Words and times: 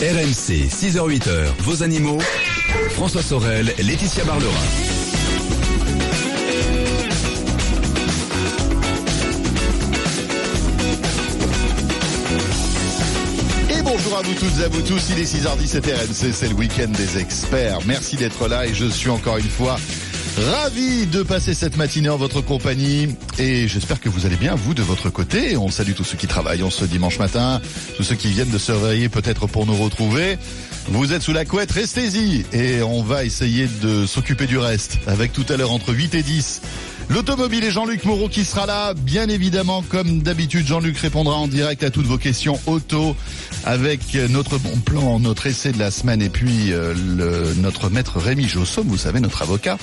RMC, 0.00 0.68
6h-8h, 0.70 1.46
vos 1.64 1.82
animaux. 1.82 2.18
François 2.90 3.20
Sorel, 3.20 3.74
Laetitia 3.78 4.22
Barlerin. 4.22 4.52
Et 13.70 13.82
bonjour 13.82 14.18
à 14.18 14.22
vous 14.22 14.34
toutes 14.34 14.60
et 14.60 14.64
à 14.64 14.68
vous 14.68 14.82
tous, 14.82 15.10
il 15.10 15.18
est 15.18 15.24
6h17 15.24 15.80
RMC, 15.80 16.32
c'est 16.32 16.48
le 16.48 16.54
week-end 16.54 16.90
des 16.90 17.18
experts. 17.18 17.80
Merci 17.84 18.14
d'être 18.14 18.46
là 18.46 18.66
et 18.66 18.74
je 18.74 18.86
suis 18.86 19.10
encore 19.10 19.38
une 19.38 19.50
fois 19.50 19.78
ravi 20.38 21.06
de 21.06 21.22
passer 21.22 21.54
cette 21.54 21.76
matinée 21.76 22.08
en 22.08 22.16
votre 22.16 22.40
compagnie 22.40 23.08
et 23.38 23.68
j'espère 23.68 24.00
que 24.00 24.08
vous 24.08 24.26
allez 24.26 24.36
bien, 24.36 24.54
vous 24.54 24.74
de 24.74 24.82
votre 24.82 25.10
côté. 25.10 25.56
On 25.56 25.70
salue 25.70 25.92
tous 25.92 26.04
ceux 26.04 26.16
qui 26.16 26.26
travaillent 26.26 26.62
en 26.62 26.70
ce 26.70 26.84
dimanche 26.84 27.18
matin, 27.18 27.60
tous 27.96 28.02
ceux 28.02 28.14
qui 28.14 28.28
viennent 28.28 28.50
de 28.50 28.58
se 28.58 28.72
réveiller 28.72 29.08
peut-être 29.08 29.46
pour 29.46 29.66
nous 29.66 29.76
retrouver. 29.76 30.38
Vous 30.88 31.12
êtes 31.12 31.22
sous 31.22 31.32
la 31.32 31.44
couette, 31.44 31.72
restez-y 31.72 32.44
et 32.52 32.82
on 32.82 33.02
va 33.02 33.24
essayer 33.24 33.68
de 33.82 34.06
s'occuper 34.06 34.46
du 34.46 34.58
reste 34.58 34.98
avec 35.06 35.32
tout 35.32 35.46
à 35.48 35.56
l'heure 35.56 35.72
entre 35.72 35.92
8 35.92 36.14
et 36.14 36.22
10 36.22 36.62
L'automobile 37.10 37.64
et 37.64 37.70
Jean-Luc 37.70 38.04
Moreau 38.04 38.28
qui 38.28 38.44
sera 38.44 38.66
là. 38.66 38.92
Bien 38.92 39.28
évidemment, 39.30 39.82
comme 39.82 40.20
d'habitude, 40.20 40.66
Jean-Luc 40.66 40.98
répondra 40.98 41.36
en 41.36 41.48
direct 41.48 41.82
à 41.82 41.90
toutes 41.90 42.04
vos 42.04 42.18
questions 42.18 42.60
auto 42.66 43.16
avec 43.64 44.14
notre 44.28 44.58
bon 44.58 44.76
plan, 44.76 45.18
notre 45.18 45.46
essai 45.46 45.72
de 45.72 45.78
la 45.78 45.90
semaine 45.90 46.20
et 46.20 46.28
puis 46.28 46.70
euh, 46.72 46.94
notre 47.56 47.88
maître 47.88 48.18
Rémi 48.18 48.46
Jossom, 48.46 48.86
vous 48.86 48.98
savez, 48.98 49.20
notre 49.20 49.40
avocat 49.40 49.78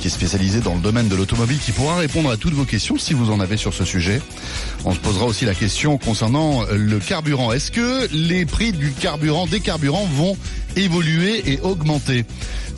qui 0.00 0.06
est 0.06 0.10
spécialisé 0.10 0.60
dans 0.60 0.74
le 0.74 0.80
domaine 0.80 1.08
de 1.08 1.16
l'automobile 1.16 1.58
qui 1.58 1.72
pourra 1.72 1.96
répondre 1.96 2.30
à 2.30 2.38
toutes 2.38 2.54
vos 2.54 2.64
questions 2.64 2.96
si 2.96 3.12
vous 3.12 3.30
en 3.30 3.40
avez 3.40 3.58
sur 3.58 3.74
ce 3.74 3.84
sujet. 3.84 4.22
On 4.86 4.94
se 4.94 5.00
posera 5.00 5.26
aussi 5.26 5.44
la 5.44 5.54
question 5.54 5.98
concernant 5.98 6.64
le 6.72 6.98
carburant. 6.98 7.52
Est-ce 7.52 7.70
que 7.70 8.08
les 8.12 8.46
prix 8.46 8.72
du 8.72 8.92
carburant, 8.92 9.46
des 9.46 9.60
carburants 9.60 10.08
vont 10.14 10.34
évoluer 10.76 11.42
et 11.52 11.60
augmenter 11.60 12.24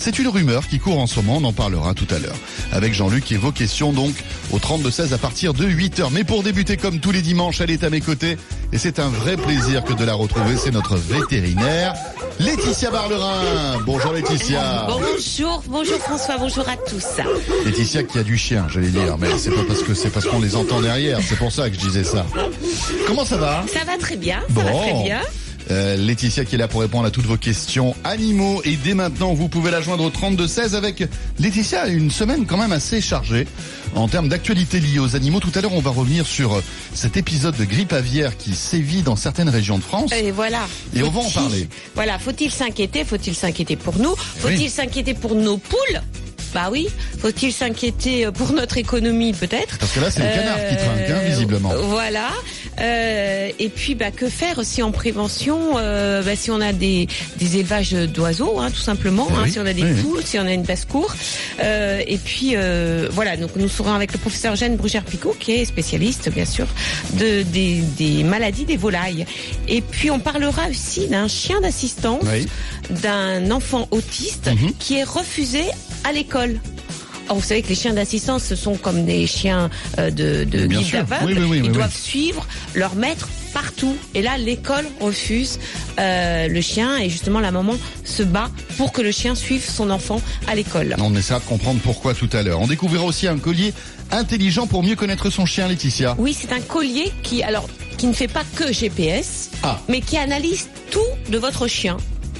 c'est 0.02 0.18
une 0.18 0.26
rumeur 0.26 0.66
qui 0.66 0.80
court 0.80 0.98
en 0.98 1.06
ce 1.06 1.20
moment, 1.20 1.36
on 1.40 1.44
en 1.44 1.52
parlera 1.52 1.94
tout 1.94 2.08
à 2.12 2.18
l'heure. 2.18 2.34
Avec 2.72 2.92
Jean-Luc 2.92 3.30
et 3.30 3.36
vos 3.36 3.52
questions 3.52 3.92
donc 3.92 4.12
au 4.50 4.58
32-16 4.58 5.12
à 5.14 5.18
partir 5.18 5.54
de 5.54 5.64
8h. 5.64 6.08
Mais 6.10 6.24
pour 6.24 6.42
débuter 6.42 6.76
comme 6.76 6.98
tous 6.98 7.12
les 7.12 7.22
dimanches, 7.22 7.60
elle 7.60 7.70
est 7.70 7.84
à 7.84 7.90
mes 7.90 8.00
côtés 8.00 8.36
et 8.72 8.78
c'est 8.78 8.98
un 8.98 9.06
vrai 9.08 9.36
plaisir 9.36 9.84
que 9.84 9.92
de 9.92 10.04
la 10.04 10.14
retrouver. 10.14 10.56
C'est 10.56 10.72
notre 10.72 10.96
vétérinaire, 10.96 11.94
Laetitia 12.40 12.90
Barlerin. 12.90 13.78
Bonjour 13.86 14.12
Laetitia. 14.12 14.88
Bonjour, 14.88 15.62
bonjour 15.68 15.98
François, 15.98 16.36
bonjour 16.36 16.68
à 16.68 16.76
tous. 16.76 17.06
Laetitia 17.64 18.02
qui 18.02 18.18
a 18.18 18.24
du 18.24 18.36
chien, 18.36 18.66
j'allais 18.68 18.88
dire, 18.88 19.16
mais 19.18 19.28
c'est 19.38 19.52
pas 19.52 19.62
parce 19.68 19.84
que 19.84 19.94
c'est 19.94 20.10
parce 20.10 20.26
qu'on 20.26 20.40
les 20.40 20.56
entend 20.56 20.80
derrière, 20.80 21.20
c'est 21.22 21.38
pour 21.38 21.52
ça 21.52 21.70
que 21.70 21.76
je 21.76 21.80
disais 21.80 22.02
ça. 22.02 22.26
Comment 23.06 23.24
ça 23.24 23.36
va? 23.36 23.64
Ça 23.72 23.84
va 23.84 23.96
très 23.98 24.16
bien, 24.16 24.40
ça 24.52 24.62
va 24.64 24.70
Bon. 24.72 24.78
très 24.80 25.02
bien. 25.04 25.20
Euh, 25.72 25.96
Laetitia 25.96 26.44
qui 26.44 26.56
est 26.56 26.58
là 26.58 26.68
pour 26.68 26.82
répondre 26.82 27.06
à 27.06 27.10
toutes 27.10 27.24
vos 27.24 27.38
questions 27.38 27.96
animaux. 28.04 28.60
Et 28.64 28.76
dès 28.76 28.92
maintenant, 28.92 29.32
vous 29.32 29.48
pouvez 29.48 29.70
la 29.70 29.80
joindre 29.80 30.04
au 30.04 30.10
32-16 30.10 30.74
avec 30.74 31.02
Laetitia. 31.38 31.86
Une 31.88 32.10
semaine 32.10 32.44
quand 32.44 32.58
même 32.58 32.72
assez 32.72 33.00
chargée 33.00 33.46
en 33.94 34.06
termes 34.06 34.28
d'actualité 34.28 34.80
liée 34.80 34.98
aux 34.98 35.16
animaux. 35.16 35.40
Tout 35.40 35.52
à 35.54 35.62
l'heure, 35.62 35.72
on 35.72 35.80
va 35.80 35.90
revenir 35.90 36.26
sur 36.26 36.52
euh, 36.54 36.62
cet 36.92 37.16
épisode 37.16 37.56
de 37.56 37.64
grippe 37.64 37.94
aviaire 37.94 38.36
qui 38.36 38.54
sévit 38.54 39.00
dans 39.02 39.16
certaines 39.16 39.48
régions 39.48 39.78
de 39.78 39.82
France. 39.82 40.12
Et 40.12 40.30
voilà. 40.30 40.60
Et 40.94 41.02
on 41.02 41.10
va 41.10 41.20
en 41.20 41.22
Faut-il- 41.22 41.34
parler. 41.34 41.68
Voilà, 41.94 42.18
faut-il 42.18 42.50
s'inquiéter? 42.50 43.04
Faut-il 43.04 43.34
s'inquiéter 43.34 43.76
pour 43.76 43.96
nous? 43.98 44.14
Faut-il 44.16 44.58
Oui. 44.58 44.68
s'inquiéter 44.68 45.14
pour 45.14 45.34
nos 45.34 45.56
poules? 45.56 46.00
Bah 46.54 46.68
oui. 46.70 46.86
Faut-il 47.18 47.50
s'inquiéter 47.50 48.26
euh, 48.26 48.30
pour 48.30 48.52
notre 48.52 48.76
économie 48.76 49.32
peut-être? 49.32 49.78
Parce 49.78 49.92
que 49.92 50.00
là, 50.00 50.10
c'est 50.10 50.20
le 50.20 50.34
canard 50.34 50.58
qui 50.68 50.76
trinque, 50.76 51.08
hein, 51.08 51.20
visiblement. 51.26 51.70
Voilà. 51.84 52.28
Euh, 52.82 53.50
et 53.58 53.68
puis, 53.68 53.94
bah, 53.94 54.10
que 54.10 54.28
faire 54.28 54.58
aussi 54.58 54.82
en 54.82 54.90
prévention 54.90 55.76
euh, 55.78 56.22
bah, 56.22 56.34
Si 56.36 56.50
on 56.50 56.60
a 56.60 56.72
des, 56.72 57.06
des 57.36 57.56
élevages 57.58 57.92
d'oiseaux, 57.92 58.58
hein, 58.58 58.70
tout 58.70 58.80
simplement. 58.80 59.28
Hein, 59.36 59.46
si 59.48 59.58
on 59.60 59.66
a 59.66 59.72
des 59.72 59.84
oui, 59.84 60.00
poules, 60.02 60.22
si 60.24 60.38
on 60.38 60.46
a 60.46 60.52
une 60.52 60.62
basse-cour. 60.64 61.14
Euh, 61.62 62.00
et 62.06 62.18
puis, 62.18 62.52
euh, 62.56 63.08
voilà. 63.10 63.36
Donc, 63.36 63.50
nous 63.56 63.68
serons 63.68 63.92
avec 63.92 64.12
le 64.12 64.18
professeur 64.18 64.56
Jeanne 64.56 64.76
Brugère-Picot, 64.76 65.36
qui 65.38 65.52
est 65.52 65.64
spécialiste, 65.64 66.28
bien 66.30 66.44
sûr, 66.44 66.66
de, 67.14 67.42
des, 67.42 67.82
des 67.96 68.24
maladies 68.24 68.64
des 68.64 68.76
volailles. 68.76 69.26
Et 69.68 69.80
puis, 69.80 70.10
on 70.10 70.18
parlera 70.18 70.68
aussi 70.68 71.06
d'un 71.08 71.28
chien 71.28 71.60
d'assistance, 71.60 72.24
Oui. 72.24 72.46
d'un 73.02 73.50
enfant 73.50 73.86
autiste 73.90 74.48
Mhm. 74.52 74.72
qui 74.78 74.96
est 74.98 75.04
refusé 75.04 75.62
à 76.04 76.12
l'école. 76.12 76.58
Or, 77.28 77.36
vous 77.36 77.42
savez 77.42 77.62
que 77.62 77.68
les 77.68 77.74
chiens 77.74 77.94
d'assistance, 77.94 78.44
ce 78.44 78.56
sont 78.56 78.74
comme 78.76 79.04
des 79.04 79.26
chiens 79.26 79.70
euh, 79.98 80.10
de, 80.10 80.44
de 80.44 80.66
guide. 80.66 81.04
Oui, 81.24 81.34
oui, 81.36 81.44
oui, 81.48 81.62
Ils 81.64 81.72
doivent 81.72 81.94
suivre 81.96 82.46
leur 82.74 82.94
maître 82.94 83.28
partout. 83.54 83.96
Et 84.14 84.22
là, 84.22 84.38
l'école 84.38 84.84
refuse 85.00 85.58
euh, 85.98 86.48
le 86.48 86.60
chien 86.60 86.96
et 86.98 87.08
justement 87.10 87.40
la 87.40 87.50
maman 87.50 87.74
se 88.04 88.22
bat 88.22 88.50
pour 88.76 88.92
que 88.92 89.02
le 89.02 89.12
chien 89.12 89.34
suive 89.34 89.64
son 89.68 89.90
enfant 89.90 90.20
à 90.46 90.54
l'école. 90.54 90.96
On 90.98 91.14
essaiera 91.14 91.40
de 91.40 91.44
comprendre 91.44 91.80
pourquoi 91.82 92.14
tout 92.14 92.30
à 92.32 92.42
l'heure. 92.42 92.60
On 92.60 92.66
découvrira 92.66 93.04
aussi 93.04 93.28
un 93.28 93.38
collier 93.38 93.72
intelligent 94.10 94.66
pour 94.66 94.82
mieux 94.82 94.96
connaître 94.96 95.30
son 95.30 95.46
chien, 95.46 95.68
Laetitia. 95.68 96.16
Oui, 96.18 96.36
c'est 96.38 96.52
un 96.52 96.60
collier 96.60 97.12
qui, 97.22 97.42
alors, 97.42 97.68
qui 97.98 98.06
ne 98.06 98.12
fait 98.12 98.28
pas 98.28 98.42
que 98.56 98.72
GPS, 98.72 99.50
Ah. 99.62 99.78
mais 99.88 100.00
qui 100.00 100.16
analyse 100.18 100.68
tout 100.90 101.00
de 101.30 101.38
votre 101.38 101.66
chien. 101.68 101.96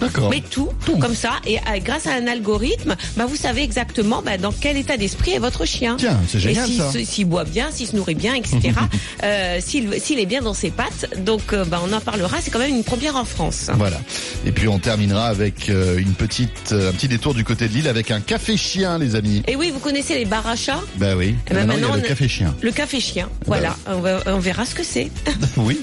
D'accord. 0.07 0.31
Mais 0.31 0.43
tout, 0.49 0.69
Tout. 0.85 0.97
comme 0.99 1.15
ça, 1.15 1.33
et 1.47 1.59
euh, 1.59 1.61
grâce 1.85 2.07
à 2.07 2.15
un 2.15 2.27
algorithme, 2.27 2.95
bah, 3.17 3.27
vous 3.27 3.37
savez 3.37 3.63
exactement 3.63 4.23
bah, 4.25 4.39
dans 4.39 4.53
quel 4.53 4.77
état 4.77 4.97
d'esprit 4.97 5.33
est 5.33 5.39
votre 5.39 5.65
chien. 5.65 5.97
Tiens, 5.99 6.21
c'est 6.29 6.41
génial, 6.41 6.65
Et 6.65 6.73
s'il 6.73 6.79
ça. 6.81 6.93
se- 6.93 7.05
s'il 7.05 7.25
boit 7.27 7.45
bien, 7.45 7.71
s'il 7.71 7.87
se 7.87 7.97
nourrit 7.97 8.15
bien, 8.15 8.35
etc. 8.35 8.59
euh, 9.23 9.59
s'il 9.61 10.19
est 10.19 10.27
bien 10.27 10.43
dans 10.43 10.55
ses 10.55 10.71
pattes. 10.71 11.09
Donc, 11.25 11.53
euh, 11.53 11.65
bah, 11.65 11.81
on 11.89 11.93
en 11.93 12.01
parlera. 12.01 12.39
C'est 12.41 12.51
quand 12.51 12.59
même 12.59 12.75
une 12.75 12.85
première 12.85 13.17
en 13.17 13.25
France. 13.25 13.71
Voilà. 13.75 14.01
Et 14.47 14.53
puis 14.53 14.69
on 14.69 14.79
terminera 14.79 15.27
avec 15.27 15.69
euh, 15.69 15.99
une 15.99 16.13
petite, 16.15 16.73
un 16.73 16.93
petit 16.93 17.09
détour 17.09 17.35
du 17.35 17.45
côté 17.45 17.69
de 17.69 17.73
l'île 17.75 17.89
avec 17.89 18.11
un 18.11 18.21
café 18.21 18.57
chien, 18.57 18.99
les 18.99 19.15
amis. 19.17 19.43
Et 19.47 19.57
oui, 19.57 19.71
vous 19.73 19.79
connaissez 19.81 20.15
les 20.15 20.25
bars 20.25 20.47
à 20.47 20.57
chats? 20.57 20.81
Bah 20.97 21.15
oui. 21.17 21.35
Eh 21.51 21.55
ben 21.55 21.67
maintenant, 21.67 21.75
il 21.75 21.81
y 21.81 21.85
a 21.85 21.87
maintenant, 21.89 22.03
le 22.03 22.09
café 22.09 22.29
chien. 22.29 22.55
Le 22.61 22.71
café 22.73 23.01
chien. 23.01 23.27
Bah 23.41 23.45
Voilà, 23.47 23.77
on, 23.87 24.01
va- 24.01 24.23
on 24.27 24.39
verra 24.39 24.65
ce 24.67 24.75
que 24.75 24.83
c'est. 24.85 25.11
Oui. 25.57 25.81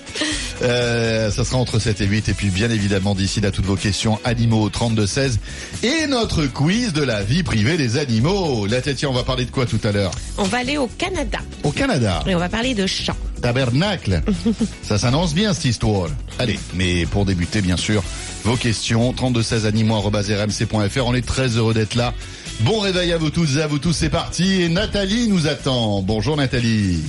Euh, 0.62 1.32
ça 1.32 1.46
sera 1.46 1.58
entre 1.58 1.80
7 1.80 2.02
et 2.02 2.06
8. 2.06 2.30
Et 2.30 2.34
puis, 2.34 2.48
bien 2.50 2.70
évidemment, 2.70 3.16
d'ici 3.16 3.40
là, 3.42 3.52
toutes 3.52 3.66
vos 3.66 3.76
questions 3.76 4.09
animaux 4.24 4.64
au 4.64 4.70
32-16. 4.70 5.38
Et 5.84 6.08
notre 6.08 6.46
quiz 6.48 6.94
de 6.94 7.04
la 7.04 7.22
vie 7.22 7.44
privée 7.44 7.78
des 7.78 7.98
animaux. 7.98 8.66
La 8.66 8.82
tête, 8.82 9.04
on 9.08 9.14
va 9.14 9.24
parler 9.24 9.46
de 9.46 9.52
quoi 9.52 9.66
tout 9.66 9.80
à 9.84 9.92
l'heure? 9.92 10.12
On 10.38 10.44
va 10.44 10.60
aller 10.60 10.78
au 10.78 10.88
Canada 10.88 11.40
Au 11.64 11.72
Canada. 11.72 12.24
et 12.28 12.34
on 12.36 12.40
va 12.40 12.50
parler 12.50 12.74
de 12.74 12.88
chats. 12.88 13.16
Tabernacle. 13.42 14.22
ça 14.84 14.98
s'annonce 14.98 15.34
bien, 15.34 15.54
cette 15.54 15.66
histoire. 15.66 16.10
Allez, 16.40 16.60
mais 16.74 17.06
pour 17.06 17.26
débuter, 17.26 17.62
bien 17.62 17.78
sûr, 17.78 18.04
vos 18.44 18.56
questions. 18.56 19.14
32-16 19.14 19.66
animaux.rmc.fr. 19.66 21.06
On 21.06 21.14
est 21.14 21.26
très 21.26 21.48
heureux 21.50 21.74
d'être 21.74 21.96
là. 21.96 22.14
Bon 22.62 22.80
réveil 22.80 23.14
à 23.14 23.18
vous 23.18 23.30
toutes 23.30 23.56
et 23.58 23.62
à 23.62 23.68
vous 23.68 23.80
tous. 23.80 23.94
C'est 23.94 24.10
parti. 24.10 24.62
Et 24.64 24.70
Nathalie 24.70 25.28
nous 25.30 25.48
attend. 25.48 26.02
Bonjour, 26.02 26.36
Nathalie. 26.36 27.02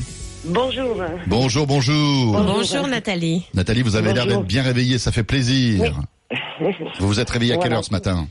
Bonjour. 0.44 0.96
Bonjour, 1.26 1.66
bonjour. 1.66 2.32
Bonjour. 2.40 2.86
Nathalie. 2.86 3.42
Nathalie, 3.54 3.82
vous 3.82 3.96
avez 3.96 4.12
l'air 4.14 4.26
d'être 4.26 4.44
bien 4.44 4.62
réveillée, 4.62 4.98
ça 4.98 5.12
fait 5.12 5.22
plaisir. 5.24 5.94
Vous 6.98 7.08
vous 7.08 7.20
êtes 7.20 7.30
réveillée 7.30 7.52
à 7.52 7.56
quelle 7.56 7.64
Voilà. 7.68 7.76
heure 7.78 7.84
ce 7.84 7.92
matin 7.92 8.28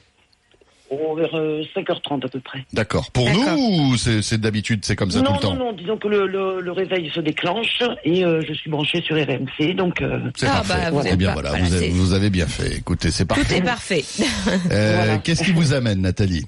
Oh, 0.91 1.13
vers 1.16 1.35
euh, 1.35 1.62
5h30 1.75 2.25
à 2.25 2.29
peu 2.29 2.40
près. 2.40 2.66
D'accord. 2.73 3.12
Pour 3.12 3.29
nous 3.29 3.91
ou 3.91 3.95
c'est 3.97 4.40
d'habitude, 4.41 4.79
c'est 4.84 4.95
comme 4.95 5.12
ça 5.12 5.19
tout 5.19 5.25
non, 5.25 5.34
le 5.35 5.40
temps 5.40 5.53
non, 5.53 5.66
non, 5.66 5.73
disons 5.73 5.97
que 5.97 6.07
le, 6.07 6.25
le, 6.25 6.62
le 6.62 6.72
réveil 6.72 7.12
se 7.13 7.19
déclenche 7.19 7.84
et 8.03 8.25
euh, 8.25 8.41
je 8.47 8.53
suis 8.53 8.72
branché 8.72 9.00
sur 9.03 9.16
RMC, 9.16 9.75
donc 9.75 10.01
euh, 10.01 10.19
C'est 10.35 10.47
Ah, 10.47 10.63
parfait. 10.66 10.73
bah, 10.85 10.89
vous 10.91 11.01
Eh 11.06 11.09
êtes 11.09 11.18
bien 11.19 11.28
pas- 11.28 11.34
voilà, 11.34 11.50
voilà, 11.51 11.63
vous, 11.66 11.73
avez, 11.75 11.85
c'est- 11.85 11.91
vous 11.94 12.13
avez 12.13 12.29
bien 12.31 12.47
fait. 12.47 12.78
Écoutez, 12.78 13.12
c'est 13.12 13.25
Tout 13.25 13.35
parfait. 13.35 13.57
est 13.57 13.62
parfait. 13.62 14.03
Euh, 14.72 14.94
Voilà. 14.95 15.18
Qu'est-ce 15.19 15.44
qui 15.44 15.51
vous 15.51 15.73
amène, 15.73 16.01
Nathalie 16.01 16.45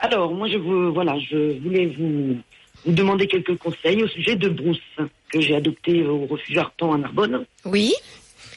Alors, 0.00 0.34
moi, 0.34 0.48
je 0.48 0.56
vous, 0.56 0.92
voilà, 0.92 1.16
je 1.30 1.60
voulais 1.62 1.86
vous, 1.96 2.36
vous 2.84 2.92
demander 2.92 3.28
quelques 3.28 3.56
conseils 3.58 4.02
au 4.02 4.08
sujet 4.08 4.34
de 4.34 4.48
Bruce, 4.48 4.80
que 5.32 5.40
j'ai 5.40 5.54
adopté 5.54 6.02
au 6.04 6.26
refuge 6.26 6.58
Arpan 6.58 6.94
à 6.94 6.98
Narbonne, 6.98 7.44
Oui. 7.64 7.92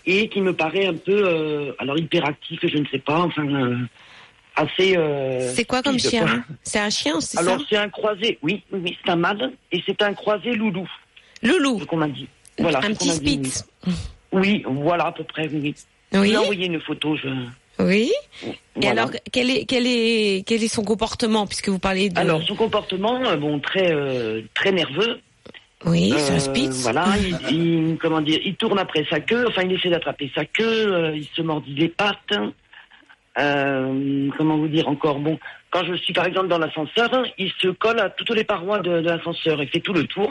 Et 0.06 0.28
qui 0.30 0.42
me 0.42 0.54
paraît 0.54 0.88
un 0.88 0.96
peu, 0.96 1.24
euh, 1.26 1.74
alors 1.80 1.98
hyperactif, 1.98 2.60
je 2.64 2.78
ne 2.78 2.86
sais 2.88 3.00
pas, 3.00 3.20
enfin, 3.20 3.46
euh, 3.48 3.78
assez... 4.56 4.98
euh, 4.98 5.52
C'est 5.54 5.66
quoi 5.66 5.82
comme 5.82 6.00
chien. 6.00 6.44
C'est 6.64 6.80
un 6.80 6.90
chien, 6.90 7.20
c'est 7.22 7.38
ça 7.38 7.42
Alors, 7.44 7.62
c'est 7.70 7.78
un 7.78 7.90
croisé, 7.90 8.40
oui, 8.42 8.64
oui, 8.72 8.98
c'est 9.04 9.12
un 9.12 9.16
mâle, 9.16 9.52
et 9.72 9.82
c'est 9.86 10.02
un 10.02 10.14
croisé 10.14 10.54
loulou, 10.54 10.88
Loulou. 11.44 11.80
ce 11.80 11.86
qu'on 11.86 11.98
m'a 11.98 12.08
dit. 12.08 12.28
Voilà, 12.60 12.80
un 12.80 12.94
petit 12.94 13.10
spitz. 13.10 13.66
Oui, 14.32 14.64
voilà, 14.68 15.08
à 15.08 15.12
peu 15.12 15.24
près, 15.24 15.48
oui. 15.52 15.76
oui. 16.14 16.38
Envoyé 16.38 16.68
une 16.68 16.80
photo, 16.80 17.16
je... 17.16 17.30
Oui. 17.80 18.12
Et 18.82 18.88
alors, 18.88 19.10
quel 19.32 19.50
est, 19.50 19.66
quel 19.66 19.88
est, 19.88 20.44
quel 20.46 20.64
est 20.64 20.68
son 20.68 20.84
comportement 20.84 21.48
puisque 21.48 21.70
vous 21.70 21.80
parlez 21.80 22.10
de. 22.10 22.20
Alors, 22.20 22.42
son 22.44 22.56
comportement, 22.56 23.36
bon, 23.38 23.60
très, 23.60 23.92
euh, 23.92 24.42
très 24.54 24.72
nerveux. 24.72 25.20
Oui, 25.86 26.14
c'est 26.18 26.34
un 26.34 26.36
Euh, 26.36 26.40
spitz. 26.40 26.82
Voilà, 26.84 27.06
il, 27.18 27.56
il- 27.56 27.98
comment 27.98 28.22
dire, 28.22 28.40
il 28.44 28.56
tourne 28.56 28.80
après 28.80 29.06
sa 29.10 29.20
queue, 29.20 29.46
enfin, 29.48 29.64
il 29.64 29.74
essaie 29.74 29.90
d'attraper 29.90 30.32
sa 30.36 30.46
queue, 30.46 30.64
euh, 30.94 31.16
il 31.16 31.26
se 31.36 31.42
mordit 31.42 31.74
les 31.76 31.90
pattes. 31.90 32.34
Euh, 33.38 34.30
comment 34.38 34.58
vous 34.58 34.68
dire 34.68 34.88
encore 34.90 35.20
Bon, 35.20 35.40
quand 35.72 35.86
je 35.86 35.94
suis 35.96 36.14
par 36.14 36.26
exemple 36.26 36.48
dans 36.50 36.58
l'ascenseur, 36.58 37.10
il 37.38 37.52
se 37.62 37.70
colle 37.70 38.00
à 38.00 38.10
toutes 38.10 38.32
les 38.36 38.44
parois 38.44 38.80
de, 38.80 39.02
de 39.02 39.10
l'ascenseur, 39.10 39.62
il 39.64 39.70
fait 39.70 39.80
tout 39.80 39.94
le 39.94 40.06
tour, 40.06 40.30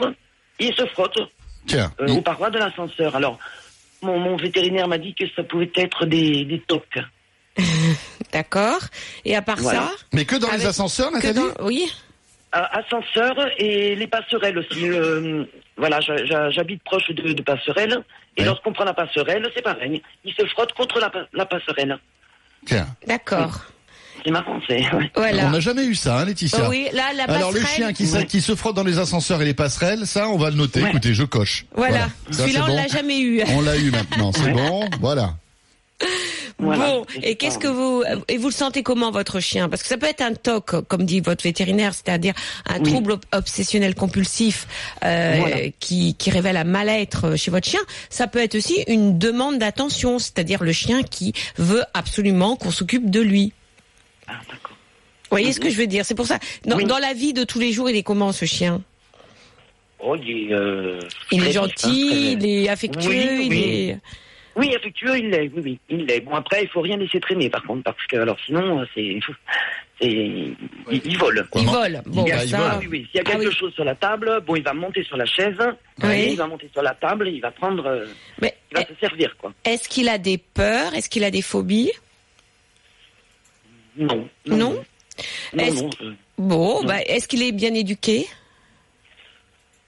et 0.59 0.67
il 0.67 0.75
se 0.75 0.85
frotte 0.87 1.17
Tiens, 1.65 1.91
euh, 1.99 2.07
aux 2.09 2.21
parois 2.21 2.49
de 2.51 2.59
l'ascenseur. 2.59 3.15
Alors, 3.15 3.39
mon, 4.03 4.19
mon 4.19 4.35
vétérinaire 4.35 4.87
m'a 4.87 4.97
dit 4.99 5.13
que 5.15 5.25
ça 5.35 5.43
pouvait 5.43 5.71
être 5.75 6.05
des, 6.05 6.45
des 6.45 6.59
tocs. 6.59 6.99
D'accord. 8.31 8.79
Et 9.25 9.35
à 9.35 9.41
part 9.41 9.57
Voilà. 9.57 9.81
ça, 9.81 9.91
Mais 10.13 10.25
que 10.25 10.35
dans 10.37 10.51
les 10.51 10.65
ascenseurs, 10.65 11.09
que 11.11 11.15
Nathalie 11.15 11.39
dans- 11.57 11.65
oui. 11.65 11.91
Euh, 12.53 12.59
ascenseur 12.73 13.33
et 13.57 13.95
les 13.95 14.07
passerelles 14.07 14.57
aussi. 14.57 14.89
euh, 14.89 15.45
voilà, 15.77 15.99
j'habite 16.49 16.83
proche 16.83 17.09
de, 17.09 17.31
de 17.33 17.41
passerelles. 17.41 17.97
Et 18.37 18.41
Ouais. 18.41 18.45
lorsqu'on 18.47 18.73
prend 18.73 18.83
la 18.83 18.93
passerelle, 18.93 19.47
c'est 19.55 19.61
pareil. 19.61 20.01
Il 20.25 20.33
se 20.33 20.45
frotte 20.47 20.73
contre 20.73 20.99
la, 20.99 21.09
pa- 21.09 21.27
la 21.33 21.45
passerelle. 21.45 21.97
Tiens, 22.65 22.87
D'accord. 23.07 23.61
C'est 24.23 24.31
ma 24.31 24.41
pensée. 24.41 24.85
ouais. 24.93 25.09
Voilà. 25.15 25.45
on 25.45 25.49
n'a 25.51 25.59
jamais 25.61 25.85
eu 25.85 25.95
ça, 25.95 26.19
hein, 26.19 26.25
Laetitia. 26.25 26.59
Oh 26.63 26.69
oui, 26.69 26.87
là, 26.93 27.11
la 27.15 27.23
Alors 27.23 27.51
le 27.53 27.59
passerelle- 27.61 27.95
chien 27.95 28.23
qui, 28.25 28.41
se 28.41 28.55
frotte 28.55 28.75
dans 28.75 28.83
les 28.83 28.99
ascenseurs 28.99 29.41
et 29.41 29.45
les 29.45 29.53
passerelles, 29.53 30.05
ça 30.05 30.27
on 30.29 30.37
va 30.37 30.49
le 30.49 30.57
noter. 30.57 30.81
Ouais. 30.83 30.89
Écoutez, 30.89 31.13
je 31.13 31.23
coche. 31.23 31.65
Voilà. 31.73 32.09
Ça, 32.29 32.43
Celui-là, 32.43 32.63
on 32.65 32.67
bon. 32.67 32.75
l'a 32.75 32.87
jamais 32.87 33.19
eu. 33.19 33.41
On 33.47 33.61
l'a 33.61 33.77
eu 33.77 33.89
maintenant, 33.91 34.31
c'est 34.33 34.51
bon. 34.51 34.87
Voilà. 34.99 35.35
Voilà. 36.61 36.85
Bon, 36.85 37.05
et 37.23 37.35
qu'est-ce 37.35 37.57
que 37.57 37.67
vous 37.67 38.03
et 38.27 38.37
vous 38.37 38.47
le 38.49 38.53
sentez 38.53 38.83
comment 38.83 39.09
votre 39.11 39.39
chien? 39.39 39.67
Parce 39.67 39.81
que 39.81 39.87
ça 39.89 39.97
peut 39.97 40.05
être 40.07 40.21
un 40.21 40.33
TOC, 40.33 40.87
comme 40.87 41.05
dit 41.05 41.19
votre 41.19 41.43
vétérinaire, 41.43 41.93
c'est-à-dire 41.93 42.33
un 42.67 42.77
Oui. 42.79 42.83
trouble 42.91 43.13
ob- 43.13 43.25
obsessionnel 43.33 43.95
compulsif 43.95 44.67
euh, 45.03 45.35
Voilà. 45.39 45.55
qui, 45.79 46.15
qui 46.15 46.29
révèle 46.29 46.57
un 46.57 46.63
mal-être 46.63 47.35
chez 47.35 47.49
votre 47.51 47.67
chien. 47.67 47.79
Ça 48.09 48.27
peut 48.27 48.39
être 48.39 48.55
aussi 48.55 48.83
une 48.87 49.17
demande 49.17 49.57
d'attention, 49.57 50.19
c'est-à-dire 50.19 50.63
le 50.63 50.71
chien 50.71 51.01
qui 51.03 51.33
veut 51.57 51.83
absolument 51.93 52.55
qu'on 52.55 52.71
s'occupe 52.71 53.09
de 53.09 53.21
lui. 53.21 53.53
Ah, 54.27 54.33
d'accord. 54.47 54.77
Vous 55.23 55.37
voyez 55.37 55.53
ce 55.53 55.59
que 55.59 55.69
je 55.69 55.77
veux 55.77 55.87
dire? 55.87 56.05
C'est 56.05 56.13
pour 56.15 56.27
ça. 56.27 56.37
Dans, 56.65 56.77
Oui. 56.77 56.85
dans 56.85 56.99
la 56.99 57.13
vie 57.13 57.33
de 57.33 57.43
tous 57.43 57.59
les 57.59 57.71
jours, 57.71 57.89
il 57.89 57.95
est 57.95 58.03
comment 58.03 58.31
ce 58.33 58.45
chien? 58.45 58.81
Oh, 60.03 60.15
il 60.15 60.29
est, 60.51 60.53
euh, 60.53 60.99
Il 61.31 61.43
est 61.43 61.49
hein, 61.49 61.51
gentil, 61.63 62.09
très- 62.09 62.31
il 62.33 62.45
est 62.45 62.69
affectueux, 62.69 63.09
Oui, 63.09 63.45
il 63.45 63.49
oui. 63.49 63.59
est. 63.89 63.97
Oui, 64.55 64.75
affectueux, 64.75 65.17
il 65.17 65.29
l'est. 65.29 65.49
Oui, 65.55 65.61
oui, 65.63 65.79
il 65.89 66.05
l'est. 66.05 66.19
Bon, 66.21 66.35
après, 66.35 66.63
il 66.63 66.69
faut 66.69 66.81
rien 66.81 66.97
laisser 66.97 67.19
traîner, 67.19 67.49
par 67.49 67.63
contre, 67.63 67.83
parce 67.83 68.05
que, 68.07 68.17
alors, 68.17 68.37
sinon, 68.45 68.81
euh, 68.81 68.85
c'est, 68.93 69.17
c'est, 70.01 70.07
il, 70.09 70.55
il 70.89 71.17
vole. 71.17 71.47
Il 71.55 71.65
vole. 71.65 72.01
Bon, 72.05 72.25
Il 72.25 72.31
bah, 72.33 72.47
ça. 72.47 72.71
Ah 72.73 72.77
oui, 72.79 72.87
oui. 72.89 73.07
S'il 73.11 73.15
y 73.15 73.19
a 73.19 73.23
Ah 73.25 73.31
quelque 73.31 73.47
oui. 73.49 73.55
chose 73.55 73.73
sur 73.73 73.83
la 73.85 73.95
table, 73.95 74.41
bon, 74.45 74.55
il 74.55 74.63
va 74.63 74.73
monter 74.73 75.03
sur 75.03 75.15
la 75.17 75.25
chaise. 75.25 75.55
Oui. 76.03 76.27
Il 76.31 76.37
va 76.37 76.47
monter 76.47 76.69
sur 76.73 76.81
la 76.81 76.93
table, 76.95 77.29
il 77.29 77.39
va 77.39 77.51
prendre, 77.51 77.85
euh, 77.85 78.05
Mais 78.41 78.53
il 78.71 78.77
va 78.77 78.85
se 78.85 78.93
servir, 78.99 79.35
quoi. 79.37 79.53
est-ce 79.63 79.87
qu'il 79.87 80.09
a 80.09 80.17
des 80.17 80.37
peurs? 80.37 80.93
Est-ce 80.95 81.09
qu'il 81.09 81.23
a 81.23 81.31
des 81.31 81.41
phobies? 81.41 81.91
Non. 83.97 84.27
Non? 84.45 84.83
Non, 85.53 85.73
non. 85.73 85.89
euh, 86.01 86.11
Bon, 86.37 86.81
Non. 86.81 86.87
bah, 86.87 87.01
est-ce 87.05 87.27
qu'il 87.27 87.43
est 87.43 87.51
bien 87.51 87.73
éduqué? 87.73 88.25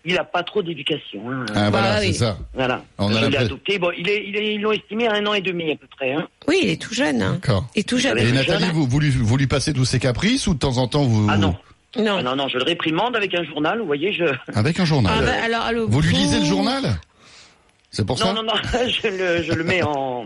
Il 0.06 0.18
a 0.18 0.24
pas 0.24 0.44
trop 0.44 0.62
d'éducation. 0.62 1.22
hein. 1.32 1.46
Ah, 1.56 1.70
voilà, 1.70 2.00
c'est 2.02 2.08
oui. 2.08 2.14
ça. 2.14 2.38
Voilà. 2.54 2.84
On 2.98 3.08
a 3.08 3.10
Je 3.10 3.16
l'ai 3.16 3.22
l'impression- 3.22 3.46
adopté. 3.46 3.80
Bon, 3.80 3.92
il 3.98 4.10
est, 4.10 4.26
il 4.28 4.36
est, 4.36 4.56
ils 4.56 4.62
l'ont 4.62 4.72
estimé 4.72 5.08
à 5.08 5.14
un 5.14 5.26
an 5.26 5.34
et 5.34 5.42
demi 5.42 5.72
à 5.72 5.76
peu 5.76 5.88
près. 5.96 6.12
Hein. 6.14 6.28
Oui, 6.48 6.60
il 6.64 6.70
est 6.70 6.82
tout 6.82 6.94
jeune. 6.94 7.22
Hein. 7.22 7.34
D'accord. 7.42 7.66
Il 7.76 7.80
est 7.82 7.84
tout 7.90 7.98
jeune. 7.98 8.18
Et 8.18 8.32
Nathalie, 8.32 8.70
vous, 8.74 8.86
vous, 8.86 9.00
lui, 9.00 9.10
vous 9.10 9.38
lui 9.38 9.48
passez 9.48 9.74
tous 9.74 9.86
ses 9.86 10.00
caprices 10.00 10.48
ou 10.48 10.54
de 10.54 10.60
temps 10.60 10.78
en 10.78 10.88
temps 10.88 11.04
vous 11.04 11.28
Ah 11.30 11.38
non. 11.38 11.56
Non. 11.96 12.18
Ah 12.18 12.24
non, 12.24 12.36
non, 12.36 12.48
je 12.48 12.58
le 12.58 12.64
réprimande 12.64 13.16
avec 13.16 13.34
un 13.36 13.44
journal. 13.44 13.80
Vous 13.80 13.86
voyez, 13.86 14.12
je. 14.14 14.26
avec 14.56 14.80
un 14.80 14.86
journal 14.86 15.14
Ah, 15.16 15.22
bah, 15.24 15.32
alors, 15.46 15.62
alors, 15.62 15.90
Vous 15.90 16.02
lui 16.02 16.14
lisez 16.16 16.40
le 16.40 16.46
journal? 16.46 16.84
C'est 17.92 18.04
pour 18.06 18.18
Non, 18.20 18.26
ça? 18.26 18.34
non, 18.34 18.42
non, 18.44 18.54
je 18.88 19.08
le, 19.08 19.44
je 19.44 19.52
le 19.54 19.64
mets 19.64 19.84
en. 19.84 20.26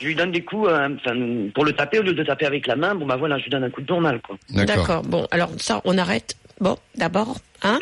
Je 0.00 0.06
lui 0.06 0.14
donne 0.14 0.30
des 0.30 0.44
coups, 0.44 0.68
euh, 0.68 0.88
enfin, 0.94 1.16
pour 1.52 1.64
le 1.64 1.72
taper, 1.72 1.98
au 1.98 2.02
lieu 2.02 2.14
de 2.14 2.22
taper 2.22 2.46
avec 2.46 2.68
la 2.68 2.76
main, 2.76 2.94
bon, 2.94 3.06
bah 3.06 3.16
voilà, 3.16 3.36
je 3.38 3.42
lui 3.44 3.50
donne 3.50 3.64
un 3.64 3.70
coup 3.70 3.80
de 3.82 3.88
journal, 3.88 4.20
quoi. 4.20 4.36
D'accord. 4.50 5.02
Bon, 5.02 5.26
alors 5.32 5.50
ça, 5.58 5.82
on 5.84 5.98
arrête. 5.98 6.36
Bon, 6.60 6.78
d'abord, 6.96 7.36
hein. 7.62 7.78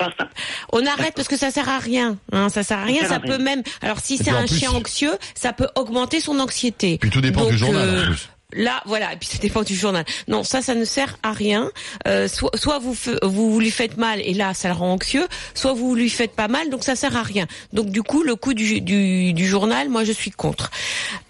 On 0.73 0.85
arrête 0.87 1.15
parce 1.15 1.29
que 1.29 1.37
ça 1.37 1.51
sert 1.51 1.69
à 1.69 1.79
rien. 1.79 2.17
Hein, 2.33 2.49
ça 2.49 2.63
sert 2.63 2.79
à 2.79 2.85
rien. 2.85 3.03
Ça 3.09 3.19
rien. 3.19 3.21
peut 3.21 3.43
même. 3.43 3.63
Alors, 3.83 3.99
si 4.01 4.17
c'est 4.19 4.31
un 4.31 4.45
plus- 4.47 4.59
chien 4.59 4.71
anxieux, 4.73 5.17
ça 5.35 5.53
peut 5.53 5.69
augmenter 5.77 6.21
son 6.21 6.39
anxiété. 6.39 6.99
Puis 6.99 7.11
tout 7.11 7.21
dépend 7.21 7.43
Donc, 7.43 7.51
du 7.53 7.59
journal 7.59 7.89
euh, 7.89 8.03
en 8.03 8.07
plus. 8.07 8.29
Là, 8.53 8.81
voilà, 8.87 9.13
et 9.13 9.17
puis 9.17 9.29
ça 9.29 9.39
dépend 9.39 9.63
du 9.65 9.75
journal. 9.75 10.05
Non, 10.29 10.45
ça, 10.45 10.63
ça 10.63 10.75
ne 10.77 10.85
sert 10.85 11.19
à 11.25 11.33
rien. 11.33 11.71
Euh, 12.07 12.29
soit, 12.29 12.53
soit 12.57 12.79
vous, 12.79 12.97
vous 13.23 13.51
vous 13.53 13.61
lui 13.61 13.73
faites 13.73 13.97
mal 13.97 14.21
et 14.21 14.35
là, 14.35 14.55
ça 14.55 14.69
le 14.69 14.75
rend 14.75 14.93
anxieux. 14.93 15.27
Soit 15.53 15.73
vous 15.73 15.95
lui 15.97 16.09
faites 16.09 16.31
pas 16.33 16.47
mal, 16.47 16.71
donc 16.71 16.85
ça 16.85 16.95
sert 16.95 17.17
à 17.17 17.23
rien. 17.25 17.47
Donc 17.73 17.91
du 17.91 18.03
coup, 18.05 18.23
le 18.23 18.37
coup 18.37 18.55
du, 18.55 18.81
du, 18.81 19.33
du 19.33 19.47
journal, 19.47 19.89
moi, 19.89 20.05
je 20.05 20.13
suis 20.13 20.31
contre. 20.31 20.71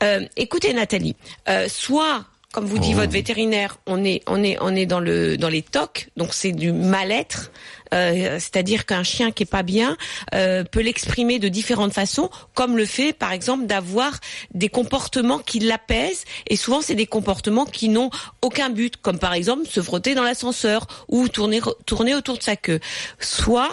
Euh, 0.03 0.27
écoutez, 0.37 0.75
Nathalie, 0.75 1.17
euh, 1.49 1.67
soit 1.71 2.25
comme 2.53 2.67
vous 2.67 2.79
dit 2.79 2.93
Oh. 2.93 2.99
votre 3.01 3.13
vétérinaire, 3.13 3.79
on 3.87 4.05
est 4.05 4.23
on 4.27 4.43
est 4.45 4.57
on 4.61 4.75
est 4.77 4.87
dans 4.87 5.01
le 5.01 5.37
dans 5.37 5.49
les 5.49 5.63
tocs, 5.63 6.09
donc 6.17 6.33
c'est 6.33 6.53
du 6.53 6.71
mal-être. 6.73 7.51
Euh, 7.95 8.39
c'est-à-dire 8.39 8.87
qu'un 8.87 9.03
chien 9.03 9.31
qui 9.31 9.45
est 9.45 9.47
pas 9.47 9.63
bien 9.63 9.97
euh, 10.35 10.65
peut 10.65 10.81
l'exprimer 10.81 11.39
de 11.39 11.49
différentes 11.49 11.93
façons, 11.93 12.31
comme 12.55 12.77
le 12.77 12.85
fait 12.85 13.13
par 13.13 13.33
exemple 13.33 13.67
d'avoir 13.67 14.19
des 14.55 14.69
comportements 14.69 15.39
qui 15.39 15.61
l'apaisent, 15.61 16.25
et 16.47 16.57
souvent 16.57 16.81
c'est 16.81 16.95
des 16.95 17.07
comportements 17.07 17.65
qui 17.65 17.89
n'ont 17.89 18.11
aucun 18.43 18.71
but, 18.71 18.97
comme 18.97 19.19
par 19.19 19.35
exemple 19.35 19.67
se 19.67 19.81
frotter 19.81 20.15
dans 20.15 20.25
l'ascenseur 20.25 20.87
ou 21.09 21.29
tourner 21.29 21.61
autour 22.15 22.39
de 22.39 22.43
sa 22.43 22.57
queue. 22.57 22.81
Soit 23.21 23.71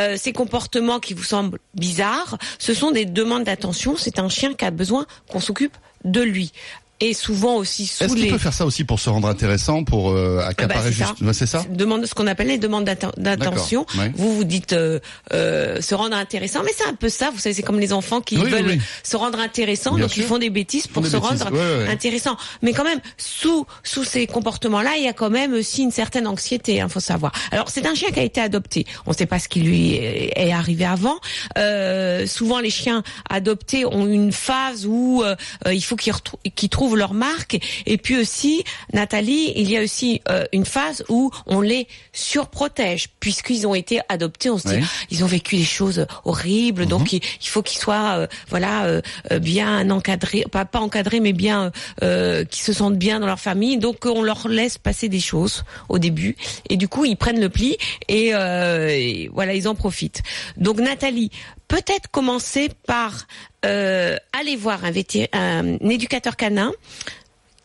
euh, 0.00 0.16
ces 0.16 0.32
comportements 0.32 0.98
qui 0.98 1.14
vous 1.14 1.22
semblent 1.22 1.58
bizarres, 1.74 2.38
ce 2.58 2.74
sont 2.74 2.90
des 2.90 3.04
demandes 3.04 3.44
d'attention. 3.44 3.96
C'est 3.96 4.18
un 4.18 4.28
chien 4.28 4.54
qui 4.54 4.64
a 4.64 4.70
besoin 4.70 5.06
qu'on 5.30 5.40
s'occupe 5.40 5.76
de 6.04 6.20
lui. 6.20 6.52
Et 7.00 7.12
souvent 7.12 7.56
aussi 7.56 7.86
sous 7.86 8.04
Est-ce 8.04 8.14
les 8.14 8.28
peut 8.28 8.38
faire 8.38 8.52
ça 8.54 8.64
aussi 8.64 8.84
pour 8.84 9.00
se 9.00 9.10
rendre 9.10 9.26
intéressant, 9.28 9.82
pour 9.82 10.10
euh, 10.12 10.38
accaparer 10.46 10.78
bah, 10.78 10.84
c'est 10.86 10.92
juste... 10.92 11.18
ça. 11.18 11.24
Ouais, 11.24 11.32
c'est 11.32 11.46
ça 11.46 11.64
demande 11.68 12.06
ce 12.06 12.14
qu'on 12.14 12.28
appelle 12.28 12.46
les 12.46 12.56
demandes 12.56 12.84
d'atten- 12.88 13.12
d'attention. 13.16 13.84
Ouais. 13.98 14.12
Vous 14.14 14.34
vous 14.36 14.44
dites 14.44 14.72
euh, 14.74 15.00
euh, 15.32 15.80
se 15.80 15.94
rendre 15.96 16.16
intéressant, 16.16 16.62
mais 16.64 16.70
c'est 16.74 16.86
un 16.88 16.94
peu 16.94 17.08
ça. 17.08 17.30
Vous 17.32 17.40
savez, 17.40 17.52
c'est 17.52 17.62
comme 17.64 17.80
les 17.80 17.92
enfants 17.92 18.20
qui 18.20 18.38
Oui, 18.38 18.48
veulent 18.48 18.66
oui. 18.66 18.80
se 19.02 19.16
rendre 19.16 19.40
intéressant, 19.40 19.94
Bien 19.96 20.04
donc 20.06 20.16
ils 20.16 20.22
font 20.22 20.38
des 20.38 20.50
bêtises 20.50 20.86
pour 20.86 21.02
des 21.02 21.10
se 21.10 21.16
bêtises, 21.16 21.42
rendre 21.42 21.52
ouais, 21.52 21.88
intéressant. 21.90 22.36
Mais 22.62 22.72
quand 22.72 22.84
même, 22.84 23.00
sous 23.18 23.66
sous 23.82 24.04
ces 24.04 24.28
comportements-là, 24.28 24.92
il 24.96 25.02
y 25.04 25.08
a 25.08 25.12
quand 25.12 25.30
même 25.30 25.52
aussi 25.52 25.82
une 25.82 25.90
certaine 25.90 26.28
anxiété. 26.28 26.76
Il 26.76 26.88
faut 26.88 27.00
savoir. 27.00 27.32
Alors 27.50 27.70
c'est 27.70 27.86
un 27.86 27.94
chien 27.96 28.10
qui 28.10 28.20
a 28.20 28.24
été 28.24 28.40
adopté. 28.40 28.86
On 29.06 29.10
ne 29.10 29.16
sait 29.16 29.26
pas 29.26 29.40
ce 29.40 29.48
qui 29.48 29.60
lui 29.60 29.94
est 29.94 30.52
arrivé 30.52 30.84
avant. 30.84 31.16
Euh, 31.58 32.26
souvent, 32.28 32.60
les 32.60 32.70
chiens 32.70 33.02
adoptés 33.28 33.84
ont 33.84 34.06
une 34.06 34.30
phase 34.32 34.86
où 34.86 35.24
il 35.70 35.82
faut 35.84 35.96
qu'ils 35.96 36.12
retrou- 36.12 36.38
qu'ils 36.54 36.68
trouvent 36.68 36.83
leur 36.94 37.14
marque. 37.14 37.58
Et 37.86 37.96
puis 37.98 38.16
aussi, 38.16 38.64
Nathalie, 38.92 39.52
il 39.56 39.70
y 39.70 39.76
a 39.76 39.82
aussi 39.82 40.20
euh, 40.28 40.44
une 40.52 40.64
phase 40.66 41.04
où 41.08 41.30
on 41.46 41.60
les 41.60 41.88
surprotège 42.12 43.08
puisqu'ils 43.20 43.66
ont 43.66 43.74
été 43.74 44.00
adoptés. 44.08 44.50
On 44.50 44.58
se 44.58 44.68
dit, 44.68 44.74
Oui. 44.76 44.84
ils 45.10 45.24
ont 45.24 45.26
vécu 45.26 45.56
des 45.56 45.64
choses 45.64 46.06
horribles, 46.24 46.86
donc 46.86 47.12
il, 47.12 47.20
il 47.40 47.48
faut 47.48 47.62
qu'ils 47.62 47.78
soient, 47.80 48.16
euh, 48.18 48.26
voilà, 48.48 48.84
euh, 48.84 49.00
bien 49.40 49.90
encadrés, 49.90 50.44
pas 50.50 50.64
pas 50.64 50.80
encadrés, 50.80 51.20
mais 51.20 51.32
bien, 51.32 51.72
qu'ils 52.00 52.62
se 52.62 52.72
sentent 52.72 52.98
bien 52.98 53.20
dans 53.20 53.26
leur 53.26 53.40
famille. 53.40 53.78
Donc 53.78 54.04
on 54.06 54.22
leur 54.22 54.48
laisse 54.48 54.78
passer 54.78 55.08
des 55.08 55.20
choses 55.20 55.64
au 55.88 55.98
début, 55.98 56.36
et 56.68 56.76
du 56.76 56.88
coup 56.88 57.04
ils 57.04 57.16
prennent 57.16 57.40
le 57.40 57.48
pli 57.48 57.76
et, 58.08 58.28
et 58.30 59.30
voilà, 59.32 59.54
ils 59.54 59.68
en 59.68 59.74
profitent. 59.74 60.22
Donc 60.56 60.78
Nathalie, 60.78 61.30
peut-être 61.68 62.10
commencer 62.10 62.70
par 62.86 63.26
euh, 63.64 64.16
aller 64.38 64.56
voir 64.56 64.80
un, 64.84 65.78
éducateur 65.90 66.36
canin 66.36 66.72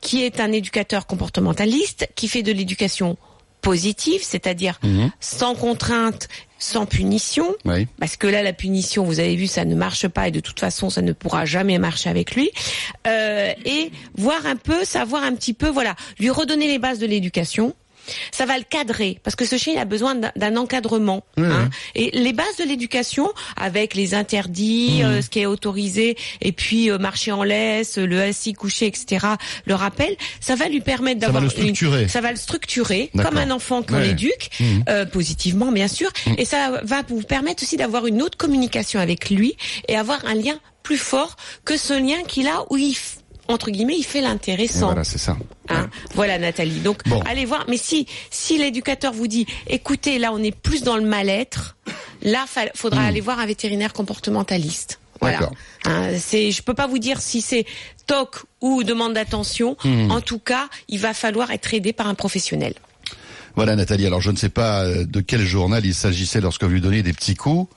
qui 0.02 0.24
est 0.24 0.40
un 0.40 0.52
éducateur 0.52 1.06
comportementaliste, 1.08 2.08
qui 2.16 2.28
fait 2.28 2.44
de 2.44 2.54
l'éducation 2.54 3.18
positive, 3.62 4.22
c'est-à-dire 4.24 4.80
Mhm. 4.84 5.12
sans 5.20 5.54
contrainte, 5.56 6.30
sans 6.58 6.86
punition. 6.86 7.54
Oui. 7.66 7.88
Parce 8.00 8.16
que 8.16 8.28
là, 8.28 8.42
la 8.42 8.54
punition, 8.54 9.04
vous 9.04 9.20
avez 9.20 9.36
vu, 9.36 9.48
ça 9.48 9.66
ne 9.66 9.76
marche 9.76 10.08
pas 10.08 10.30
et 10.30 10.32
de 10.32 10.40
toute 10.40 10.60
façon, 10.60 10.90
ça 10.90 11.02
ne 11.02 11.12
pourra 11.12 11.46
jamais 11.46 11.78
marcher 11.78 12.10
avec 12.10 12.36
lui. 12.36 12.52
Euh, 13.08 13.52
et 13.66 13.92
voir 14.16 14.46
un 14.46 14.56
peu, 14.56 14.86
savoir 14.86 15.24
un 15.24 15.36
petit 15.36 15.54
peu, 15.54 15.68
voilà, 15.70 15.96
lui 16.20 16.30
redonner 16.30 16.68
les 16.68 16.80
bases 16.80 17.00
de 17.00 17.06
l'éducation. 17.06 17.76
Ça 18.32 18.46
va 18.46 18.58
le 18.58 18.64
cadrer 18.64 19.20
parce 19.24 19.36
que 19.36 19.46
ce 19.46 19.58
chien 19.58 19.74
il 19.74 19.80
a 19.80 19.86
besoin 19.86 20.16
d'un- 20.16 20.56
encadrement. 20.58 21.24
Hein. 21.38 21.70
Et 21.96 22.12
les 22.12 22.34
bases 22.34 22.58
de 22.58 22.64
l'éducation, 22.64 23.30
avec 23.56 23.94
les 23.96 24.14
interdits, 24.14 25.00
Mhm. 25.00 25.06
euh, 25.06 25.22
ce 25.22 25.30
qui 25.30 25.40
est 25.40 25.46
autorisé, 25.46 26.18
et 26.42 26.52
puis 26.52 26.90
euh, 26.90 26.98
marcher 26.98 27.32
en 27.32 27.44
laisse, 27.44 27.98
le 27.98 28.22
assis 28.22 28.54
couché, 28.54 28.88
etc. 28.88 29.26
Le 29.66 29.76
rappel, 29.76 30.16
ça 30.42 30.56
va 30.56 30.68
lui 30.70 30.82
permettre 30.82 31.22
Ça 31.22 31.28
va 31.28 31.34
d'avoir 31.34 31.44
le 31.44 31.50
structurer. 31.50 32.08
ça 32.08 32.22
va 32.22 32.32
le 32.32 32.38
structurer 32.38 33.12
comme 33.16 33.38
un 33.38 33.52
enfant 33.52 33.84
qu'on 33.84 33.96
Ouais. 33.96 34.10
éduque 34.10 34.50
Mhm. 34.60 34.84
euh, 34.90 35.06
positivement 35.06 35.72
bien 35.72 35.88
sûr 35.88 36.10
et 36.38 36.46
ça 36.46 36.82
va 36.84 37.04
vous 37.08 37.22
permettre 37.22 37.64
aussi 37.64 37.78
d'avoir 37.78 38.08
une 38.08 38.22
autre 38.22 38.38
communication 38.38 39.00
avec 39.00 39.30
lui 39.30 39.56
et 39.88 39.96
avoir 39.96 40.26
un 40.26 40.34
lien 40.36 40.58
plus 40.84 40.98
fort 40.98 41.36
que 41.66 41.78
ce 41.78 41.94
lien 41.94 42.24
qu'il 42.28 42.48
a 42.48 42.64
où 42.70 42.78
il 42.78 42.96
entre 43.50 43.70
guillemets 43.72 43.98
il 43.98 44.04
fait 44.04 44.22
l'intéressant 44.22 44.88
Voilà, 44.88 45.04
c'est 45.04 45.18
ça. 45.18 45.38
Hein, 45.70 45.90
voilà 46.16 46.38
Nathalie. 46.38 46.80
Donc 46.80 47.04
Bon. 47.08 47.20
allez 47.22 47.46
voir. 47.46 47.66
Mais 47.68 47.78
si 47.78 48.08
si 48.32 48.58
l'éducateur 48.58 49.12
vous 49.14 49.28
dit, 49.28 49.46
écoutez, 49.68 50.20
là 50.20 50.32
on 50.34 50.42
est 50.42 50.56
plus 50.56 50.84
dans 50.84 50.96
le 50.98 51.04
mal-être, 51.04 51.76
là 52.22 52.46
fa- 52.48 52.72
faudra 52.76 53.04
aller 53.04 53.22
voir 53.22 53.40
un 53.40 53.46
vétérinaire 53.46 53.94
comportementaliste. 53.94 55.00
Voilà. 55.22 55.40
Hmm. 55.86 55.90
Hein, 55.90 56.10
c'est, 56.18 56.52
je 56.52 56.62
peux 56.64 56.74
pas 56.74 56.88
vous 56.88 56.98
dire 57.00 57.20
si 57.20 57.42
c'est 57.42 57.66
TOC 58.08 58.38
ou 58.62 58.84
demande 58.84 59.14
d'attention. 59.16 59.76
Hmm. 59.84 60.10
En 60.12 60.22
tout 60.22 60.40
cas, 60.40 60.70
il 60.88 61.00
va 61.00 61.14
falloir 61.14 61.52
être 61.52 61.74
aidé 61.74 61.92
par 61.92 62.08
un 62.08 62.16
professionnel. 62.16 62.74
Voilà 63.56 63.76
Nathalie, 63.76 64.06
alors 64.06 64.22
je 64.22 64.32
ne 64.32 64.38
sais 64.38 64.48
pas 64.50 64.84
euh, 64.84 65.06
de 65.06 65.20
quel 65.20 65.42
journal 65.42 65.86
il 65.86 65.94
s'agissait 65.94 66.40
lorsque 66.40 66.64
vous 66.64 66.70
lui 66.70 66.80
donniez 66.82 67.04
des 67.04 67.12
petits 67.12 67.36
coups, 67.36 67.70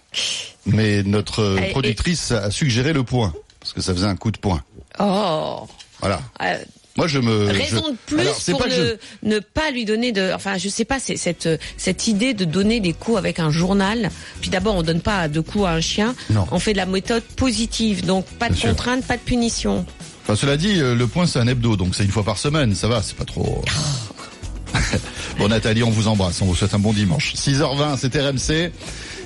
mais 0.67 1.03
notre 1.03 1.41
euh, 1.43 1.71
productrice 1.71 2.31
a 2.31 2.51
suggéré 2.53 2.93
le 2.93 3.03
point, 3.03 3.33
parce 3.59 3.73
que 3.73 3.81
ça 3.81 3.93
faisait 3.93 4.07
un 4.07 4.15
coup 4.15 4.31
de 4.31 4.39
poing. 4.39 4.63
Oh. 4.99 5.67
Voilà. 6.01 6.21
Euh, 6.43 6.59
Moi, 6.97 7.07
je 7.07 7.19
me. 7.21 7.47
Raison 7.47 7.83
je- 7.87 7.91
de 7.93 7.97
plus 8.07 8.21
Alors, 8.21 8.37
pour 8.51 8.59
pas 8.59 8.67
ne, 8.69 8.75
je- 8.75 8.97
ne 9.23 9.39
pas 9.39 9.71
lui 9.71 9.85
donner 9.85 10.13
de, 10.13 10.33
enfin, 10.35 10.59
je 10.59 10.69
sais 10.69 10.85
pas, 10.85 10.99
c'est 10.99 11.17
cette 11.17 11.49
cette 11.79 12.07
idée 12.09 12.35
de 12.35 12.45
donner 12.45 12.81
des 12.81 12.93
coups 12.93 13.17
avec 13.19 13.39
un 13.39 13.51
journal. 13.51 14.11
Puis 14.41 14.51
d'abord, 14.51 14.75
on 14.75 14.83
donne 14.83 15.01
pas 15.01 15.29
de 15.29 15.41
coups 15.41 15.65
à 15.65 15.71
un 15.73 15.81
chien. 15.81 16.15
Non. 16.31 16.47
On 16.51 16.59
fait 16.59 16.73
de 16.73 16.79
la 16.79 16.87
méthode 16.87 17.23
positive, 17.23 18.05
donc 18.05 18.27
pas 18.27 18.49
de 18.51 18.55
sûr. 18.55 18.69
contrainte, 18.71 19.05
pas 19.07 19.17
de 19.17 19.23
punition. 19.23 19.87
Enfin, 20.25 20.37
cela 20.37 20.57
dit, 20.57 20.81
euh, 20.81 20.95
le 20.95 21.07
point 21.07 21.27
c'est 21.27 21.39
un 21.39 21.47
hebdo, 21.47 21.77
donc 21.77 21.95
c'est 21.95 22.05
une 22.05 22.11
fois 22.11 22.25
par 22.25 22.37
semaine, 22.39 22.75
ça 22.75 22.89
va, 22.89 23.01
c'est 23.03 23.17
pas 23.17 23.25
trop. 23.25 23.63
bon 25.39 25.49
Nathalie, 25.49 25.83
on 25.83 25.91
vous 25.91 26.09
embrasse, 26.09 26.41
on 26.43 26.47
vous 26.47 26.55
souhaite 26.55 26.75
un 26.75 26.79
bon 26.79 26.93
dimanche. 26.93 27.35
6h20, 27.35 27.97
c'est 27.99 28.15
RMC. 28.17 28.71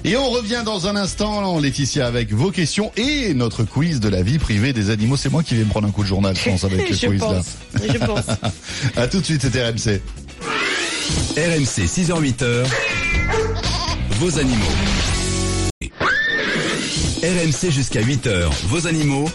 Et 0.08 0.16
on 0.16 0.30
revient 0.30 0.62
dans 0.64 0.86
un 0.86 0.94
instant, 0.94 1.58
Laetitia, 1.58 2.06
avec 2.06 2.32
vos 2.32 2.52
questions 2.52 2.92
et 2.96 3.34
notre 3.34 3.64
quiz 3.64 3.98
de 3.98 4.08
la 4.08 4.22
vie 4.22 4.38
privée 4.38 4.72
des 4.72 4.90
animaux. 4.90 5.16
C'est 5.16 5.30
moi 5.32 5.42
qui 5.42 5.56
vais 5.56 5.64
me 5.64 5.68
prendre 5.68 5.88
un 5.88 5.90
coup 5.90 6.04
de 6.04 6.06
journal, 6.06 6.36
je 6.36 6.48
pense, 6.48 6.62
avec 6.62 6.88
le 6.88 6.94
je 6.94 7.06
quiz 7.08 7.20
là. 7.20 7.26
pense, 7.26 7.46
je 7.92 7.98
pense. 7.98 8.24
À 8.96 9.08
tout 9.08 9.18
de 9.18 9.24
suite, 9.24 9.42
c'est 9.42 9.68
RMC. 9.68 10.00
RMC 11.36 11.86
6h-8h, 11.88 12.66
vos 14.20 14.38
animaux. 14.38 14.72
RMC 17.24 17.70
jusqu'à 17.72 18.00
8h, 18.00 18.48
vos 18.68 18.86
animaux. 18.86 19.28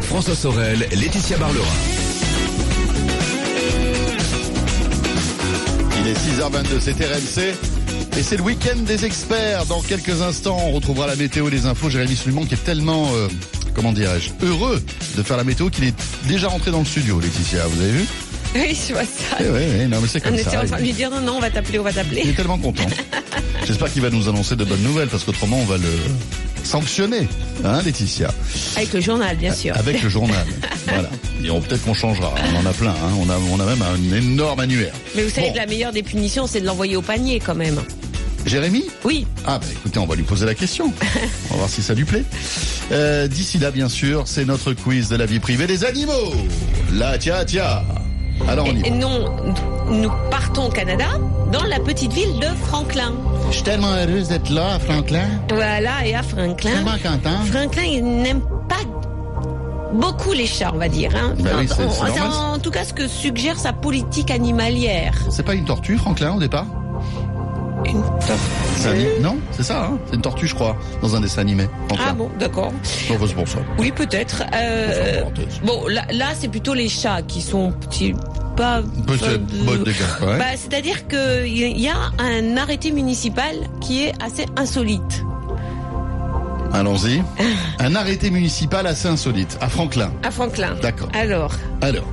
François 0.00 0.34
Sorel, 0.34 0.78
Laetitia 0.92 1.36
Barlerin. 1.36 1.66
Il 6.00 6.08
est 6.08 6.14
6h22, 6.14 6.80
c'est 6.80 6.92
RMC. 6.92 7.73
Et 8.16 8.22
c'est 8.22 8.36
le 8.36 8.42
week-end 8.42 8.76
des 8.86 9.04
experts. 9.04 9.66
Dans 9.66 9.80
quelques 9.82 10.22
instants, 10.22 10.58
on 10.66 10.72
retrouvera 10.72 11.06
la 11.06 11.16
météo 11.16 11.48
et 11.48 11.50
les 11.50 11.66
infos. 11.66 11.90
Jérémy 11.90 12.14
Sluman 12.16 12.44
qui 12.46 12.54
est 12.54 12.64
tellement, 12.64 13.08
euh, 13.14 13.28
comment 13.74 13.92
dirais-je, 13.92 14.30
heureux 14.46 14.80
de 15.16 15.22
faire 15.22 15.36
la 15.36 15.44
météo 15.44 15.68
qu'il 15.68 15.84
est 15.84 15.94
déjà 16.28 16.48
rentré 16.48 16.70
dans 16.70 16.78
le 16.78 16.84
studio, 16.84 17.18
Laetitia. 17.20 17.66
Vous 17.66 17.82
avez 17.82 17.90
vu? 17.90 18.04
Oui, 18.54 18.78
je 18.88 18.92
vois 18.92 19.02
ça. 19.02 19.36
Eh 19.40 19.44
ouais, 19.44 19.50
ouais, 19.50 19.86
non 19.88 20.00
mais 20.00 20.06
c'est 20.06 20.20
On 20.24 20.26
comme 20.30 20.34
était 20.38 20.44
ça. 20.50 20.62
en 20.62 20.66
train 20.66 20.76
de 20.76 20.82
lui 20.82 20.92
dire 20.92 21.10
non, 21.10 21.20
non, 21.20 21.34
on 21.38 21.40
va 21.40 21.50
t'appeler, 21.50 21.80
on 21.80 21.82
va 21.82 21.90
Il 21.90 21.94
t'appeler. 21.96 22.20
est 22.20 22.36
tellement 22.36 22.58
content. 22.58 22.86
J'espère 23.66 23.92
qu'il 23.92 24.02
va 24.02 24.10
nous 24.10 24.28
annoncer 24.28 24.54
de 24.54 24.62
bonnes 24.64 24.82
nouvelles 24.82 25.08
parce 25.08 25.24
qu'autrement 25.24 25.56
on 25.58 25.64
va 25.64 25.76
le 25.78 25.88
sanctionner, 26.62 27.26
hein, 27.64 27.82
Laetitia, 27.84 28.32
Avec 28.76 28.92
le 28.92 29.00
journal, 29.00 29.36
bien 29.36 29.52
sûr. 29.52 29.76
avec 29.76 30.00
le 30.02 30.08
journal. 30.08 30.46
voilà. 30.86 31.10
Et 31.44 31.50
on 31.50 31.60
peut-être 31.60 31.82
qu'on 31.84 31.94
changera. 31.94 32.32
On 32.54 32.58
en 32.58 32.66
a 32.66 32.72
plein. 32.72 32.90
Hein. 32.92 33.12
On 33.18 33.28
a, 33.28 33.36
on 33.50 33.58
a 33.58 33.64
même 33.66 33.82
un 33.82 34.16
énorme 34.16 34.60
annuaire. 34.60 34.94
Mais 35.16 35.24
vous 35.24 35.30
savez 35.30 35.48
Bon. 35.48 35.52
que 35.54 35.58
la 35.58 35.66
meilleure 35.66 35.92
des 35.92 36.04
punitions, 36.04 36.46
c'est 36.46 36.60
de 36.60 36.66
l'envoyer 36.66 36.94
au 36.94 37.02
panier 37.02 37.40
quand 37.44 37.56
même. 37.56 37.80
Jérémy 38.46 38.84
Oui. 39.04 39.26
Ah 39.46 39.58
bah 39.58 39.66
écoutez, 39.72 39.98
on 39.98 40.06
va 40.06 40.14
lui 40.16 40.22
poser 40.22 40.44
la 40.46 40.54
question. 40.54 40.92
On 41.50 41.54
va 41.54 41.56
voir 41.56 41.68
si 41.68 41.82
ça 41.82 41.94
lui 41.94 42.04
plaît. 42.04 42.24
Euh, 42.92 43.26
D'ici 43.26 43.58
là, 43.58 43.70
bien 43.70 43.88
sûr, 43.88 44.24
c'est 44.26 44.44
notre 44.44 44.72
quiz 44.74 45.08
de 45.08 45.16
la 45.16 45.26
vie 45.26 45.40
privée 45.40 45.66
des 45.66 45.84
animaux. 45.84 46.32
La 46.92 47.16
tia 47.18 47.44
tia. 47.44 47.82
Alors 48.48 48.66
on 48.68 48.74
y 48.74 48.86
Et 48.86 48.90
va. 48.90 48.96
non, 48.96 49.54
nous 49.90 50.10
partons 50.30 50.66
au 50.66 50.70
Canada, 50.70 51.06
dans 51.52 51.62
la 51.64 51.78
petite 51.80 52.12
ville 52.12 52.38
de 52.40 52.48
Franklin. 52.66 53.14
Je 53.50 53.54
suis 53.54 53.62
tellement 53.62 53.94
heureuse 53.94 54.28
d'être 54.28 54.50
là, 54.50 54.78
Franklin. 54.80 55.28
Voilà, 55.50 56.04
et 56.06 56.14
à 56.14 56.22
Franklin. 56.22 56.70
Tellement 56.72 56.98
content. 56.98 57.44
Franklin, 57.50 57.82
il 57.84 58.04
n'aime 58.04 58.40
pas 58.68 58.82
beaucoup 59.94 60.32
les 60.32 60.46
chats, 60.46 60.72
on 60.74 60.78
va 60.78 60.88
dire. 60.88 61.12
Hein. 61.14 61.34
Oui, 61.38 61.68
c'est- 61.68 62.20
En- 62.20 62.54
en 62.54 62.58
tout 62.58 62.70
cas, 62.72 62.84
ce 62.84 62.92
que 62.92 63.06
suggère 63.06 63.58
sa 63.58 63.72
politique 63.72 64.30
animalière. 64.32 65.14
C'est 65.30 65.44
pas 65.44 65.54
une 65.54 65.64
tortue, 65.64 65.96
Franklin, 65.96 66.32
au 66.34 66.40
départ? 66.40 66.66
Une 67.86 68.02
tortue. 68.02 69.20
Non, 69.20 69.36
c'est 69.52 69.62
ça, 69.62 69.84
hein 69.84 69.98
c'est 70.06 70.14
une 70.16 70.22
tortue, 70.22 70.46
je 70.46 70.54
crois, 70.54 70.76
dans 71.02 71.14
un 71.16 71.20
dessin 71.20 71.42
animé. 71.42 71.66
Ah 71.98 72.12
bon, 72.12 72.30
d'accord. 72.38 72.72
Pour 73.08 73.48
ça. 73.48 73.58
Oui, 73.78 73.92
peut-être. 73.92 74.42
Euh, 74.54 75.22
bon, 75.64 75.86
là, 75.88 76.04
là 76.12 76.26
c'est 76.38 76.48
plutôt 76.48 76.74
les 76.74 76.88
chats 76.88 77.22
qui 77.22 77.40
sont 77.42 77.72
petits, 77.72 78.14
pas. 78.56 78.82
Peut-être, 79.06 79.46
de- 79.46 80.26
ouais. 80.26 80.38
Bah, 80.38 80.44
C'est-à-dire 80.56 81.06
qu'il 81.08 81.78
y 81.80 81.88
a 81.88 81.96
un 82.18 82.56
arrêté 82.56 82.90
municipal 82.90 83.54
qui 83.80 84.04
est 84.04 84.12
assez 84.22 84.46
insolite. 84.56 85.24
Allons-y. 86.72 87.22
Un 87.78 87.94
arrêté 87.94 88.30
municipal 88.30 88.84
assez 88.86 89.06
insolite, 89.06 89.56
à 89.60 89.68
Franklin. 89.68 90.10
À 90.24 90.30
Franklin. 90.32 90.74
D'accord. 90.82 91.08
Alors, 91.14 91.52
Alors, 91.80 92.04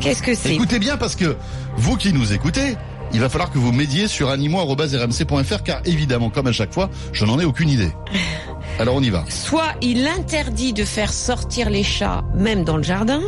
qu'est-ce 0.00 0.22
que 0.22 0.34
c'est? 0.34 0.54
Écoutez 0.54 0.78
bien 0.78 0.96
parce 0.96 1.16
que 1.16 1.36
vous 1.76 1.96
qui 1.96 2.14
nous 2.14 2.32
écoutez, 2.32 2.76
il 3.12 3.20
va 3.20 3.28
falloir 3.28 3.50
que 3.50 3.58
vous 3.58 3.72
m'aidiez 3.72 4.08
sur 4.08 4.28
animaux.rmc.fr 4.30 5.62
car 5.62 5.80
évidemment, 5.84 6.30
comme 6.30 6.46
à 6.46 6.52
chaque 6.52 6.72
fois, 6.72 6.90
je 7.12 7.24
n'en 7.24 7.38
ai 7.40 7.44
aucune 7.44 7.68
idée. 7.68 7.90
Alors 8.78 8.94
on 8.96 9.02
y 9.02 9.10
va. 9.10 9.24
Soit 9.28 9.74
il 9.82 10.06
interdit 10.06 10.72
de 10.72 10.84
faire 10.84 11.12
sortir 11.12 11.70
les 11.70 11.82
chats, 11.82 12.22
même 12.34 12.64
dans 12.64 12.76
le 12.76 12.82
jardin. 12.82 13.20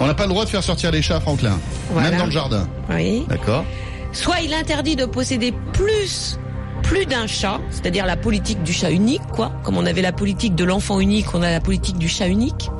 On 0.00 0.06
n'a 0.06 0.14
pas 0.14 0.24
le 0.24 0.30
droit 0.30 0.44
de 0.44 0.50
faire 0.50 0.64
sortir 0.64 0.90
les 0.90 1.02
chats 1.02 1.20
Franklin, 1.20 1.58
Voilà. 1.90 2.10
même 2.10 2.18
dans 2.18 2.26
le 2.26 2.32
jardin. 2.32 2.66
Oui. 2.90 3.24
D'accord 3.28 3.64
Soit 4.12 4.40
il 4.40 4.52
interdit 4.52 4.96
de 4.96 5.04
posséder 5.06 5.52
plus 5.72 6.38
plus 6.82 7.06
d'un 7.06 7.28
chat, 7.28 7.60
c'est-à-dire 7.70 8.04
la 8.06 8.16
politique 8.16 8.62
du 8.64 8.72
chat 8.72 8.90
unique, 8.90 9.22
quoi. 9.32 9.52
Comme 9.62 9.76
on 9.76 9.86
avait 9.86 10.02
la 10.02 10.10
politique 10.12 10.56
de 10.56 10.64
l'enfant 10.64 10.98
unique, 10.98 11.26
on 11.32 11.40
a 11.42 11.50
la 11.50 11.60
politique 11.60 11.96
du 11.96 12.08
chat 12.08 12.26
unique. 12.26 12.70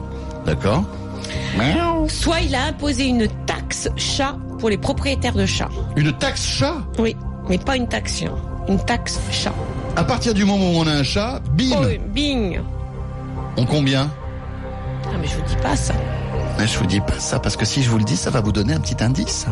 D'accord. 0.44 0.82
Miaou. 1.56 2.08
Soit 2.08 2.40
il 2.40 2.54
a 2.54 2.64
imposé 2.66 3.04
une 3.06 3.28
taxe 3.46 3.88
chat 3.96 4.36
pour 4.58 4.70
les 4.70 4.78
propriétaires 4.78 5.34
de 5.34 5.46
chats. 5.46 5.68
Une 5.96 6.12
taxe 6.12 6.44
chat 6.46 6.76
Oui, 6.98 7.16
mais 7.48 7.58
pas 7.58 7.76
une 7.76 7.88
taxe 7.88 8.18
chien, 8.18 8.32
une 8.68 8.78
taxe 8.84 9.20
chat. 9.30 9.54
À 9.96 10.04
partir 10.04 10.34
du 10.34 10.44
moment 10.44 10.70
où 10.72 10.76
on 10.76 10.86
a 10.86 10.92
un 10.92 11.02
chat, 11.02 11.40
bim 11.52 11.76
Oh, 11.78 11.84
bing 12.08 12.60
On 13.56 13.64
combien 13.66 14.10
Ah 15.06 15.16
mais 15.20 15.26
je 15.26 15.36
vous 15.36 15.42
dis 15.42 15.56
pas 15.56 15.76
ça. 15.76 15.94
Mais 16.58 16.66
je 16.66 16.78
vous 16.78 16.86
dis 16.86 17.00
pas 17.00 17.18
ça 17.18 17.38
parce 17.38 17.56
que 17.56 17.64
si 17.64 17.82
je 17.82 17.90
vous 17.90 17.98
le 17.98 18.04
dis, 18.04 18.16
ça 18.16 18.30
va 18.30 18.40
vous 18.40 18.52
donner 18.52 18.74
un 18.74 18.80
petit 18.80 19.02
indice. 19.02 19.46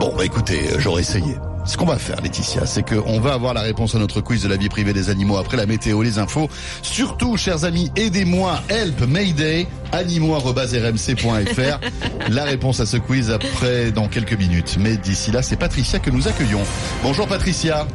Bon, 0.00 0.12
bah 0.16 0.24
écoutez, 0.24 0.72
euh, 0.72 0.78
j'aurais 0.78 1.02
essayé. 1.02 1.36
Ce 1.64 1.76
qu'on 1.76 1.86
va 1.86 1.96
faire, 1.96 2.20
Laetitia, 2.20 2.66
c'est 2.66 2.82
qu'on 2.82 3.20
va 3.20 3.34
avoir 3.34 3.54
la 3.54 3.60
réponse 3.60 3.94
à 3.94 3.98
notre 4.00 4.20
quiz 4.20 4.42
de 4.42 4.48
la 4.48 4.56
vie 4.56 4.68
privée 4.68 4.92
des 4.92 5.10
animaux 5.10 5.36
après 5.36 5.56
la 5.56 5.64
météo, 5.64 6.02
les 6.02 6.18
infos. 6.18 6.48
Surtout, 6.82 7.36
chers 7.36 7.64
amis, 7.64 7.90
aidez-moi, 7.94 8.60
help, 8.68 9.00
mayday, 9.02 9.68
animaux.rmc.fr. 9.92 11.80
La 12.30 12.44
réponse 12.44 12.80
à 12.80 12.86
ce 12.86 12.96
quiz 12.96 13.30
après, 13.30 13.92
dans 13.92 14.08
quelques 14.08 14.32
minutes. 14.32 14.76
Mais 14.80 14.96
d'ici 14.96 15.30
là, 15.30 15.42
c'est 15.42 15.56
Patricia 15.56 16.00
que 16.00 16.10
nous 16.10 16.26
accueillons. 16.26 16.62
Bonjour 17.02 17.28
Patricia. 17.28 17.86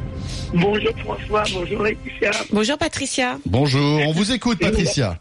Bonjour 0.53 0.93
François, 0.99 1.43
bonjour 1.53 1.83
Laetitia. 1.83 2.31
Bonjour 2.51 2.77
Patricia. 2.77 3.37
Bonjour, 3.45 4.01
on 4.07 4.13
vous 4.13 4.31
écoute 4.31 4.59
Patricia. 4.59 5.19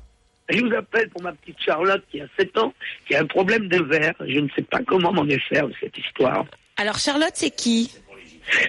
Je 0.48 0.60
vous 0.60 0.72
appelle 0.72 1.08
pour 1.10 1.22
ma 1.22 1.32
petite 1.32 1.56
Charlotte 1.64 2.04
qui 2.12 2.20
a 2.20 2.26
7 2.38 2.56
ans, 2.58 2.72
qui 3.08 3.16
a 3.16 3.22
un 3.22 3.26
problème 3.26 3.66
de 3.68 3.82
verre. 3.82 4.14
Je 4.20 4.38
ne 4.38 4.48
sais 4.54 4.62
pas 4.62 4.78
comment 4.86 5.12
m'en 5.12 5.24
défaire 5.24 5.66
de 5.66 5.74
cette 5.80 5.98
histoire. 5.98 6.46
Alors 6.76 6.98
Charlotte, 6.98 7.32
c'est 7.34 7.50
qui? 7.50 7.90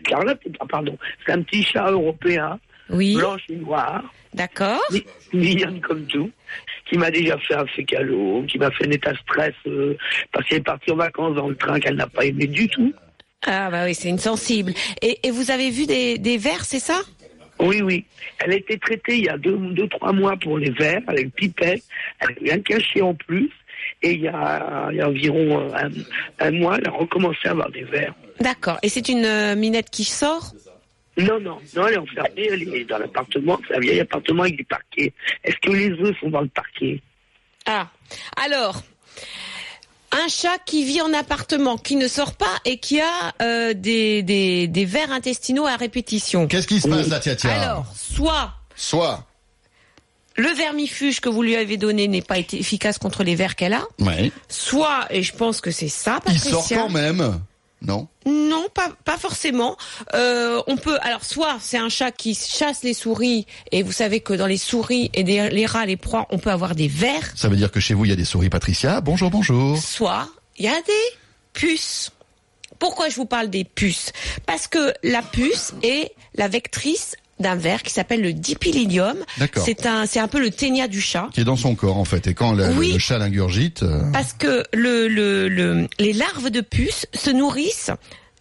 Charlotte, 0.10 0.40
ah, 0.60 0.66
pardon, 0.68 0.98
c'est 1.26 1.32
un 1.34 1.42
petit 1.42 1.64
chat 1.64 1.90
européen, 1.92 2.60
Oui, 2.90 3.16
blanche 3.16 3.42
et 3.50 3.56
noire, 3.56 4.04
d'accord. 4.34 4.82
mi- 4.92 5.04
mignonne 5.34 5.80
comme 5.82 6.06
tout, 6.06 6.32
qui 6.90 6.98
m'a 6.98 7.12
déjà 7.12 7.38
fait 7.40 7.56
un 7.56 7.66
fécalo, 7.68 8.44
qui 8.48 8.58
m'a 8.58 8.72
fait 8.72 8.88
un 8.88 8.92
état 8.92 9.14
stress 9.24 9.54
euh, 9.68 9.96
parce 10.32 10.48
qu'elle 10.48 10.60
est 10.60 10.62
partie 10.64 10.92
en 10.92 10.96
vacances 10.96 11.36
dans 11.36 11.50
le 11.50 11.56
train 11.56 11.80
qu'elle 11.80 11.96
n'a 11.96 12.08
pas 12.08 12.26
aimé 12.26 12.48
du 12.48 12.68
tout. 12.70 12.94
Ah 13.46 13.70
bah 13.70 13.86
oui, 13.86 13.94
c'est 13.94 14.10
une 14.10 14.18
sensible. 14.20 14.74
Et, 15.02 15.20
et 15.28 15.32
vous 15.32 15.52
avez 15.52 15.70
vu 15.70 15.86
des, 15.86 16.18
des 16.18 16.38
vers, 16.38 16.66
c'est 16.66 16.80
ça? 16.80 17.00
Oui, 17.60 17.82
oui. 17.82 18.06
Elle 18.40 18.52
a 18.52 18.56
été 18.56 18.78
traitée 18.78 19.18
il 19.18 19.26
y 19.26 19.30
a 19.30 19.38
deux, 19.38 19.58
deux 19.74 19.88
trois 19.88 20.12
mois 20.14 20.36
pour 20.38 20.58
les 20.58 20.70
verres 20.72 21.02
avec 21.08 21.34
pipette. 21.34 21.84
Elle 22.20 22.30
a 22.30 22.32
eu 22.42 22.58
un 22.58 22.62
cachet 22.62 23.02
en 23.02 23.14
plus. 23.16 23.50
Et 24.04 24.12
il 24.14 24.22
y 24.22 24.28
a, 24.28 24.90
il 24.92 24.98
y 24.98 25.02
a 25.02 25.08
environ 25.08 25.60
euh, 25.60 25.74
un, 25.76 25.90
un 26.46 26.52
mois, 26.52 26.78
elle 26.78 26.88
a 26.88 26.92
recommencé 26.92 27.48
à 27.48 27.52
avoir 27.52 27.72
des 27.72 27.84
verres. 27.84 28.14
D'accord. 28.40 28.78
Et 28.84 28.90
c'est 28.90 29.10
une 29.10 29.26
euh, 29.26 29.56
minette 29.56 29.90
qui 29.90 30.04
sort? 30.04 30.52
Non, 31.18 31.40
non, 31.40 31.58
non, 31.76 31.88
elle 31.88 31.96
est 31.96 31.98
enfermée, 31.98 32.48
elle 32.52 32.62
est 32.76 32.84
dans 32.86 33.00
l'appartement. 33.00 33.60
C'est 33.68 33.76
un 33.76 33.80
vieil 33.80 34.00
appartement 34.00 34.44
avec 34.44 34.58
des 34.58 34.64
parquets. 34.66 35.14
Est-ce 35.44 35.56
que 35.64 35.72
les 35.72 35.90
œufs 35.92 36.16
sont 36.20 36.30
dans 36.30 36.42
le 36.42 36.48
parquet? 36.50 37.02
Ah, 37.66 37.88
alors, 38.36 38.84
un 40.12 40.28
chat 40.28 40.58
qui 40.66 40.86
vit 40.86 41.02
en 41.02 41.12
appartement, 41.14 41.78
qui 41.78 41.96
ne 41.96 42.08
sort 42.08 42.34
pas 42.36 42.46
et 42.66 42.78
qui 42.78 43.02
a 43.02 43.34
euh, 43.42 43.74
des, 43.74 44.22
des, 44.22 44.68
des 44.68 44.86
vers 44.86 45.12
intestinaux 45.12 45.66
à 45.66 45.76
répétition. 45.76 46.48
Qu'est-ce 46.48 46.68
qui 46.68 46.80
se 46.80 46.88
passe 46.88 47.08
là, 47.08 47.20
tia, 47.20 47.36
tia? 47.36 47.52
Alors, 47.64 47.86
soit 47.96 48.54
Soit. 48.76 49.26
le 50.36 50.50
vermifuge 50.50 51.20
que 51.20 51.30
vous 51.30 51.42
lui 51.42 51.56
avez 51.56 51.78
donné 51.78 52.08
n'est 52.08 52.22
pas 52.22 52.38
été 52.38 52.60
efficace 52.60 53.00
contre 53.00 53.24
les 53.24 53.34
vers 53.36 53.56
qu'elle 53.56 53.74
a, 53.74 53.84
Ouais. 54.00 54.32
soit, 54.50 55.08
et 55.10 55.24
je 55.24 55.34
pense 55.36 55.62
que 55.62 55.72
c'est 55.72 55.88
ça, 55.90 56.20
Il 56.28 56.34
Patricia. 56.34 56.52
sort 56.52 56.68
quand 56.70 56.90
même. 56.90 57.42
Non 57.82 58.08
Non, 58.26 58.66
pas, 58.74 58.90
pas 59.06 59.18
forcément. 59.18 59.78
Euh, 60.16 60.62
on 60.68 60.78
peut, 60.78 60.98
alors 61.02 61.24
soit 61.24 61.58
c'est 61.62 61.78
un 61.78 61.90
chat 61.90 62.12
qui 62.12 62.34
chasse 62.34 62.82
les 62.84 62.94
souris, 62.96 63.46
et 63.72 63.84
vous 63.84 63.92
savez 63.92 64.20
que 64.20 64.34
dans 64.34 64.48
les 64.48 64.58
souris 64.58 65.12
et 65.14 65.24
des- 65.24 65.50
les 65.50 65.66
rats, 65.68 65.86
les 65.86 65.96
proies, 65.98 66.26
on 66.32 66.40
peut 66.40 66.50
avoir 66.52 66.74
des 66.74 66.88
vers. 66.88 67.32
Ça 67.36 67.50
veut 67.50 67.56
dire 67.56 67.72
que 67.72 67.80
chez 67.80 67.94
vous, 67.94 68.06
il 68.06 68.10
y 68.10 68.14
a 68.14 68.16
des 68.16 68.26
souris, 68.26 68.50
Patricia. 68.50 69.00
Bonjour, 69.02 69.30
bonjour. 69.30 69.78
soit 69.78 70.28
il 70.58 70.66
y 70.66 70.68
a 70.70 70.82
des 70.82 71.18
puces. 71.54 72.12
Pourquoi 72.80 73.10
je 73.10 73.16
vous 73.16 73.26
parle 73.26 73.50
des 73.50 73.64
puces? 73.64 74.12
Parce 74.46 74.68
que 74.68 74.94
la 75.04 75.22
puce 75.22 75.74
est 75.84 76.12
la 76.36 76.48
vectrice 76.48 77.16
d'un 77.40 77.56
ver 77.56 77.84
qui 77.84 77.94
s'appelle 77.94 78.22
le 78.22 78.34
dipylidium. 78.34 79.18
D'accord. 79.38 79.64
C'est 79.66 79.86
un, 79.86 80.06
c'est 80.06 80.20
un 80.20 80.28
peu 80.28 80.40
le 80.40 80.50
ténia 80.52 80.88
du 80.88 81.02
chat. 81.02 81.30
Qui 81.34 81.42
est 81.42 81.46
dans 81.46 81.56
son 81.56 81.76
corps 81.76 81.98
en 81.98 82.06
fait. 82.06 82.28
Et 82.28 82.34
quand 82.34 82.52
le, 82.54 82.68
Oui. 82.74 82.94
le 82.94 83.00
chat 83.00 83.18
l'ingurgite, 83.18 83.84
euh, 83.84 84.02
Parce 84.12 84.34
que 84.34 84.64
le, 84.74 85.08
le, 85.08 85.48
le, 85.48 85.88
les 86.00 86.14
larves 86.14 86.50
de 86.50 86.62
puces 86.62 87.06
se 87.14 87.30
nourrissent 87.30 87.92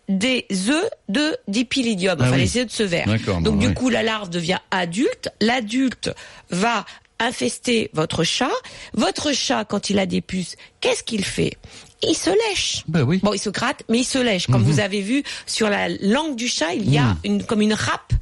des 0.09 0.47
œufs 0.69 0.89
de 1.09 1.37
dipylidium, 1.49 2.17
Ah 2.21 2.25
enfin 2.25 2.33
oui. 2.37 2.41
les 2.43 2.59
œufs 2.59 2.67
de 2.67 2.71
ce 2.71 2.83
ver. 2.85 3.07
D'accord, 3.07 3.41
Donc 3.41 3.59
du 3.59 3.75
coup, 3.75 3.89
la 3.91 4.03
larve 4.03 4.31
devient 4.31 4.59
adulte. 4.71 5.29
L'adulte 5.41 6.11
va 6.51 6.85
infester 7.19 7.91
votre 7.93 8.25
chat. 8.25 8.51
Votre 8.95 9.33
chat, 9.33 9.65
quand 9.65 9.91
il 9.91 9.99
a 9.99 10.07
des 10.07 10.21
puces, 10.21 10.57
qu'est-ce 10.81 11.03
qu'il 11.03 11.25
fait? 11.25 11.57
Il 12.03 12.15
se 12.15 12.31
lèche. 12.51 12.83
ben 12.89 13.03
oui. 13.03 13.21
Bon, 13.23 13.33
il 13.33 13.39
se 13.39 13.49
gratte, 13.51 13.83
mais 13.89 14.01
il 14.01 14.05
se 14.05 14.19
lèche. 14.19 14.47
Comme 14.49 14.63
Mhm. 14.63 14.71
vous 14.71 14.81
avez 14.81 15.01
vu 15.01 15.23
sur 15.47 15.69
la 15.71 15.89
langue 15.89 16.37
du 16.37 16.47
chat, 16.47 16.75
il 16.75 16.91
y 16.93 16.99
a 16.99 17.05
Mhm. 17.05 17.17
une 17.25 17.45
comme 17.45 17.63
une 17.63 17.73
râpe. 17.73 18.13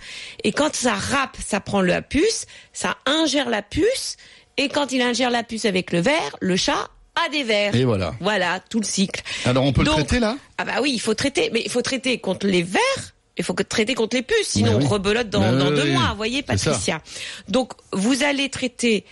Et 0.45 0.52
quand 0.52 0.75
ça 0.76 0.95
râpe, 0.95 1.37
ça 1.45 1.61
prend 1.61 1.81
la 1.83 2.00
puce, 2.00 2.47
ça 2.73 2.97
ingère 3.07 3.50
la 3.50 3.62
puce. 3.62 4.16
Et 4.57 4.69
quand 4.69 4.93
il 4.93 5.02
ingère 5.02 5.31
la 5.31 5.43
puce 5.43 5.64
avec 5.64 5.93
le 5.93 6.00
verre, 6.00 6.37
le 6.40 6.57
chat 6.57 6.88
a 7.16 7.28
des 7.31 7.43
vers. 7.43 7.75
Et 7.75 7.85
voilà. 7.85 8.14
Voilà, 8.21 8.61
tout 8.61 8.78
le 8.78 8.87
cycle. 8.87 9.23
Alors 9.45 9.64
on 9.64 9.73
peut 9.73 9.83
Donc- 9.83 9.97
le 9.99 10.04
traiter 10.04 10.21
là? 10.21 10.37
Ah 10.59 10.64
bah 10.64 10.75
oui, 10.81 10.93
il 10.95 11.00
faut 11.00 11.14
traiter, 11.14 11.50
mais 11.52 11.62
il 11.64 11.71
faut 11.71 11.83
traiter 11.83 12.19
contre 12.19 12.47
les 12.47 12.62
vers. 12.62 12.81
Il 13.37 13.43
faut 13.43 13.54
que 13.54 13.64
traiter 13.64 13.95
contre 13.95 14.14
les 14.14 14.23
puces, 14.23 14.47
sinon 14.50 14.76
oui. 14.76 14.85
on 14.85 14.88
rebelote 14.88 15.28
dans, 15.31 15.43
oui, 15.52 15.75
deux 15.75 15.83
oui. 15.83 15.90
mois. 15.90 16.11
Vous 16.11 16.16
voyez. 16.16 16.43
Patricia. 16.43 17.02
Donc 17.49 17.73
vous 17.93 18.23
allez 18.23 18.49
traiter 18.49 19.04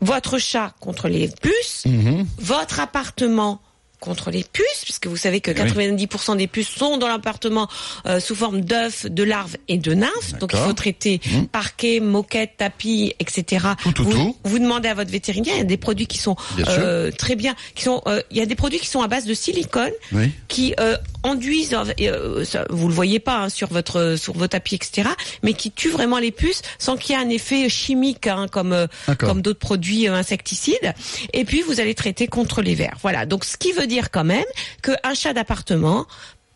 votre 0.00 0.38
chat 0.38 0.74
contre 0.78 1.08
les 1.08 1.26
puces, 1.28 1.82
Mhm. 1.86 2.26
votre 2.38 2.78
appartement 2.78 3.60
contre 4.00 4.30
les 4.30 4.42
puces, 4.44 4.82
puisque 4.84 5.06
vous 5.06 5.16
savez 5.16 5.40
que 5.40 5.50
Oui. 5.50 5.56
90% 5.56 6.36
des 6.36 6.46
puces 6.46 6.68
sont 6.68 6.96
dans 6.96 7.08
l'appartement 7.08 7.68
euh, 8.06 8.18
sous 8.20 8.34
forme 8.34 8.62
d'œufs, 8.62 9.06
de 9.06 9.22
larves 9.22 9.56
et 9.68 9.78
de 9.78 9.92
nymphes. 9.94 10.38
Donc 10.40 10.50
il 10.52 10.58
faut 10.58 10.72
traiter 10.72 11.20
Mhm. 11.30 11.46
parquet, 11.48 12.00
moquette, 12.00 12.54
tapis, 12.56 13.14
etc. 13.20 13.66
Tout, 13.82 13.92
tout, 13.92 14.04
vous, 14.04 14.12
tout. 14.12 14.36
vous 14.44 14.58
demandez 14.58 14.88
à 14.88 14.94
votre 14.94 15.10
vétérinaire. 15.10 15.54
Il 15.54 15.58
y 15.58 15.62
a 15.62 15.64
des 15.64 15.76
produits 15.76 16.06
qui 16.06 16.18
sont 16.18 16.36
Bien 16.56 16.66
euh, 16.68 17.10
très 17.10 17.36
bien, 17.36 17.54
qui 17.74 17.82
sont. 17.84 18.02
euh, 18.06 18.20
il 18.30 18.36
y 18.38 18.40
a 18.40 18.46
des 18.46 18.54
produits 18.54 18.78
qui 18.80 18.86
sont 18.88 19.02
à 19.02 19.08
base 19.08 19.24
de 19.26 19.34
silicone 19.34 19.92
Oui. 20.12 20.30
qui 20.48 20.74
euh, 20.80 20.96
enduisent, 21.22 21.76
euh, 22.00 22.44
ça, 22.44 22.64
vous 22.70 22.88
le 22.88 22.94
voyez 22.94 23.18
pas 23.20 23.38
hein, 23.42 23.48
sur 23.50 23.68
votre 23.68 24.16
sur 24.18 24.32
vos 24.34 24.46
tapis, 24.48 24.76
etc. 24.76 25.08
Mais 25.42 25.52
qui 25.52 25.70
tuent 25.70 25.90
vraiment 25.90 26.18
les 26.18 26.30
puces 26.32 26.62
sans 26.78 26.96
qu'il 26.96 27.14
y 27.14 27.18
ait 27.18 27.22
un 27.22 27.28
effet 27.28 27.68
chimique 27.68 28.26
hein, 28.26 28.46
comme 28.50 28.72
euh, 28.72 28.86
comme 29.18 29.42
d'autres 29.42 29.58
produits 29.58 30.08
euh, 30.08 30.14
insecticides. 30.14 30.94
Et 31.34 31.44
puis 31.44 31.60
vous 31.62 31.80
allez 31.80 31.94
traiter 31.94 32.26
contre 32.26 32.62
les 32.62 32.74
vers. 32.74 32.96
Voilà. 33.02 33.26
Donc 33.26 33.44
ce 33.44 33.56
qui 33.56 33.72
veut 33.72 33.86
dire 33.94 34.10
quand 34.14 34.24
même 34.36 34.50
qu'un 34.84 35.14
chat 35.14 35.32
d'appartement 35.34 36.06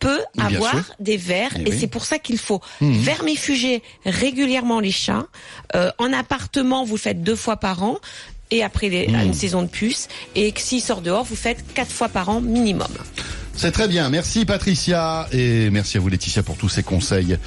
peut 0.00 0.22
Bien 0.34 0.46
avoir 0.46 0.72
sûr. 0.72 0.84
des 1.00 1.16
vers 1.16 1.52
Eh 1.56 1.62
et 1.68 1.70
oui. 1.72 1.76
c'est 1.80 1.86
pour 1.96 2.04
ça 2.10 2.18
qu'il 2.18 2.38
faut 2.38 2.60
Mhm. 2.80 3.00
vermifuger 3.12 3.82
régulièrement 4.04 4.80
les 4.80 4.90
chats. 5.04 5.26
Euh, 5.74 5.90
en 5.98 6.10
appartement, 6.12 6.84
vous 6.84 6.96
le 6.96 7.04
faites 7.08 7.22
deux 7.22 7.36
fois 7.44 7.56
par 7.56 7.82
an 7.82 7.96
et 8.50 8.62
après 8.62 8.88
les, 8.94 9.06
Mhm. 9.08 9.20
une 9.28 9.34
saison 9.44 9.62
de 9.62 9.68
puces. 9.80 10.08
Et 10.34 10.52
s'il 10.56 10.82
sort 10.82 11.00
dehors, 11.00 11.24
vous 11.24 11.36
faites 11.46 11.60
quatre 11.74 11.90
fois 11.98 12.08
par 12.08 12.28
an 12.28 12.40
minimum. 12.40 12.92
C'est 13.56 13.70
très 13.70 13.88
bien. 13.88 14.10
Merci 14.10 14.44
Patricia 14.44 15.28
et 15.32 15.70
merci 15.70 15.96
à 15.96 16.00
vous 16.00 16.08
Laetitia 16.08 16.42
pour 16.42 16.56
tous 16.56 16.68
ces 16.68 16.82
conseils. 16.82 17.38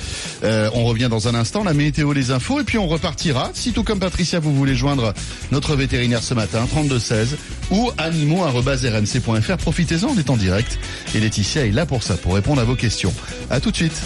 Euh, 0.44 0.70
on 0.74 0.86
revient 0.86 1.08
dans 1.10 1.28
un 1.28 1.36
instant, 1.36 1.64
la 1.64 1.74
météo, 1.74 2.14
les 2.14 2.32
infos 2.32 2.60
et 2.60 2.64
puis 2.64 2.78
on 2.78 2.88
repartira. 2.88 3.52
Si 3.54 3.74
tout 3.74 3.84
comme 3.84 4.00
Patricia, 4.00 4.40
vous 4.40 4.56
voulez 4.56 4.76
joindre 4.76 5.14
notre 5.52 5.76
vétérinaire 5.76 6.24
ce 6.24 6.34
matin, 6.34 6.66
3216 6.70 7.38
ou 7.72 7.92
animaux.rmc.fr. 7.98 9.58
Profitez-en, 9.58 10.08
on 10.08 10.18
est 10.18 10.30
en 10.30 10.38
direct 10.38 10.80
et 11.14 11.20
Laetitia 11.20 11.66
est 11.66 11.72
là 11.72 11.86
pour 11.86 12.04
ça, 12.04 12.16
pour 12.16 12.36
répondre 12.36 12.62
à 12.62 12.64
vos 12.64 12.76
questions. 12.76 13.14
À 13.50 13.60
tout 13.60 13.72
de 13.72 13.76
suite. 13.76 14.02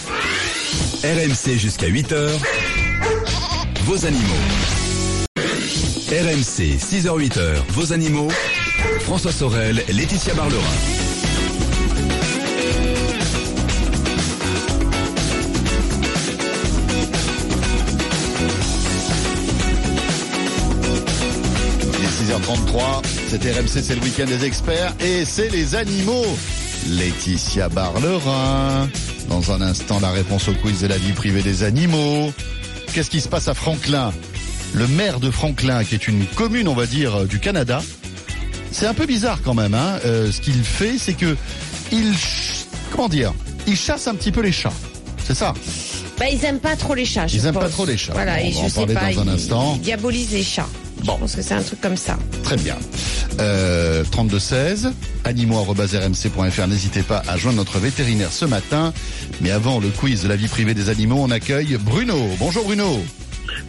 RMC 1.04 1.58
jusqu'à 1.58 1.88
8h. 1.88 2.30
Vos 3.86 4.06
animaux. 4.06 4.26
RMC 6.12 6.78
6h-8h. 6.78 7.56
Vos 7.70 7.94
animaux. 7.94 8.28
François 9.02 9.32
Sorel, 9.32 9.84
Laetitia 9.90 10.34
Barlerin. 10.34 11.01
Il 22.52 22.58
est 22.58 22.72
6h33, 22.72 23.02
c'est 23.30 23.52
RMC, 23.52 23.68
c'est 23.84 23.96
le 23.96 24.02
week-end 24.02 24.26
des 24.26 24.44
experts 24.46 24.94
et 25.00 25.24
c'est 25.26 25.50
les 25.50 25.76
animaux. 25.76 26.26
Laetitia 26.90 27.70
Barlerin. 27.70 28.90
Dans 29.30 29.52
un 29.52 29.62
instant, 29.62 30.00
la 30.00 30.12
réponse 30.12 30.48
au 30.50 30.54
quiz 30.54 30.82
de 30.82 30.88
la 30.88 30.98
vie 30.98 31.14
privée 31.14 31.42
des 31.42 31.64
animaux. 31.64 32.34
Qu'est-ce 32.94 33.10
qui 33.10 33.22
se 33.22 33.30
passe 33.30 33.48
à 33.48 33.54
Franklin? 33.54 34.12
Le 34.74 34.88
maire 34.88 35.20
de 35.20 35.32
Franklin, 35.32 35.84
qui 35.84 35.96
est 35.96 36.08
une 36.08 36.26
commune, 36.26 36.68
on 36.68 36.74
va 36.74 36.86
dire, 36.86 37.22
euh, 37.22 37.26
du 37.26 37.40
Canada. 37.40 37.82
C'est 38.72 38.88
un 38.88 38.94
peu 38.94 39.06
bizarre 39.06 39.40
quand 39.44 39.54
même. 39.54 39.74
Hein. 39.74 40.00
Euh, 40.06 40.32
ce 40.32 40.40
qu'il 40.42 40.64
fait, 40.64 40.98
c'est 40.98 41.14
que 41.14 41.36
il, 41.92 42.14
comment 42.92 43.10
dire, 43.10 43.34
il 43.68 43.76
chasse 43.78 44.08
un 44.08 44.16
petit 44.16 44.32
peu 44.32 44.42
les 44.42 44.52
chats. 44.54 44.74
C'est 45.26 45.36
ça? 45.36 45.54
Bah, 46.18 46.26
ils 46.32 46.44
aiment 46.46 46.60
pas 46.60 46.76
trop 46.76 46.96
les 46.96 47.06
chats. 47.06 47.28
je 47.28 47.36
Ils 47.36 47.46
aiment 47.46 47.54
pas 47.54 47.62
pense. 47.62 47.72
trop 47.72 47.86
les 47.86 47.98
chats. 47.98 48.14
Voilà, 48.14 48.38
Bon, 48.38 48.46
et 48.46 48.54
on 48.56 48.62
va 48.62 48.62
je 48.62 48.66
en 48.66 48.70
sais 48.70 48.94
parler 48.94 49.16
pas. 49.16 49.22
dans 49.24 49.30
un 49.30 49.34
ils, 49.34 49.36
instant. 49.36 49.74
ils 49.76 49.82
diabolisent 49.82 50.32
les 50.32 50.44
chats. 50.44 50.70
Bon. 51.04 51.16
Je 51.16 51.20
pense 51.20 51.36
que 51.36 51.42
c'est 51.42 51.54
un 51.54 51.64
truc 51.64 51.82
comme 51.82 51.98
ça. 51.98 52.18
Très 52.44 52.58
bien. 52.58 52.76
Euh, 53.40 54.04
3216, 54.12 54.94
animaux.rmc.fr. 55.24 56.68
N'hésitez 56.68 57.04
pas 57.04 57.22
à 57.28 57.38
joindre 57.38 57.58
notre 57.58 57.80
vétérinaire 57.80 58.32
ce 58.32 58.46
matin. 58.46 58.94
Mais 59.42 59.52
avant 59.52 59.80
le 59.80 59.90
quiz 59.90 60.24
de 60.24 60.30
la 60.30 60.36
vie 60.36 60.48
privée 60.48 60.74
des 60.74 60.90
animaux, 60.90 61.18
on 61.20 61.32
accueille 61.32 61.78
Bruno. 61.80 62.16
Bonjour 62.40 62.64
Bruno. 62.64 63.00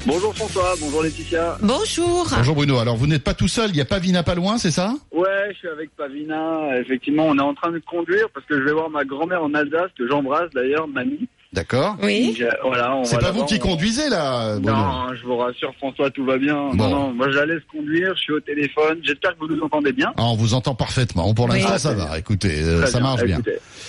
Bonjour 0.06 0.34
François, 0.34 0.74
bonjour 0.80 1.02
Laetitia. 1.02 1.58
Bonjour. 1.60 2.26
Bonjour 2.36 2.54
Bruno. 2.54 2.78
Alors 2.78 2.96
vous 2.96 3.06
n'êtes 3.06 3.24
pas 3.24 3.34
tout 3.34 3.48
seul, 3.48 3.70
il 3.70 3.76
y 3.76 3.80
a 3.80 3.84
Pavina 3.84 4.22
pas 4.22 4.34
loin, 4.34 4.58
c'est 4.58 4.70
ça? 4.70 4.94
Ouais, 5.12 5.48
je 5.52 5.58
suis 5.58 5.68
avec 5.68 5.90
Pavina. 5.96 6.78
Effectivement, 6.80 7.26
on 7.26 7.36
est 7.38 7.42
en 7.42 7.54
train 7.54 7.70
de 7.70 7.78
conduire 7.78 8.28
parce 8.34 8.44
que 8.46 8.58
je 8.58 8.64
vais 8.64 8.72
voir 8.72 8.90
ma 8.90 9.04
grand-mère 9.04 9.42
en 9.42 9.54
Alsace, 9.54 9.90
que 9.96 10.06
j'embrasse 10.08 10.50
d'ailleurs, 10.54 10.88
mamie. 10.88 11.28
D'accord. 11.52 11.96
Oui. 12.02 12.34
Je- 12.38 12.44
Voilà, 12.62 12.96
on 12.96 13.04
C'est 13.04 13.18
pas 13.18 13.30
vous 13.30 13.44
qui 13.44 13.56
on- 13.56 13.58
conduisez 13.58 14.08
là, 14.08 14.58
Bruno 14.58 14.76
Non, 14.76 15.14
je 15.14 15.22
vous 15.24 15.36
rassure 15.36 15.74
François, 15.76 16.10
tout 16.10 16.24
va 16.24 16.38
bien. 16.38 16.54
Bon. 16.72 16.74
Non, 16.74 16.88
non, 16.90 17.12
moi 17.12 17.30
je 17.30 17.36
la 17.36 17.44
laisse 17.46 17.62
conduire, 17.70 18.14
je 18.16 18.20
suis 18.22 18.32
au 18.32 18.40
téléphone. 18.40 19.00
J'espère 19.02 19.34
que 19.34 19.40
vous 19.40 19.48
nous 19.54 19.60
entendez 19.62 19.92
bien. 19.92 20.12
Ah, 20.16 20.22
on 20.24 20.34
vous 20.36 20.54
entend 20.54 20.74
parfaitement. 20.74 21.34
Pour 21.34 21.46
Oui. 21.50 21.56
l'instant, 21.58 21.72
Ah, 21.74 21.78
ça 21.78 21.94
va. 21.94 22.18
Écoutez, 22.18 22.62
euh, 22.62 22.86
ça 22.86 22.98
bien, 23.00 23.08
marche 23.08 23.24
bien. 23.24 23.40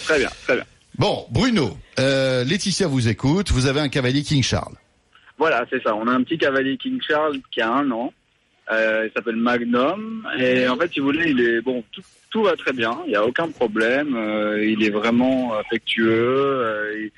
Très 0.06 0.20
bien, 0.20 0.30
très 0.44 0.56
bien. 0.56 0.66
Bon, 0.98 1.26
Bruno, 1.32 1.78
euh, 2.00 2.44
Laetitia 2.44 2.88
vous 2.88 3.08
écoute. 3.08 3.52
Vous 3.52 3.66
avez 3.66 3.80
un 3.80 3.90
cavalier 3.90 4.24
King 4.24 4.44
Charles. 4.44 4.76
Voilà, 5.38 5.66
c'est 5.70 5.82
ça. 5.82 5.96
On 5.96 6.08
a 6.08 6.12
un 6.12 6.22
petit 6.24 6.38
cavalier 6.38 6.78
King 6.78 7.00
Charles 7.08 7.38
qui 7.52 7.62
a 7.62 7.72
un 7.72 7.90
an. 7.92 8.14
Euh, 8.72 9.08
il 9.08 9.12
s'appelle 9.16 9.36
Magnum. 9.38 10.28
Et 10.38 10.68
en 10.68 10.76
fait, 10.78 10.92
si 10.94 11.00
vous 11.00 11.08
voulez, 11.08 11.32
il 11.32 11.40
est 11.42 11.62
bon. 11.62 11.84
Tout, 11.92 12.02
tout 12.30 12.44
va 12.44 12.56
très 12.56 12.74
bien. 12.74 12.98
Il 13.06 13.10
n'y 13.10 13.16
a 13.16 13.26
aucun 13.26 13.48
problème. 13.50 14.16
Euh, 14.16 14.64
il 14.66 14.84
est 14.84 14.90
vraiment 14.92 15.54
affectueux. 15.54 16.62
Euh, 16.62 16.94
il, 17.06 17.12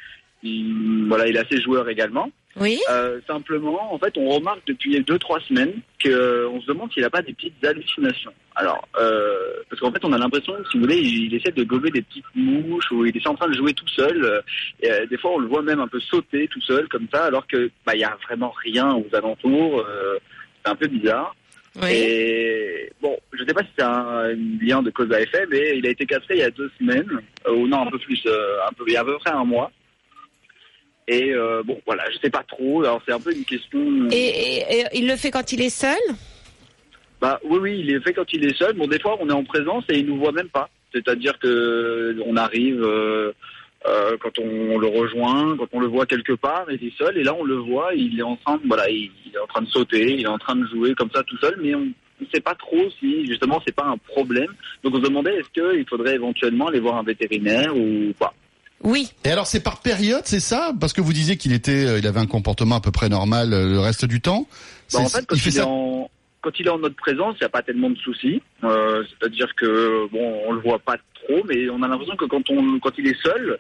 il- 0.46 1.06
voilà, 1.08 1.28
il 1.28 1.38
a 1.38 1.44
ses 1.50 1.62
joueurs 1.62 1.90
également. 1.90 2.30
Oui. 2.58 2.80
Euh, 2.90 3.20
simplement, 3.28 3.94
en 3.94 4.00
fait, 4.00 4.18
on 4.18 4.30
remarque 4.30 4.62
depuis 4.66 4.98
deux 5.02 5.20
trois 5.20 5.42
semaines 5.42 5.74
que 6.02 6.48
on 6.48 6.62
se 6.62 6.68
demande 6.68 6.92
s'il 6.94 7.04
n'a 7.04 7.10
pas 7.10 7.22
des 7.22 7.34
petites 7.34 7.64
hallucinations. 7.66 8.32
Alors, 8.56 8.88
euh, 8.98 9.56
parce 9.70 9.82
qu'en 9.82 9.92
fait, 9.92 10.06
on 10.06 10.14
a 10.14 10.18
l'impression, 10.18 10.54
si 10.72 10.78
vous 10.78 10.84
voulez, 10.84 11.00
il, 11.00 11.26
il 11.26 11.36
essaie 11.36 11.52
de 11.52 11.64
gober 11.64 11.90
des 11.90 12.02
petites 12.02 12.24
mouches 12.34 12.90
ou 12.92 13.06
il 13.06 13.16
est 13.16 13.28
en 13.28 13.36
train 13.36 13.50
de 13.50 13.58
jouer 13.58 13.74
tout 13.74 13.88
seul. 13.90 14.24
Euh, 14.24 14.42
et, 14.82 14.90
euh, 14.90 15.06
des 15.08 15.18
fois, 15.18 15.32
on 15.32 15.40
le 15.40 15.48
voit 15.48 15.62
même 15.62 15.82
un 15.82 15.88
peu 15.90 16.00
sauter 16.00 16.48
tout 16.48 16.62
seul 16.62 16.88
comme 16.88 17.08
ça, 17.14 17.26
alors 17.26 17.46
que 17.46 17.70
bah 17.86 17.94
il 17.96 18.00
y 18.00 18.06
a 18.06 18.18
vraiment 18.26 18.54
rien 18.64 18.94
aux 18.96 19.14
alentours. 19.14 19.82
Euh, 19.82 20.18
c'est 20.64 20.72
un 20.72 20.76
peu 20.76 20.88
bizarre. 20.88 21.36
Oui. 21.82 21.90
Et 21.92 22.90
bon, 23.02 23.18
je 23.34 23.44
sais 23.44 23.54
pas 23.54 23.62
si 23.64 23.70
c'est 23.78 23.84
un, 23.84 24.30
lien 24.62 24.82
de 24.82 24.92
cause 24.92 25.12
à 25.12 25.20
effet, 25.20 25.46
mais 25.50 25.78
il 25.78 25.86
a 25.86 25.90
été 25.90 26.06
castré 26.06 26.36
il 26.36 26.40
y 26.40 26.44
a 26.44 26.50
deux 26.50 26.72
semaines, 26.80 27.20
euh, 27.48 27.52
ou 27.52 27.68
non 27.68 27.86
un 27.86 27.92
peu 27.92 28.00
plus, 28.00 28.22
euh, 28.26 28.58
un 28.68 28.72
peu, 28.74 28.86
il 28.88 28.94
y 28.94 28.98
a 28.98 29.02
à 29.02 29.06
peu 29.06 29.18
près 29.18 29.32
un 29.32 29.44
mois. 29.44 29.72
Et 31.08 31.32
euh, 31.34 31.62
bon, 31.64 31.80
voilà, 31.86 32.04
je 32.12 32.18
sais 32.20 32.30
pas 32.32 32.44
trop. 32.48 32.82
Alors 32.82 33.02
c'est 33.06 33.14
un 33.14 33.20
peu 33.20 33.32
une 33.34 33.46
question. 33.46 34.10
Et, 34.12 34.16
et- 34.16 34.62
et 34.82 34.86
il 34.94 35.08
le 35.08 35.16
fait 35.16 35.32
quand 35.32 35.52
il 35.52 35.62
est 35.62 35.70
seul? 35.70 35.98
Bah 37.22 37.40
oui, 37.44 37.58
oui, 37.62 37.80
il 37.80 37.92
est 37.94 38.00
fait 38.02 38.14
quand 38.14 38.32
il 38.34 38.46
est 38.46 38.58
seul. 38.58 38.74
Bon, 38.74 38.88
des 38.88 39.00
fois, 39.00 39.18
on 39.20 39.30
est 39.30 39.34
en 39.34 39.44
présence 39.44 39.84
et 39.90 40.00
il 40.00 40.06
nous 40.08 40.18
voit 40.18 40.32
même 40.32 40.50
pas. 40.50 40.70
C'est-à-dire 40.94 41.38
que 41.40 42.16
on 42.26 42.36
arrive 42.38 42.82
euh, 42.84 43.32
euh, 43.88 44.18
quand 44.20 44.40
on, 44.40 44.78
le 44.80 44.88
rejoint, 44.88 45.56
quand 45.58 45.68
on 45.74 45.80
le 45.80 45.88
voit 45.88 46.06
quelque 46.06 46.34
part, 46.34 46.66
il 46.72 46.88
est 46.88 46.98
seul. 46.98 47.18
Et 47.18 47.24
là, 47.24 47.36
on 47.38 47.44
le 47.44 47.56
voit, 47.56 47.94
il 47.94 48.20
est 48.20 48.24
en 48.24 48.36
train, 48.38 48.58
de, 48.58 48.62
voilà, 48.68 48.90
il, 48.90 49.12
il 49.26 49.36
est 49.36 49.40
en 49.40 49.48
train 49.48 49.62
de 49.62 49.68
sauter, 49.68 50.14
il 50.14 50.24
est 50.24 50.28
en 50.28 50.38
train 50.38 50.56
de 50.56 50.66
jouer 50.68 50.96
comme 50.96 51.12
ça 51.14 51.22
tout 51.24 51.38
seul, 51.38 51.56
mais 51.62 51.76
on 51.76 51.82
ne 51.82 52.26
sait 52.34 52.42
pas 52.42 52.56
trop 52.56 52.90
si 53.00 53.26
justement 53.28 53.62
c'est 53.66 53.76
pas 53.76 53.86
un 53.86 53.98
problème. 53.98 54.54
Donc 54.84 54.96
on 54.96 55.00
se 55.00 55.04
demandait 55.04 55.36
est-ce 55.36 55.50
qu'il 55.50 55.86
faudrait 55.88 56.16
éventuellement 56.16 56.68
aller 56.68 56.80
voir 56.80 56.96
un 56.98 57.04
vétérinaire 57.04 57.76
ou 57.78 58.14
pas? 58.18 58.34
Oui. 58.84 59.12
Et 59.24 59.32
alors 59.32 59.48
c'est 59.48 59.62
par 59.62 59.80
période, 59.82 60.22
c'est 60.26 60.40
ça? 60.40 60.72
Parce 60.80 60.94
que 60.94 61.02
vous 61.02 61.14
disiez 61.14 61.38
qu'il 61.38 61.54
était, 61.54 61.86
euh, 61.86 61.98
il 62.00 62.06
avait 62.08 62.20
un 62.20 62.28
comportement 62.28 62.76
à 62.76 62.82
peu 62.82 62.92
près 62.92 63.10
normal 63.10 63.54
euh, 63.54 63.68
le 63.70 63.80
reste 63.80 64.06
du 64.06 64.22
temps. 64.22 64.48
Bah, 64.94 65.00
en 65.00 65.08
C'est- 65.08 65.20
fait, 65.20 65.26
quand 65.26 65.36
il 65.36 65.48
est 65.48 65.52
ça? 65.52 65.68
en 65.68 66.10
quand 66.42 66.52
il 66.60 66.68
est 66.68 66.70
en 66.70 66.78
notre 66.78 66.96
présence, 66.96 67.36
il 67.40 67.44
n'y 67.44 67.48
a 67.48 67.50
pas 67.50 67.64
tellement 67.64 67.90
de 67.90 67.98
soucis. 67.98 68.40
Euh, 68.64 69.04
C'est-à-dire 69.10 69.48
que 69.56 70.08
bon, 70.12 70.42
on 70.48 70.52
le 70.52 70.62
voit 70.62 70.78
pas 70.78 70.98
trop, 71.16 71.44
mais 71.48 71.68
on 71.70 71.82
a 71.82 71.88
l'impression 71.88 72.16
que 72.16 72.26
quand 72.26 72.48
on 72.52 72.80
quand 72.80 72.92
il 73.00 73.08
est 73.08 73.20
seul, 73.24 73.58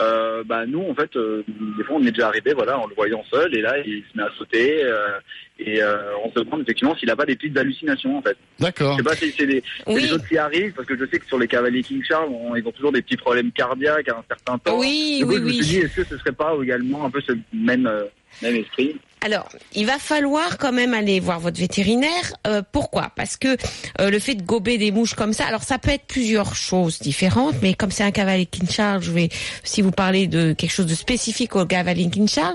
euh, 0.00 0.42
bah 0.44 0.66
nous 0.66 0.82
en 0.82 0.94
fait 0.94 1.14
euh, 1.16 1.44
des 1.78 1.84
fois 1.84 1.96
on 2.00 2.06
est 2.06 2.10
déjà 2.10 2.26
arrivé 2.28 2.52
voilà 2.52 2.78
en 2.78 2.86
le 2.88 2.94
voyant 2.96 3.22
seul 3.30 3.54
et 3.56 3.60
là 3.60 3.78
il 3.78 4.02
se 4.10 4.16
met 4.16 4.24
à 4.24 4.30
sauter 4.36 4.82
euh, 4.84 5.18
et 5.60 5.80
euh, 5.82 6.16
on 6.24 6.30
se 6.32 6.40
demande 6.40 6.62
effectivement 6.62 6.96
s'il 6.96 7.08
a 7.10 7.16
pas 7.16 7.26
des 7.26 7.36
petites 7.36 7.56
hallucinations 7.56 8.18
en 8.18 8.22
fait. 8.22 8.36
D'accord. 8.58 8.92
Je 8.92 8.96
sais 8.98 9.08
pas 9.08 9.14
si 9.14 9.32
c'est 9.38 9.46
des, 9.46 9.62
c'est 9.86 9.92
Oui. 9.94 10.02
des 10.02 10.12
autres 10.12 10.26
qui 10.26 10.36
arrivent 10.36 10.72
parce 10.72 10.88
que 10.88 10.96
je 10.98 11.04
sais 11.06 11.18
que 11.20 11.26
sur 11.26 11.38
les 11.38 11.46
cavaliers 11.46 11.82
King 11.84 12.02
Charles 12.02 12.28
on- 12.30 12.56
ils 12.56 12.66
ont 12.66 12.72
toujours 12.72 12.90
des 12.92 13.02
petits 13.02 13.16
problèmes 13.16 13.52
cardiaques 13.52 14.08
à 14.08 14.18
un 14.18 14.24
certain 14.26 14.58
temps. 14.58 14.78
Oui, 14.80 15.18
Du 15.20 15.26
coup, 15.26 15.30
oui, 15.32 15.36
je 15.38 15.42
me 15.42 15.46
oui. 15.48 15.54
suis 15.54 15.64
dit 15.66 15.78
est-ce 15.78 15.94
que 15.94 16.04
ce 16.04 16.18
serait 16.18 16.32
pas 16.32 16.56
également 16.60 17.04
un 17.04 17.10
peu 17.10 17.20
ce 17.20 17.32
même 17.52 17.86
euh, 17.86 18.04
même 18.42 18.56
esprit? 18.56 18.96
Alors, 19.24 19.48
il 19.74 19.86
va 19.86 19.98
falloir 19.98 20.58
quand 20.58 20.70
même 20.70 20.92
aller 20.92 21.18
voir 21.18 21.40
votre 21.40 21.58
vétérinaire. 21.58 22.34
Euh, 22.46 22.60
pourquoi? 22.72 23.10
Parce 23.16 23.38
que 23.38 23.56
euh, 23.98 24.10
le 24.10 24.18
fait 24.18 24.34
de 24.34 24.42
gober 24.42 24.76
des 24.76 24.92
mouches 24.92 25.14
comme 25.14 25.32
ça, 25.32 25.46
alors 25.46 25.62
ça 25.62 25.78
peut 25.78 25.92
être 25.92 26.04
plusieurs 26.04 26.54
choses 26.54 26.98
différentes, 26.98 27.54
mais 27.62 27.72
comme 27.72 27.90
c'est 27.90 28.04
un 28.04 28.10
cavalier 28.10 28.44
Kinchard, 28.44 29.00
je 29.00 29.10
vais, 29.10 29.30
si 29.62 29.80
vous 29.80 29.92
parlez 29.92 30.26
de 30.26 30.52
quelque 30.52 30.70
chose 30.70 30.84
de 30.84 30.94
spécifique 30.94 31.56
au 31.56 31.64
cavalier 31.64 32.10
Kinchard, 32.10 32.54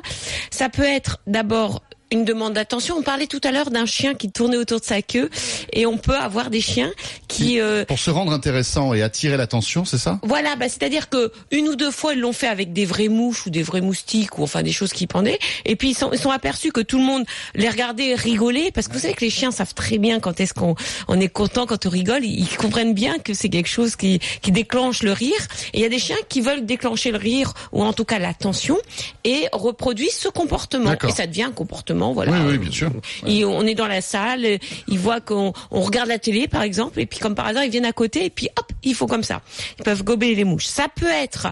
ça 0.52 0.70
peut 0.70 0.84
être 0.84 1.18
d'abord 1.26 1.82
une 2.12 2.26
demande 2.26 2.54
d'attention. 2.54 2.96
On 2.98 3.02
parlait 3.02 3.28
tout 3.28 3.42
à 3.44 3.52
l'heure 3.52 3.72
d'un 3.72 3.86
chien 3.86 4.14
qui 4.14 4.32
tournait 4.32 4.58
autour 4.58 4.80
de 4.80 4.86
sa 4.86 5.02
queue, 5.02 5.30
et 5.74 5.86
on 5.86 5.98
peut 5.98 6.16
avoir 6.16 6.50
des 6.50 6.62
chiens 6.62 6.92
qui 7.28 7.60
euh, 7.60 7.86
Pour 7.86 8.00
se 8.00 8.10
rendre 8.10 8.32
intéressant 8.32 8.94
et 8.94 9.02
attirer 9.02 9.38
l'attention, 9.38 9.86
c'est 9.86 9.98
ça? 9.98 10.20
Voilà, 10.24 10.56
bah, 10.56 10.70
c'est-à-dire 10.70 11.10
que 11.10 11.32
une 11.52 11.68
ou 11.68 11.76
deux 11.76 11.92
fois 11.92 12.14
ils 12.14 12.20
l'ont 12.20 12.34
fait 12.34 12.48
avec 12.48 12.74
des 12.74 12.86
vraies 12.86 13.10
mouches 13.10 13.46
ou 13.46 13.50
des 13.50 13.64
vrais 13.64 13.82
moustiques 13.82 14.38
ou 14.40 14.44
enfin 14.44 14.64
des 14.64 14.72
choses 14.72 14.94
qui 14.94 15.08
pendaient, 15.08 15.40
et 15.66 15.76
puis 15.76 15.92
ils 15.92 15.96
sont, 15.96 16.12
ils 16.12 16.20
sont 16.20 16.32
aperçus 16.32 16.72
que 16.72 16.82
tout 16.82 16.98
le 16.98 17.06
monde 17.06 17.26
les 17.56 17.70
regardait 17.70 18.10
et 18.10 18.16
rigolait 18.16 18.72
parce 18.72 18.88
que 18.88 18.94
vous 18.94 19.00
savez 19.00 19.14
que 19.14 19.26
les 19.26 19.30
chiens 19.30 19.52
savent 19.52 19.74
très 19.74 19.98
bien 19.98 20.20
quand 20.20 20.40
est-ce 20.40 20.54
qu'on 20.54 20.76
on 21.08 21.20
est 21.20 21.30
content 21.30 21.66
quand 21.66 21.86
on 21.86 21.90
rigole, 21.90 22.26
ils, 22.26 22.48
comprennent 22.58 22.94
bien 22.94 23.20
que 23.20 23.34
c'est 23.34 23.50
quelque 23.50 23.70
chose 23.70 23.96
qui 23.96 24.20
qui 24.42 24.52
déclenche 24.52 25.04
le 25.04 25.14
rire. 25.14 25.48
Et 25.74 25.80
il 25.80 25.82
y 25.82 25.86
a 25.86 25.90
des 25.90 26.00
chiens 26.00 26.18
qui 26.28 26.42
veulent 26.42 26.66
déclencher 26.66 27.12
le 27.12 27.18
rire 27.18 27.54
ou 27.72 27.84
en 27.84 27.94
tout 27.94 28.06
cas 28.06 28.20
l'attention 28.20 28.78
et 29.24 29.48
reproduisent 29.54 30.18
ce 30.18 30.30
comportement. 30.30 30.94
Et 31.08 31.12
ça 31.12 31.28
devient 31.28 31.44
un 31.44 31.52
comportement 31.52 31.99
voilà. 32.14 32.32
Oui, 32.32 32.52
oui, 32.52 32.58
bien 32.58 32.72
sûr. 32.72 32.92
Et 33.28 33.46
on 33.46 33.62
est 33.64 33.76
dans 33.76 33.88
la 33.88 34.02
salle, 34.02 34.46
ils 34.88 35.00
voient 35.00 35.22
qu'on 35.22 35.54
on 35.72 35.82
regarde 35.82 36.08
la 36.10 36.20
télé 36.20 36.48
par 36.48 36.62
exemple, 36.64 37.00
et 37.00 37.06
puis 37.06 37.20
comme 37.20 37.36
par 37.36 37.46
hasard 37.48 37.64
ils 37.64 37.72
viennent 37.72 37.86
à 37.86 37.92
côté 37.94 38.26
et 38.26 38.30
puis 38.30 38.48
hop, 38.58 38.66
ils 38.84 38.96
font 38.96 39.08
comme 39.08 39.24
ça. 39.24 39.42
Ils 39.78 39.84
peuvent 39.84 40.04
gober 40.04 40.34
les 40.36 40.44
mouches. 40.44 40.66
Ça 40.66 40.88
peut 40.94 41.06
être 41.12 41.48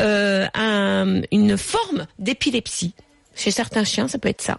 euh, 0.00 0.46
un- 0.54 1.22
une 1.32 1.56
forme 1.58 2.06
d'épilepsie. 2.18 2.94
Chez 3.34 3.50
certains 3.50 3.84
chiens, 3.84 4.08
ça 4.08 4.18
peut 4.18 4.28
être 4.28 4.42
ça. 4.42 4.58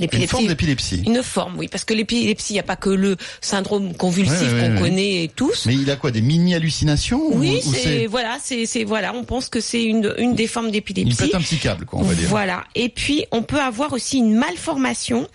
Une 0.00 0.26
forme 0.26 0.46
d'épilepsie. 0.46 1.02
Une 1.06 1.22
forme, 1.22 1.56
oui, 1.58 1.68
parce 1.68 1.84
que 1.84 1.92
l'épilepsie, 1.92 2.52
il 2.52 2.56
n'y 2.56 2.60
a 2.60 2.64
pas 2.64 2.76
que 2.76 2.88
le 2.88 3.16
syndrome 3.40 3.94
convulsif 3.94 4.40
Ouais, 4.40 4.52
ouais, 4.52 4.60
qu'on 4.68 4.74
ouais. 4.74 4.80
connaît 4.80 5.30
tous. 5.36 5.66
Mais 5.66 5.74
il 5.74 5.90
a 5.90 5.96
quoi 5.96 6.10
Des 6.10 6.22
mini-hallucinations 6.22 7.20
ou- 7.20 7.38
oui, 7.38 7.60
ou 7.66 7.74
c'est 7.74 8.06
voilà, 8.06 8.38
c'est 8.42 8.64
c'est 8.66 8.84
voilà, 8.84 9.14
on 9.14 9.24
pense 9.24 9.48
que 9.50 9.60
c'est 9.60 9.82
une 9.84 10.14
une 10.18 10.34
des 10.34 10.46
formes 10.46 10.66
Il 10.68 10.72
d'épilepsie. 10.72 11.16
pète 11.16 11.34
un 11.34 11.40
petit 11.40 11.58
câble, 11.58 11.84
quoi, 11.84 12.00
on 12.00 12.04
va 12.04 12.14
dire. 12.14 12.28
Voilà. 12.28 12.64
Et 12.74 12.88
puis, 12.88 13.26
on 13.32 13.42
peut 13.42 13.60
avoir 13.60 13.92
aussi 13.92 14.18
une 14.18 14.34
malformation, 14.34 15.28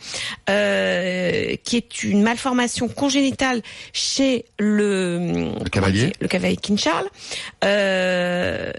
euh, 0.50 1.56
qui 1.64 1.78
est 1.78 2.04
une 2.04 2.24
malformation 2.24 2.88
congénitale 2.88 3.62
chez 3.94 4.46
le, 4.58 5.52
Le 5.64 5.70
cavalier. 5.70 6.14
le 6.20 6.28
cavalier 6.28 6.58
King 6.58 6.78
Charles. 6.78 7.08
Euh, 7.64 8.72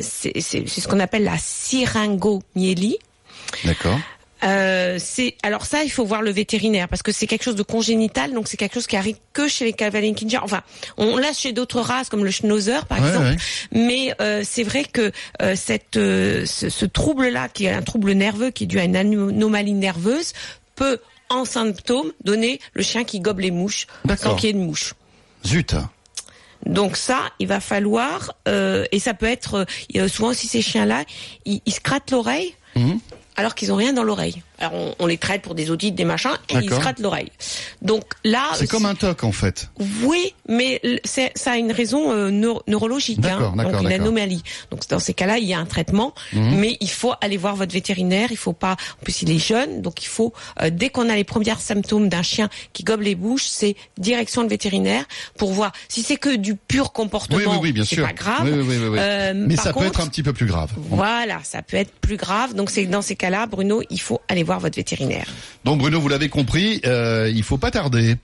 c'est 0.00 0.40
c'est- 0.40 0.64
c'est 0.68 0.80
ce 0.80 0.86
qu'on 0.88 1.00
appelle 1.00 1.24
la 1.24 1.38
syringomyélie. 1.38 2.98
D'accord. 3.64 3.98
Euh, 4.44 4.98
c'est 5.00 5.36
alors 5.42 5.64
ça, 5.64 5.84
il 5.84 5.90
faut 5.90 6.04
voir 6.04 6.20
le 6.22 6.30
vétérinaire 6.30 6.88
parce 6.88 7.02
que 7.02 7.12
c'est 7.12 7.26
quelque 7.26 7.42
chose 7.44 7.54
de 7.56 7.62
congénital, 7.62 8.32
donc 8.32 8.46
c'est 8.48 8.56
quelque 8.56 8.74
chose 8.74 8.86
qui 8.86 8.96
arrive 8.96 9.16
que 9.32 9.48
chez 9.48 9.64
les 9.64 9.72
cavaliers 9.72 10.12
King 10.14 10.30
Charles. 10.30 10.44
Enfin, 10.44 10.62
on 10.96 11.16
l'a 11.16 11.32
chez 11.32 11.52
d'autres 11.52 11.80
races 11.80 12.08
comme 12.08 12.24
le 12.24 12.30
Schnauzer 12.30 12.84
par 12.86 13.00
Ouais, 13.00 13.08
exemple. 13.08 13.26
ouais. 13.26 13.36
Mais 13.72 14.14
euh, 14.20 14.42
c'est 14.44 14.62
vrai 14.62 14.84
que 14.84 15.12
euh, 15.42 15.54
cette, 15.56 15.96
euh, 15.96 16.44
ce, 16.46 16.68
ce 16.68 16.84
trouble-là, 16.84 17.48
qui 17.48 17.64
est 17.64 17.70
un 17.72 17.82
trouble 17.82 18.12
nerveux, 18.12 18.50
qui 18.50 18.64
est 18.64 18.66
dû 18.66 18.78
à 18.78 18.84
une 18.84 18.96
anomalie 18.96 19.72
nerveuse, 19.72 20.32
peut, 20.76 20.98
en 21.30 21.44
symptôme, 21.44 22.12
donner 22.22 22.60
le 22.74 22.82
chien 22.82 23.04
qui 23.04 23.20
gobe 23.20 23.40
les 23.40 23.50
mouches 23.50 23.86
sans 24.18 24.34
qu'il 24.36 24.46
y 24.48 24.50
ait 24.50 24.52
de 24.52 24.58
mouches. 24.58 24.94
Zut. 25.46 25.74
Donc 26.66 26.96
ça, 26.96 27.18
il 27.38 27.46
va 27.46 27.60
falloir, 27.60 28.34
euh, 28.48 28.84
et 28.92 28.98
ça 28.98 29.12
peut 29.14 29.26
être, 29.26 29.66
euh, 29.96 30.08
souvent 30.08 30.28
aussi 30.28 30.46
ces 30.46 30.62
chiens-là, 30.62 31.04
ils, 31.44 31.60
ils 31.66 31.72
se 31.74 31.80
grattent 31.80 32.10
l'oreille. 32.10 32.54
Mhm. 32.76 32.98
Alors 33.36 33.54
qu'ils 33.54 33.72
ont 33.72 33.76
rien 33.76 33.92
dans 33.92 34.04
l'oreille. 34.04 34.42
Alors 34.58 34.74
on, 34.74 34.94
on 35.00 35.06
les 35.06 35.18
traite 35.18 35.42
pour 35.42 35.54
des 35.54 35.70
audits, 35.70 35.92
des 35.92 36.04
machins, 36.04 36.30
et 36.48 36.54
ils 36.54 36.70
se 36.70 36.74
grattent 36.78 37.00
l'oreille. 37.00 37.30
Donc 37.82 38.04
là, 38.24 38.50
C'est 38.54 38.68
comme 38.68 38.86
un 38.86 38.94
toc, 38.94 39.24
en 39.24 39.32
fait. 39.32 39.68
oui, 40.02 40.34
mais 40.48 40.80
ça 41.34 41.52
a 41.52 41.56
une 41.56 41.72
raison 41.72 42.12
euh, 42.12 42.30
neuro- 42.30 42.62
neurologique, 42.68 43.24
hein, 43.26 43.52
donc 43.56 43.82
une 43.82 43.92
anomalie. 43.92 44.42
Donc 44.70 44.86
dans 44.88 44.98
ces 45.00 45.12
cas-là, 45.14 45.38
il 45.38 45.44
y 45.48 45.54
a 45.54 45.58
un 45.58 45.66
traitement, 45.66 46.14
Mhm. 46.32 46.56
mais 46.58 46.76
il 46.80 46.90
faut 46.90 47.12
aller 47.20 47.36
voir 47.36 47.56
votre 47.56 47.72
vétérinaire. 47.72 48.28
Il 48.30 48.36
faut 48.36 48.52
pas, 48.52 48.72
en 49.00 49.04
plus 49.04 49.22
il 49.22 49.30
est 49.30 49.38
jeune, 49.38 49.82
donc 49.82 50.02
il 50.04 50.08
faut 50.08 50.32
euh, 50.62 50.70
dès 50.70 50.88
qu'on 50.90 51.08
a 51.08 51.16
les 51.16 51.24
premiers 51.24 51.52
symptômes 51.58 52.08
d'un 52.08 52.22
chien 52.22 52.48
qui 52.72 52.84
gobe 52.84 53.00
les 53.02 53.14
bouches, 53.16 53.44
c'est 53.46 53.76
direction 53.98 54.42
le 54.42 54.48
vétérinaire 54.48 55.04
pour 55.36 55.52
voir 55.52 55.72
si 55.88 56.02
c'est 56.02 56.16
que 56.16 56.34
du 56.36 56.54
pur 56.54 56.92
comportement. 56.92 57.38
Oui, 57.38 57.70
oui, 57.70 57.72
oui, 57.76 57.86
c'est 57.86 58.00
pas 58.00 58.12
grave. 58.12 58.46
Euh, 58.48 59.32
Mais 59.34 59.56
ça 59.56 59.72
peut 59.72 59.84
être 59.84 60.00
un 60.00 60.06
petit 60.06 60.22
peu 60.22 60.32
plus 60.32 60.46
grave. 60.46 60.70
Voilà, 60.76 61.40
ça 61.42 61.62
peut 61.62 61.76
être 61.76 61.92
plus 62.00 62.16
grave. 62.16 62.54
Donc 62.54 62.70
c'est 62.70 62.86
dans 62.86 63.02
ces 63.02 63.16
cas-là, 63.16 63.46
Bruno, 63.46 63.82
il 63.90 64.00
faut 64.00 64.20
aller 64.28 64.43
voir 64.44 64.60
votre 64.60 64.76
vétérinaire. 64.76 65.26
Donc 65.64 65.78
Bruno, 65.80 66.00
vous 66.00 66.08
l'avez 66.08 66.28
compris, 66.28 66.80
euh, 66.86 67.30
il 67.34 67.42
faut 67.42 67.58
pas 67.58 67.70
tarder. 67.70 68.16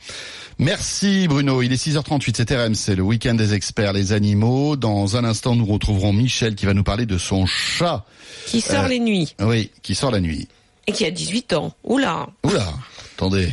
Merci 0.59 1.27
Bruno, 1.27 1.63
il 1.63 1.73
est 1.73 1.83
6h38, 1.87 2.35
c'est 2.37 2.51
RMC, 2.55 2.97
le 2.97 3.03
week-end 3.03 3.35
des 3.35 3.55
experts, 3.55 3.93
les 3.95 4.13
animaux. 4.13 4.77
Dans 4.77 5.17
un 5.17 5.25
instant, 5.25 5.55
nous 5.57 5.65
retrouverons 5.65 6.13
Michel 6.13 6.55
qui 6.55 6.67
va 6.67 6.75
nous 6.75 6.85
parler 6.85 7.07
de 7.07 7.17
son 7.19 7.47
chat. 7.47 8.05
Qui 8.47 8.61
sort 8.61 8.85
Euh, 8.85 8.89
les 8.89 8.99
nuits 9.01 9.35
Oui, 9.41 9.71
qui 9.83 9.95
sort 9.95 10.11
la 10.11 10.21
nuit. 10.21 10.49
et 10.87 10.93
qui 10.93 11.05
a 11.07 11.11
18 11.11 11.53
ans. 11.55 11.73
Oula. 11.85 12.29
Oula, 12.45 12.67
attendez. 13.15 13.49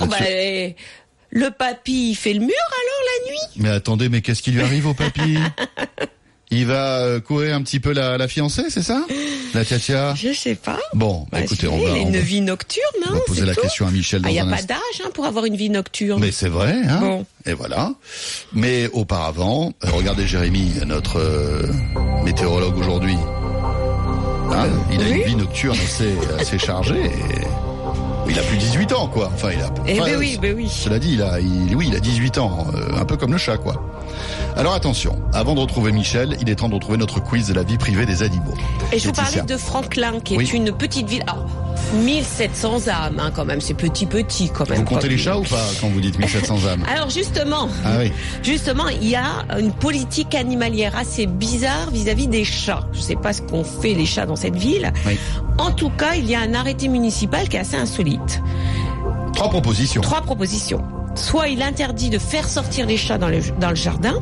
Oh, 0.00 0.06
bah, 0.06 0.16
eh, 0.28 0.74
le 1.30 1.50
papy 1.50 2.10
il 2.10 2.14
fait 2.14 2.32
le 2.34 2.40
mur 2.40 2.48
alors 2.50 3.00
la 3.24 3.30
nuit? 3.30 3.38
Mais 3.56 3.68
attendez, 3.70 4.08
mais 4.08 4.20
qu'est-ce 4.20 4.42
qui 4.42 4.50
lui 4.50 4.60
arrive 4.60 4.86
au 4.86 4.94
papy? 4.94 5.38
Il 6.50 6.66
va 6.66 6.98
euh, 6.98 7.20
courir 7.20 7.56
un 7.56 7.62
petit 7.62 7.80
peu 7.80 7.92
la, 7.92 8.16
la 8.18 8.28
fiancée, 8.28 8.64
c'est 8.68 8.82
ça? 8.82 9.02
La 9.54 9.64
tia 9.64 10.14
Je 10.14 10.32
sais 10.32 10.54
pas. 10.54 10.78
Bon, 10.94 11.26
Bah, 11.32 11.40
écoutez, 11.40 11.66
on 11.68 11.76
va, 11.78 11.82
il 11.82 11.88
a 11.88 11.92
on 11.92 11.96
une 12.08 12.12
va- 12.12 12.18
vie 12.20 12.40
nocturne, 12.40 12.84
on 13.06 13.10
hein, 13.10 13.14
va 13.14 13.20
poser 13.20 13.44
la 13.46 13.54
tout. 13.54 13.62
question 13.62 13.86
à 13.86 13.90
Michel 13.90 14.20
dans 14.22 14.28
Il 14.28 14.32
n'y 14.32 14.38
a 14.40 14.44
un 14.44 14.50
pas 14.50 14.62
d'âge 14.62 14.78
hein, 15.04 15.08
pour 15.14 15.24
avoir 15.26 15.44
une 15.46 15.56
vie 15.56 15.70
nocturne. 15.70 16.20
Mais 16.20 16.30
c'est 16.32 16.48
vrai, 16.48 16.74
hein 16.88 17.00
Bon. 17.00 17.26
Et 17.46 17.54
voilà. 17.54 17.92
Mais 18.52 18.88
auparavant, 18.92 19.72
euh, 19.84 19.90
regardez 19.92 20.26
Jérémy, 20.26 20.72
notre 20.86 21.18
euh, 21.18 21.66
météorologue 22.24 22.76
aujourd'hui. 22.78 23.16
Hein, 24.50 24.68
il 24.92 25.00
a 25.00 25.04
Oui. 25.04 25.10
une 25.20 25.22
vie 25.24 25.36
nocturne 25.36 25.78
assez, 25.82 26.12
assez 26.38 26.58
chargée. 26.58 27.04
Et... 27.06 27.10
Il 28.28 28.38
a 28.38 28.42
plus 28.42 28.56
de 28.56 28.62
18 28.62 28.92
ans, 28.94 29.06
quoi. 29.08 29.30
Enfin, 29.34 29.50
il 29.52 29.60
a. 29.60 29.70
Eh 29.86 30.00
enfin, 30.00 30.10
ben 30.10 30.18
oui, 30.18 30.38
ben 30.40 30.54
oui. 30.56 30.68
Cela 30.68 30.98
dit, 30.98 31.12
il 31.14 31.22
a, 31.22 31.38
il, 31.40 31.74
oui, 31.76 31.86
il 31.88 31.94
a 31.96 32.00
18 32.00 32.38
ans, 32.38 32.66
euh, 32.74 32.98
un 33.00 33.04
peu 33.04 33.16
comme 33.16 33.32
le 33.32 33.38
chat, 33.38 33.58
quoi. 33.58 33.82
Alors 34.56 34.74
attention, 34.74 35.18
avant 35.32 35.54
de 35.54 35.60
retrouver 35.60 35.90
Michel, 35.92 36.36
il 36.40 36.48
est 36.48 36.54
temps 36.56 36.68
de 36.68 36.74
retrouver 36.74 36.96
notre 36.98 37.20
quiz 37.20 37.48
de 37.48 37.54
la 37.54 37.64
vie 37.64 37.76
privée 37.76 38.06
des 38.06 38.22
animaux. 38.22 38.54
Et 38.92 38.98
je 38.98 39.06
vous 39.08 39.12
parlais 39.12 39.42
de 39.42 39.56
Franklin, 39.56 40.20
qui 40.22 40.34
est 40.34 40.38
Oui. 40.38 40.50
une 40.54 40.70
petite 40.72 41.08
ville. 41.08 41.24
Alors, 41.26 41.46
1700 41.94 42.88
âmes, 42.88 43.18
hein, 43.20 43.30
quand 43.34 43.44
même. 43.44 43.60
C'est 43.60 43.74
petit, 43.74 44.06
petit, 44.06 44.48
quand 44.50 44.68
même. 44.68 44.78
Vous 44.78 44.84
comptez 44.84 45.08
les 45.08 45.18
chats 45.18 45.38
ou 45.38 45.42
pas 45.42 45.64
quand 45.80 45.88
vous 45.88 46.00
dites 46.00 46.18
1700 46.18 46.66
âmes 46.66 46.84
Alors, 46.92 47.10
justement. 47.10 47.68
Ah 47.84 47.96
oui. 47.98 48.12
Justement, 48.42 48.88
il 48.88 49.08
y 49.08 49.16
a 49.16 49.44
une 49.58 49.72
politique 49.72 50.34
animalière 50.34 50.96
assez 50.96 51.26
bizarre 51.26 51.90
vis-à-vis 51.92 52.28
des 52.28 52.44
chats. 52.44 52.86
Je 52.92 52.98
ne 52.98 53.02
sais 53.02 53.16
pas 53.16 53.32
ce 53.32 53.42
qu'ont 53.42 53.64
fait 53.64 53.94
les 53.94 54.06
chats 54.06 54.26
dans 54.26 54.36
cette 54.36 54.56
ville. 54.56 54.92
Oui. 55.06 55.18
En 55.58 55.70
tout 55.72 55.90
cas, 55.90 56.14
il 56.14 56.26
y 56.28 56.34
a 56.34 56.40
un 56.40 56.54
arrêté 56.54 56.88
municipal 56.88 57.48
qui 57.48 57.56
est 57.56 57.60
assez 57.60 57.76
insolite. 57.76 58.13
Trois 59.34 59.50
propositions. 59.50 60.00
Trois 60.00 60.22
propositions. 60.22 60.82
Soit 61.14 61.48
il 61.48 61.62
interdit 61.62 62.10
de 62.10 62.18
faire 62.18 62.48
sortir 62.48 62.86
les 62.86 62.96
chats 62.96 63.18
dans 63.18 63.28
le, 63.28 63.40
dans 63.60 63.70
le 63.70 63.76
jardin, 63.76 64.14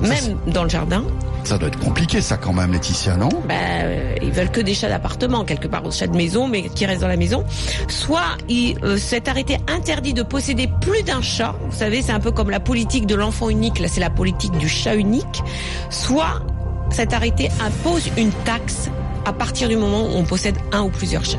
même 0.00 0.38
dans 0.46 0.64
le 0.64 0.68
jardin. 0.68 1.04
Ça 1.44 1.56
doit 1.56 1.68
être 1.68 1.78
compliqué, 1.78 2.20
ça, 2.20 2.36
quand 2.36 2.52
même, 2.52 2.72
Laetitia, 2.72 3.16
non? 3.16 3.30
Ben, 3.48 3.56
euh, 3.56 4.14
ils 4.22 4.32
veulent 4.32 4.50
que 4.50 4.60
des 4.60 4.74
chats 4.74 4.88
d'appartement, 4.88 5.44
quelque 5.44 5.66
part, 5.66 5.82
des 5.82 5.90
chats 5.90 6.06
de 6.06 6.16
maison, 6.16 6.46
mais 6.46 6.68
qui 6.68 6.84
restent 6.84 7.00
dans 7.00 7.08
la 7.08 7.16
maison. 7.16 7.44
Soit 7.88 8.36
il, 8.48 8.76
euh, 8.84 8.98
cet 8.98 9.28
arrêté 9.28 9.56
interdit 9.66 10.12
de 10.12 10.22
posséder 10.22 10.68
plus 10.80 11.02
d'un 11.04 11.22
chat. 11.22 11.54
Vous 11.70 11.76
savez, 11.76 12.02
c'est 12.02 12.12
un 12.12 12.20
peu 12.20 12.32
comme 12.32 12.50
la 12.50 12.60
politique 12.60 13.06
de 13.06 13.14
l'enfant 13.14 13.48
unique. 13.48 13.78
Là, 13.78 13.88
c'est 13.88 14.00
la 14.00 14.10
politique 14.10 14.52
du 14.58 14.68
chat 14.68 14.94
unique. 14.94 15.42
Soit 15.90 16.42
cet 16.90 17.12
arrêté 17.14 17.50
impose 17.64 18.10
une 18.16 18.32
taxe 18.44 18.90
à 19.24 19.32
partir 19.32 19.68
du 19.68 19.76
moment 19.76 20.02
où 20.02 20.16
on 20.16 20.24
possède 20.24 20.56
un 20.72 20.82
ou 20.82 20.90
plusieurs 20.90 21.24
chats. 21.24 21.38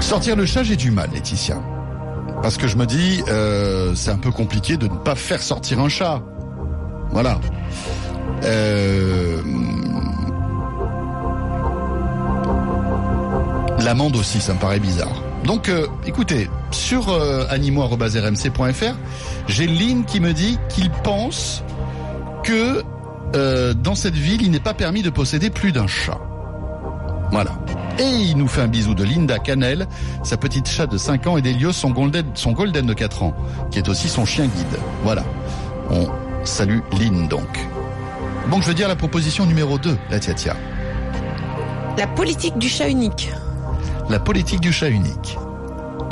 Sortir 0.00 0.34
le 0.34 0.46
chat, 0.46 0.62
j'ai 0.62 0.76
du 0.76 0.90
mal, 0.90 1.10
Laetitia. 1.12 1.56
Parce 2.42 2.56
que 2.56 2.66
je 2.66 2.76
me 2.76 2.86
dis, 2.86 3.22
euh, 3.28 3.94
c'est 3.94 4.10
un 4.10 4.18
peu 4.18 4.30
compliqué 4.30 4.76
de 4.76 4.88
ne 4.88 4.96
pas 4.96 5.14
faire 5.14 5.42
sortir 5.42 5.78
un 5.78 5.88
chat. 5.88 6.22
Voilà. 7.10 7.38
Euh... 8.44 9.42
L'amende 13.84 14.16
aussi, 14.16 14.40
ça 14.40 14.54
me 14.54 14.58
paraît 14.58 14.80
bizarre. 14.80 15.22
Donc, 15.44 15.68
euh, 15.68 15.86
écoutez, 16.06 16.50
sur 16.70 17.10
euh, 17.10 17.46
animaux.rmc.fr, 17.50 18.94
j'ai 19.48 19.66
Lynn 19.66 20.04
qui 20.04 20.20
me 20.20 20.32
dit 20.32 20.58
qu'il 20.68 20.90
pense 20.90 21.62
que 22.42 22.82
dans 23.74 23.94
cette 23.94 24.16
ville, 24.16 24.42
il 24.42 24.50
n'est 24.50 24.58
pas 24.58 24.74
permis 24.74 25.02
de 25.02 25.10
posséder 25.10 25.50
plus 25.50 25.70
d'un 25.70 25.86
chat. 25.86 26.18
Voilà. 27.30 27.52
Et 28.00 28.08
il 28.30 28.38
nous 28.38 28.48
fait 28.48 28.62
un 28.62 28.66
bisou 28.66 28.94
de 28.94 29.04
Linda 29.04 29.38
Canel, 29.38 29.86
sa 30.22 30.38
petite 30.38 30.66
chat 30.66 30.86
de 30.86 30.96
5 30.96 31.26
ans, 31.26 31.36
et 31.36 31.42
d'Elios, 31.42 31.72
son 31.72 31.90
golden, 31.90 32.24
son 32.32 32.52
golden 32.52 32.86
de 32.86 32.94
4 32.94 33.22
ans, 33.22 33.34
qui 33.70 33.78
est 33.78 33.90
aussi 33.90 34.08
son 34.08 34.24
chien 34.24 34.46
guide. 34.46 34.78
Voilà. 35.04 35.22
On 35.90 36.06
salue 36.44 36.78
Lynn 36.98 37.28
donc. 37.28 37.68
Bon, 38.48 38.62
je 38.62 38.68
veux 38.68 38.74
dire 38.74 38.88
la 38.88 38.96
proposition 38.96 39.44
numéro 39.44 39.78
2, 39.78 39.98
la 40.10 40.18
tia-tia. 40.18 40.56
La 41.98 42.06
politique 42.06 42.56
du 42.56 42.70
chat 42.70 42.88
unique. 42.88 43.30
La 44.08 44.18
politique 44.18 44.60
du 44.60 44.72
chat 44.72 44.88
unique. 44.88 45.36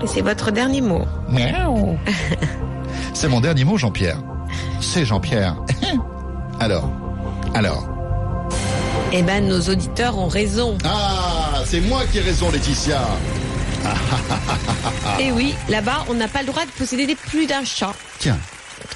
Et 0.03 0.07
c'est 0.07 0.20
votre 0.20 0.51
dernier 0.51 0.83
mot. 0.83 1.07
Miaou. 1.31 1.96
C'est 3.14 3.29
mon 3.29 3.40
dernier 3.40 3.64
mot, 3.64 3.79
Jean-Pierre. 3.79 4.18
C'est 4.81 5.05
Jean-Pierre. 5.07 5.57
Alors, 6.61 6.90
alors. 7.55 7.88
Eh 9.12 9.22
ben, 9.22 9.46
nos 9.48 9.61
auditeurs 9.61 10.18
ont 10.18 10.29
raison. 10.29 10.77
Ah, 10.85 11.17
c'est 11.68 11.81
moi 11.81 12.04
qui 12.11 12.18
ai 12.18 12.20
raison, 12.22 12.50
Laetitia. 12.50 13.07
Et 15.20 15.31
oui, 15.33 15.54
là-bas, 15.68 16.04
on 16.09 16.14
n'a 16.14 16.28
pas 16.28 16.40
le 16.40 16.46
droit 16.46 16.64
de 16.64 16.70
posséder 16.72 17.14
plus 17.14 17.46
d'un 17.46 17.64
chat. 17.64 17.94
Tiens, 18.18 18.38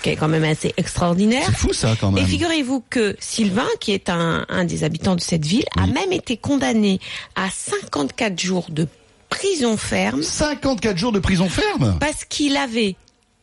qui 0.03 0.11
est 0.11 0.17
quand 0.17 0.29
même 0.29 0.45
assez 0.45 0.73
extraordinaire. 0.77 1.45
c'est 1.47 1.57
fou 1.57 1.73
ça 1.73 1.95
quand 2.01 2.11
Et 2.13 2.21
même. 2.21 2.27
figurez-vous 2.27 2.83
que 2.89 3.17
Sylvain, 3.21 3.69
qui 3.81 3.93
est 3.93 4.09
un, 4.09 4.47
un 4.49 4.65
des 4.65 4.85
habitants 4.85 5.15
de 5.17 5.21
cette 5.21 5.45
ville, 5.45 5.65
a 5.79 5.87
même 5.87 6.13
été 6.13 6.37
condamné 6.37 7.01
à 7.37 7.49
54 7.51 8.39
jours 8.41 8.67
de 8.71 8.89
prison 9.29 9.77
ferme 9.77 10.23
54 10.23 10.97
jours 10.99 11.13
de 11.13 11.19
prison 11.19 11.49
ferme 11.49 11.97
parce 12.01 12.25
qu'il 12.27 12.57
avait 12.59 12.97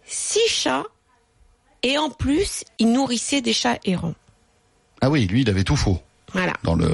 six 0.05 0.47
chats 0.47 0.83
et 1.81 1.97
en 1.97 2.09
plus, 2.09 2.63
il 2.77 2.91
nourrissait 2.91 3.41
des 3.41 3.53
chats 3.53 3.77
errants. 3.85 4.13
Ah 5.01 5.09
oui, 5.09 5.25
lui, 5.27 5.41
il 5.41 5.49
avait 5.49 5.63
tout 5.63 5.77
faux 5.77 5.99
Voilà. 6.33 6.53
dans 6.63 6.75
le... 6.75 6.89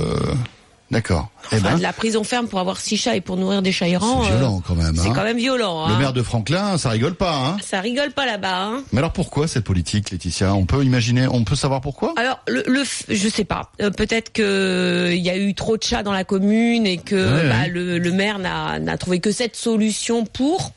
D'accord. 0.96 1.30
Eh 1.52 1.58
Enfin, 1.58 1.72
ben, 1.72 1.78
de 1.78 1.82
la 1.84 1.92
prison 1.94 2.24
ferme 2.24 2.48
pour 2.48 2.60
avoir 2.60 2.80
six 2.80 2.96
chats 2.96 3.16
et 3.18 3.22
pour 3.22 3.36
nourrir 3.38 3.62
des 3.62 3.72
chats 3.74 3.88
errants. 3.88 4.24
c'est 4.24 4.32
violent 4.32 4.64
quand 4.66 4.76
même. 4.76 4.96
C'est 4.96 5.10
hein. 5.10 5.14
quand 5.14 5.24
même 5.26 5.38
violent. 5.38 5.88
Le 5.90 5.94
hein. 5.94 6.00
maire 6.00 6.14
de 6.14 6.24
Franklin, 6.24 6.78
ça 6.78 6.90
rigole 6.90 7.16
pas. 7.16 7.36
Hein 7.36 7.58
Ça 7.62 7.82
rigole 7.82 8.12
pas 8.12 8.26
là-bas. 8.26 8.64
Hein. 8.64 8.84
Mais 8.94 9.00
alors 9.00 9.12
pourquoi 9.12 9.48
cette 9.48 9.66
politique, 9.66 10.10
Laetitia? 10.12 10.56
On 10.56 10.66
peut 10.66 10.84
imaginer, 10.86 11.28
on 11.28 11.44
peut 11.44 11.56
savoir 11.58 11.82
pourquoi? 11.82 12.14
Alors, 12.18 12.40
le, 12.48 12.64
le 12.66 12.84
je 13.10 13.28
sais 13.30 13.44
pas. 13.44 13.72
Euh, 13.82 13.92
Peut-être 13.92 14.32
que 14.32 15.12
il 15.14 15.22
y 15.22 15.30
a 15.30 15.38
eu 15.38 15.54
trop 15.54 15.76
de 15.78 15.84
chats 15.84 16.02
dans 16.04 16.14
la 16.14 16.24
commune 16.24 16.88
et 16.88 16.98
que 16.98 17.16
Ouais, 17.16 17.50
bah, 17.50 17.56
ouais. 17.64 17.70
le, 17.70 17.98
le 18.00 18.12
maire 18.12 18.40
n'a 18.40 18.98
trouvé 18.98 19.20
que 19.20 19.32
cette 19.32 19.56
solution 19.58 20.26
pour. 20.26 20.72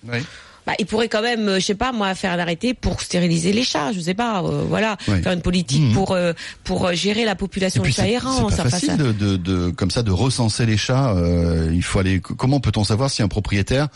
Bah, 0.68 0.74
il 0.78 0.84
pourrait 0.84 1.08
quand 1.08 1.22
même, 1.22 1.48
euh, 1.48 1.58
je 1.60 1.64
sais 1.64 1.74
pas, 1.74 1.92
moi, 1.92 2.14
faire 2.14 2.30
un 2.32 2.38
arrêté 2.38 2.74
pour 2.74 3.00
stériliser 3.00 3.54
les 3.54 3.64
chats. 3.64 3.90
Je 3.94 4.00
sais 4.00 4.12
pas, 4.12 4.42
euh, 4.44 4.64
voilà, 4.68 4.98
Ouais. 5.08 5.22
faire 5.22 5.32
une 5.32 5.40
politique 5.40 5.80
Mhm. 5.80 5.94
pour 5.94 6.12
euh, 6.12 6.34
pour 6.62 6.84
euh, 6.86 6.92
gérer 6.92 7.24
la 7.24 7.34
population 7.34 7.82
de 7.82 7.88
chats 7.88 8.06
errants. 8.06 8.50
c'est 8.50 8.56
passe. 8.58 8.70
facile 8.72 8.98
de, 8.98 9.12
de, 9.12 9.36
de- 9.38 9.70
comme 9.70 9.90
ça 9.90 10.02
de 10.02 10.10
recenser 10.10 10.66
les 10.66 10.76
chats. 10.76 11.14
euh, 11.16 11.70
il 11.72 11.82
faut 11.82 12.00
aller. 12.00 12.20
Comment 12.20 12.60
peut-on 12.60 12.84
savoir 12.84 13.08
si 13.08 13.22
un 13.22 13.28
propriétaire 13.28 13.88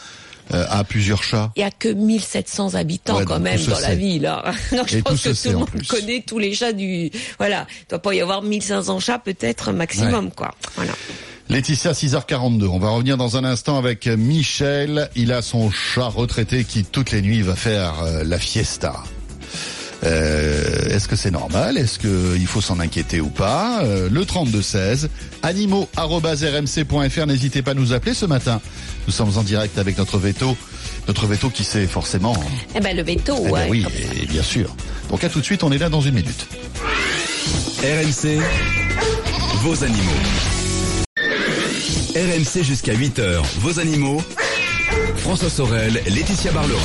euh, 0.54 0.64
a 0.70 0.82
plusieurs 0.82 1.22
chats? 1.22 1.52
Il 1.56 1.60
y 1.60 1.62
a 1.62 1.70
que 1.70 1.88
1700 1.90 2.74
habitants 2.74 3.18
Ouais, 3.18 3.24
quand 3.26 3.38
même 3.38 3.62
dans 3.66 3.74
sait. 3.76 3.88
la 3.90 3.94
ville. 3.94 4.24
hein. 4.26 4.42
Donc 4.74 4.88
je 4.88 4.96
Et 4.96 5.02
pense 5.02 5.20
se 5.20 5.28
que 5.28 5.42
tout 5.42 5.52
le 5.52 5.58
monde 5.58 5.68
connaît 5.86 6.24
tous 6.26 6.38
les 6.38 6.54
chats 6.54 6.72
du. 6.72 7.10
Voilà, 7.38 7.66
il 7.82 7.86
doit 7.90 7.98
pas 8.00 8.14
y 8.14 8.22
avoir 8.22 8.40
1500 8.40 8.98
chats 8.98 9.18
peut-être 9.18 9.72
maximum 9.72 10.30
quoi. 10.30 10.52
Voilà. 10.76 10.92
Laetitia, 11.52 11.92
6h42. 11.92 12.66
On 12.66 12.78
va 12.78 12.88
revenir 12.88 13.18
dans 13.18 13.36
un 13.36 13.44
instant 13.44 13.76
avec 13.76 14.06
Michel. 14.06 15.10
Il 15.14 15.32
a 15.32 15.42
son 15.42 15.70
chat 15.70 16.06
retraité 16.06 16.64
qui, 16.64 16.82
toutes 16.82 17.10
les 17.10 17.20
nuits, 17.20 17.42
va 17.42 17.54
faire 17.54 17.92
euh, 18.02 18.24
la 18.24 18.38
fiesta. 18.38 18.94
Euh, 20.02 20.88
Est-ce 20.88 21.08
que 21.08 21.14
c'est 21.14 21.30
normal? 21.30 21.76
Est-ce 21.76 21.98
qu'il 21.98 22.46
faut 22.46 22.62
s'en 22.62 22.80
inquiéter 22.80 23.20
ou 23.20 23.28
pas? 23.28 23.82
Euh, 23.84 24.08
Le 24.10 24.24
3216, 24.24 25.10
animaux.rmc.fr. 25.42 27.26
N'hésitez 27.26 27.60
pas 27.60 27.72
à 27.72 27.74
nous 27.74 27.92
appeler 27.92 28.14
ce 28.14 28.24
matin. 28.24 28.62
Nous 29.06 29.12
sommes 29.12 29.36
en 29.36 29.42
direct 29.42 29.76
avec 29.76 29.98
notre 29.98 30.16
veto. 30.16 30.56
Notre 31.06 31.26
veto 31.26 31.50
qui 31.50 31.64
sait 31.64 31.86
forcément... 31.86 32.34
Eh 32.74 32.80
ben 32.80 32.96
le 32.96 33.02
veto, 33.02 33.36
Eh 33.40 33.44
ben 33.44 33.52
ouais. 33.52 33.66
oui, 33.68 33.86
et 34.22 34.24
bien 34.26 34.42
sûr. 34.42 34.74
Donc 35.10 35.22
à 35.22 35.28
tout 35.28 35.40
de 35.40 35.44
suite, 35.44 35.62
on 35.64 35.70
est 35.70 35.78
là 35.78 35.90
dans 35.90 36.00
une 36.00 36.14
minute. 36.14 36.46
RMC, 37.82 38.40
vos 39.62 39.84
animaux. 39.84 39.98
RMC 42.14 42.62
jusqu'à 42.62 42.92
8h, 42.92 43.42
vos 43.60 43.80
animaux. 43.80 44.20
François 45.16 45.48
Sorel, 45.48 45.94
Laetitia 46.06 46.52
Barlerin. 46.52 46.78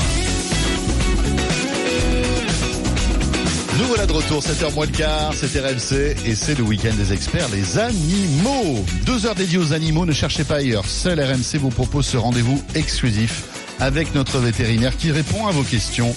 Nous 3.77 3.85
voilà 3.87 4.05
de 4.05 4.13
retour, 4.13 4.41
7h 4.41 4.73
moins 4.73 4.85
le 4.85 4.91
quart, 4.93 5.33
c'est 5.33 5.59
RMC 5.59 6.15
et 6.25 6.33
c'est 6.33 6.57
le 6.57 6.63
week-end 6.63 6.93
des 6.97 7.11
experts, 7.11 7.49
les 7.51 7.77
animaux. 7.77 8.85
Deux 9.05 9.25
heures 9.25 9.35
dédiées 9.35 9.57
aux 9.57 9.73
animaux, 9.73 10.05
ne 10.05 10.13
cherchez 10.13 10.45
pas 10.45 10.55
ailleurs. 10.55 10.85
Seul 10.85 11.19
RMC 11.19 11.59
vous 11.59 11.71
propose 11.71 12.05
ce 12.05 12.15
rendez-vous 12.15 12.63
exclusif 12.73 13.43
avec 13.79 14.15
notre 14.15 14.39
vétérinaire 14.39 14.95
qui 14.95 15.11
répond 15.11 15.45
à 15.45 15.51
vos 15.51 15.63
questions. 15.63 16.15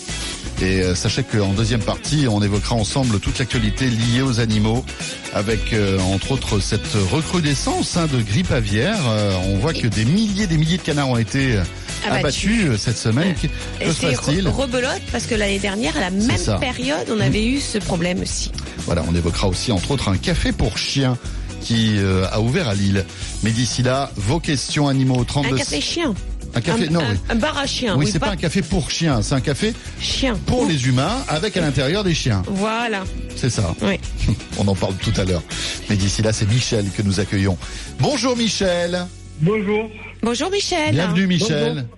Et 0.62 0.82
euh, 0.82 0.94
sachez 0.94 1.22
qu'en 1.22 1.52
deuxième 1.54 1.80
partie, 1.80 2.26
on 2.28 2.42
évoquera 2.42 2.74
ensemble 2.74 3.18
toute 3.18 3.38
l'actualité 3.38 3.86
liée 3.88 4.20
aux 4.20 4.40
animaux, 4.40 4.84
avec 5.32 5.72
euh, 5.72 5.98
entre 6.00 6.32
autres 6.32 6.60
cette 6.60 6.92
recrudescence 7.10 7.96
hein, 7.96 8.06
de 8.12 8.20
grippe 8.20 8.50
aviaire. 8.52 8.98
Euh, 9.08 9.32
on 9.48 9.56
voit 9.56 9.72
que 9.72 9.86
des 9.86 10.04
milliers, 10.04 10.46
des 10.46 10.58
milliers 10.58 10.76
de 10.76 10.82
canards 10.82 11.08
ont 11.08 11.16
été 11.16 11.56
euh, 11.56 11.62
Abattus. 12.06 12.18
abattus 12.20 12.64
euh, 12.66 12.76
cette 12.76 12.98
semaine. 12.98 13.34
Que 13.80 13.86
se 13.86 13.92
c'est 14.00 14.06
passe-t-il 14.12 14.44
re- 14.46 14.50
rebelote 14.50 15.00
parce 15.12 15.24
que 15.26 15.34
l'année 15.34 15.58
dernière, 15.58 15.96
à 15.96 16.00
la 16.00 16.10
même 16.10 16.58
période, 16.60 17.06
on 17.10 17.20
avait 17.20 17.46
eu 17.46 17.58
ce 17.58 17.78
problème 17.78 18.20
aussi. 18.20 18.52
Voilà, 18.84 19.02
on 19.08 19.14
évoquera 19.14 19.48
aussi 19.48 19.72
entre 19.72 19.92
autres 19.92 20.08
un 20.08 20.18
café 20.18 20.52
pour 20.52 20.76
chiens 20.76 21.16
qui 21.62 21.96
euh, 21.98 22.26
a 22.32 22.40
ouvert 22.40 22.68
à 22.68 22.74
Lille. 22.74 23.04
Mais 23.42 23.50
d'ici 23.50 23.82
là, 23.82 24.10
vos 24.16 24.40
questions 24.40 24.88
animaux 24.88 25.16
au 25.16 25.24
32 25.24 25.54
Un 25.54 25.58
café 25.58 25.80
chien. 25.80 26.14
Un 26.54 26.60
café 26.60 26.88
un, 26.88 26.90
non, 26.90 27.00
un- 27.00 27.12
oui. 27.12 27.18
un 27.28 27.34
bar 27.36 27.56
à 27.58 27.66
chien. 27.66 27.94
Oui, 27.96 28.04
Oui, 28.06 28.10
c'est 28.12 28.18
pas 28.18 28.30
un 28.30 28.36
café 28.36 28.62
pour 28.62 28.90
chiens, 28.90 29.22
c'est 29.22 29.34
un 29.34 29.40
café 29.40 29.72
chien. 30.00 30.36
pour 30.46 30.66
les 30.66 30.88
humains 30.88 31.24
avec 31.28 31.56
à 31.56 31.60
l'intérieur 31.60 32.02
des 32.04 32.14
chiens. 32.14 32.42
Voilà. 32.46 33.04
C'est 33.36 33.50
ça. 33.50 33.74
Oui. 33.82 34.00
On 34.58 34.66
en 34.66 34.74
parle 34.74 34.94
tout 34.96 35.12
à 35.16 35.24
l'heure. 35.24 35.42
Mais 35.88 35.96
d'ici 35.96 36.22
là, 36.22 36.32
c'est 36.32 36.46
Michel 36.48 36.86
que 36.96 37.02
nous 37.02 37.20
accueillons. 37.20 37.56
Bonjour 38.00 38.36
Michel. 38.36 39.06
Bonjour. 39.40 39.90
Bonjour 40.22 40.50
Michel. 40.50 40.92
Bienvenue 40.92 41.26
Michel. 41.26 41.74
Bonjour. 41.74 41.88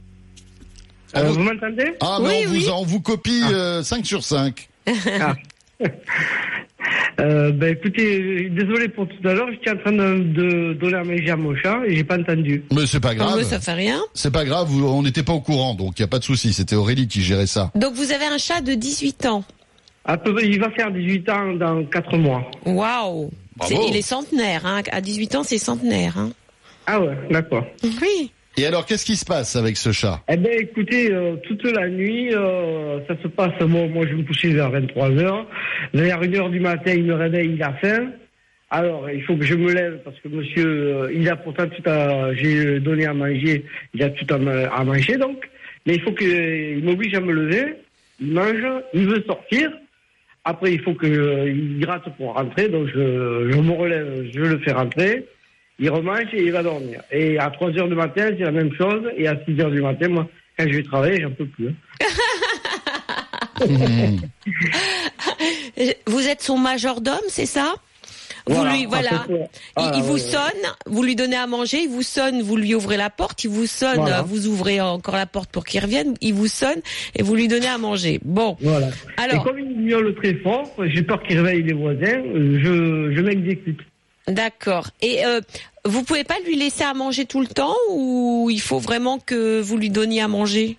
Ah, 1.15 1.21
Euh, 1.21 1.29
vous- 1.33 1.41
m'entendez? 1.41 1.93
Ah, 2.01 2.19
mais 2.23 2.29
Oui, 2.29 2.35
on, 2.47 2.51
oui. 2.53 2.65
Vous, 2.65 2.71
on 2.71 2.85
vous 2.85 3.01
copie 3.01 3.43
euh, 3.51 3.83
5 3.83 4.05
sur 4.07 4.23
5. 4.25 4.69
euh, 7.21 7.51
Ben 7.53 7.73
écoutez, 7.75 8.49
désolé 8.51 8.89
pour 8.89 9.07
tout 9.09 9.29
à 9.29 9.33
l'heure, 9.35 9.49
j'étais 9.53 9.71
en 9.71 9.77
train 9.77 9.93
de, 9.93 10.19
de 10.19 10.73
donner 10.75 10.95
à 10.97 11.05
manger 11.05 11.31
à 11.31 11.37
mon 11.37 11.55
chat 11.57 11.81
et 11.87 11.97
j'ai 11.97 12.05
pas 12.05 12.19
entendu. 12.19 12.65
Mais 12.73 12.87
c'est 12.87 13.01
pas 13.01 13.15
grave. 13.15 13.35
mais 13.37 13.45
ça 13.45 13.61
fait 13.61 13.73
rien. 13.73 14.01
C'est 14.15 14.33
pas 14.33 14.45
grave, 14.45 14.69
on 14.85 15.03
n'était 15.03 15.23
pas 15.23 15.33
au 15.33 15.41
courant, 15.41 15.75
donc 15.75 15.99
il 15.99 16.03
y 16.03 16.05
a 16.05 16.09
pas 16.09 16.19
de 16.19 16.25
souci. 16.25 16.53
C'était 16.53 16.77
Aurélie 16.77 17.09
qui 17.09 17.23
gérait 17.23 17.47
ça. 17.47 17.71
Donc 17.75 17.95
vous 17.95 18.13
avez 18.13 18.27
un 18.27 18.39
chat 18.39 18.61
de 18.61 18.75
18 18.75 19.27
ans. 19.27 19.45
À 20.05 20.17
peu 20.19 20.35
près, 20.35 20.47
il 20.49 20.59
va 20.59 20.71
faire 20.71 20.91
18 20.91 21.29
ans 21.31 21.53
dans 21.55 21.85
4 21.85 22.17
mois. 22.17 22.43
Waouh. 22.67 23.31
Il 23.71 23.95
est 23.97 24.03
centenaire. 24.03 24.67
Hein. 24.67 24.83
À 24.91 25.01
18 25.01 25.37
ans, 25.37 25.43
c'est 25.45 25.59
centenaire. 25.59 26.19
Hein. 26.19 26.31
Ah 26.87 27.01
ouais, 27.01 27.17
d'accord. 27.31 27.65
Oui. 27.85 28.32
Et 28.59 28.67
alors, 28.67 28.85
qu'est-ce 28.85 29.07
qui 29.07 29.17
se 29.17 29.25
passe 29.25 29.57
avec 29.57 29.77
ce 29.79 29.93
chat? 29.93 30.21
Eh 30.29 30.37
ben 30.37 30.53
écoutez, 30.59 31.11
euh, 31.11 31.37
toute 31.49 31.65
la 31.65 31.89
nuit, 31.89 32.35
euh, 32.35 32.99
ça 33.09 33.15
se 33.23 33.29
passe, 33.29 33.59
moi, 33.63 34.07
je 34.07 34.15
me 34.15 34.25
couchais 34.25 34.49
vers 34.51 34.71
23 34.71 35.11
heures. 35.13 35.47
Vers 35.95 36.21
1 36.21 36.35
heure 36.35 36.51
du 36.51 36.61
matin, 36.61 36.93
il 36.95 37.05
me 37.05 37.15
réveille, 37.15 37.53
il 37.55 37.63
a 37.63 37.73
faim. 37.75 38.11
Alors, 38.71 39.09
il 39.11 39.23
faut 39.25 39.37
que 39.37 39.45
je 39.45 39.55
me 39.55 39.73
lève 39.73 40.01
parce 40.05 40.19
que 40.21 40.29
monsieur, 40.29 40.67
euh, 40.67 41.13
il 41.15 41.29
a 41.29 41.37
pourtant 41.37 41.67
tout 41.67 41.83
à, 41.89 42.35
j'ai 42.35 42.79
donné 42.81 43.07
à 43.07 43.13
manger, 43.15 43.65
il 43.95 44.03
a 44.03 44.11
tout 44.11 44.27
à, 44.35 44.39
ma- 44.39 44.67
à 44.69 44.85
manger 44.85 45.17
donc. 45.17 45.49
Mais 45.87 45.95
il 45.97 46.03
faut 46.03 46.13
que, 46.13 46.25
il 46.25 46.85
m'oblige 46.85 47.15
à 47.15 47.21
me 47.21 47.33
lever, 47.33 47.75
il 48.21 48.33
mange, 48.33 48.65
il 48.95 49.07
veut 49.07 49.23
sortir. 49.27 49.71
Après, 50.45 50.73
il 50.73 50.81
faut 50.81 50.95
que 50.95 51.07
euh, 51.07 51.51
il 51.51 51.81
gratte 51.81 52.09
pour 52.17 52.35
rentrer, 52.35 52.69
donc 52.69 52.89
je 52.95 52.99
me 52.99 53.73
relève, 53.73 54.27
je 54.35 54.41
le 54.41 54.59
fais 54.59 54.73
rentrer. 54.73 55.27
Il 55.79 55.91
remange 55.91 56.27
et 56.33 56.43
il 56.43 56.53
va 56.53 56.63
dormir. 56.63 57.01
Et 57.11 57.39
à 57.39 57.51
3 57.51 57.71
heures 57.79 57.89
du 57.89 57.95
matin, 57.95 58.29
c'est 58.39 58.45
la 58.45 58.51
même 58.53 58.73
chose. 58.75 59.03
Et 59.17 59.27
à 59.27 59.37
6 59.45 59.61
heures 59.61 59.71
du 59.71 59.81
matin, 59.81 60.09
moi, 60.09 60.29
quand 60.59 60.65
je 60.69 60.77
vais 60.77 60.83
travailler, 60.83 61.21
j'en 61.23 61.31
peux 61.31 61.47
plus. 61.47 61.69
hein. 61.69 61.75
Vous 66.07 66.29
êtes 66.29 66.43
son 66.43 66.59
majordome, 66.59 67.21
c'est 67.29 67.47
ça? 67.47 67.75
Vous 68.49 68.57
Voilà, 68.57 68.73
lui, 68.73 68.87
voilà. 68.87 69.25
Il, 69.31 69.37
Ah, 69.77 69.93
il 69.95 70.03
vous 70.03 70.19
sonne, 70.19 70.41
vous 70.87 71.03
lui 71.05 71.15
donnez 71.15 71.37
à 71.37 71.47
manger, 71.47 71.79
il 71.85 71.89
vous 71.89 72.03
sonne, 72.03 72.43
vous 72.43 72.57
lui 72.57 72.75
ouvrez 72.75 72.97
la 72.97 73.09
porte, 73.09 73.45
il 73.45 73.51
vous 73.51 73.67
sonne, 73.67 73.97
Voilà. 74.01 74.23
vous 74.23 74.49
ouvrez 74.49 74.81
encore 74.81 75.15
la 75.15 75.27
porte 75.27 75.51
pour 75.53 75.65
qu'il 75.65 75.81
revienne, 75.81 76.15
il 76.21 76.35
vous 76.35 76.49
sonne 76.49 76.81
et 77.17 77.23
vous 77.23 77.37
lui 77.37 77.47
donnez 77.47 77.69
à 77.69 77.79
manger. 77.79 78.19
Bon, 78.25 78.57
Voilà. 78.61 78.89
alors, 79.17 79.43
Et 79.47 79.49
comme 79.49 79.61
il 79.61 79.79
miaule 79.81 80.13
très 80.17 80.35
fort, 80.35 80.69
j'ai 80.87 81.03
peur 81.03 81.23
qu'il 81.23 81.39
réveille 81.39 81.63
les 81.63 81.73
voisins, 81.73 82.21
je, 82.35 83.13
je 83.15 83.21
m'exécute. 83.21 83.79
D'accord. 84.29 84.89
Et 85.01 85.25
euh, 85.25 85.41
vous 85.85 86.03
pouvez 86.05 86.25
pas 86.25 86.37
lui 86.47 86.57
laisser 86.57 86.85
à 86.85 86.95
manger 86.95 87.25
tout 87.27 87.41
le 87.41 87.47
temps 87.47 87.75
ou 87.91 88.49
il 88.51 88.61
faut 88.61 88.79
vraiment 88.79 89.19
que 89.19 89.61
vous 89.61 89.77
lui 89.77 89.91
donniez 89.91 90.23
à 90.23 90.29
manger? 90.29 90.77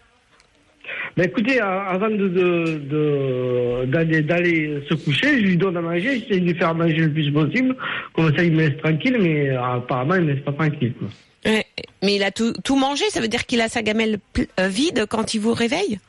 Ben 1.15 1.25
écoutez, 1.27 1.59
avant 1.59 2.09
de 2.09 2.27
de- 2.27 2.81
de- 2.89 3.85
d'aller 3.85 4.21
d'aller 4.21 4.83
se 4.89 4.95
coucher, 4.95 5.39
je 5.39 5.45
lui 5.45 5.57
donne 5.57 5.77
à 5.77 5.81
manger, 5.81 6.19
j'essaie 6.19 6.39
de 6.39 6.45
lui 6.45 6.55
faire 6.57 6.73
manger 6.73 6.95
le 6.97 7.11
plus 7.13 7.31
possible, 7.31 7.75
comme 8.13 8.35
ça 8.35 8.43
il 8.43 8.51
me 8.53 8.67
laisse 8.67 8.77
tranquille, 8.81 9.17
mais 9.19 9.49
euh, 9.49 9.61
apparemment 9.63 10.15
il 10.15 10.21
me 10.21 10.33
laisse 10.33 10.43
pas 10.43 10.51
tranquille. 10.53 10.93
Quoi. 10.97 11.07
Ouais, 11.45 11.65
Mais 12.01 12.15
il 12.15 12.23
a 12.23 12.31
tout, 12.31 12.53
tout 12.63 12.75
mangé, 12.75 13.05
ça 13.09 13.21
veut 13.21 13.27
dire 13.27 13.45
qu'il 13.45 13.61
a 13.61 13.69
sa 13.69 13.81
gamelle 13.83 14.17
euh, 14.59 14.67
vide 14.67 15.05
quand 15.09 15.33
il 15.33 15.39
vous 15.39 15.53
réveille? 15.53 15.99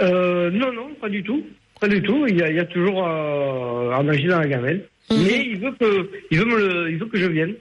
Euh, 0.00 0.50
non, 0.50 0.72
non, 0.72 0.88
pas 1.00 1.08
du 1.08 1.22
tout. 1.22 1.42
Pas 1.80 1.88
du 1.88 2.02
tout. 2.02 2.26
Il 2.26 2.36
y 2.38 2.42
a, 2.42 2.50
il 2.50 2.56
y 2.56 2.60
a 2.60 2.64
toujours 2.66 3.04
euh, 3.06 3.90
à 3.92 4.02
manger 4.02 4.26
dans 4.28 4.40
la 4.40 4.46
gamelle. 4.48 4.84
Mhm. 5.10 5.22
Mais 5.24 5.46
il 5.46 5.58
veut 5.58 5.72
que, 5.78 6.10
il 6.30 6.38
veut 6.38 6.44
me 6.44 6.56
le, 6.58 6.90
il 6.92 6.98
veut 6.98 7.06
que 7.06 7.18
je 7.18 7.26
vienne. 7.26 7.54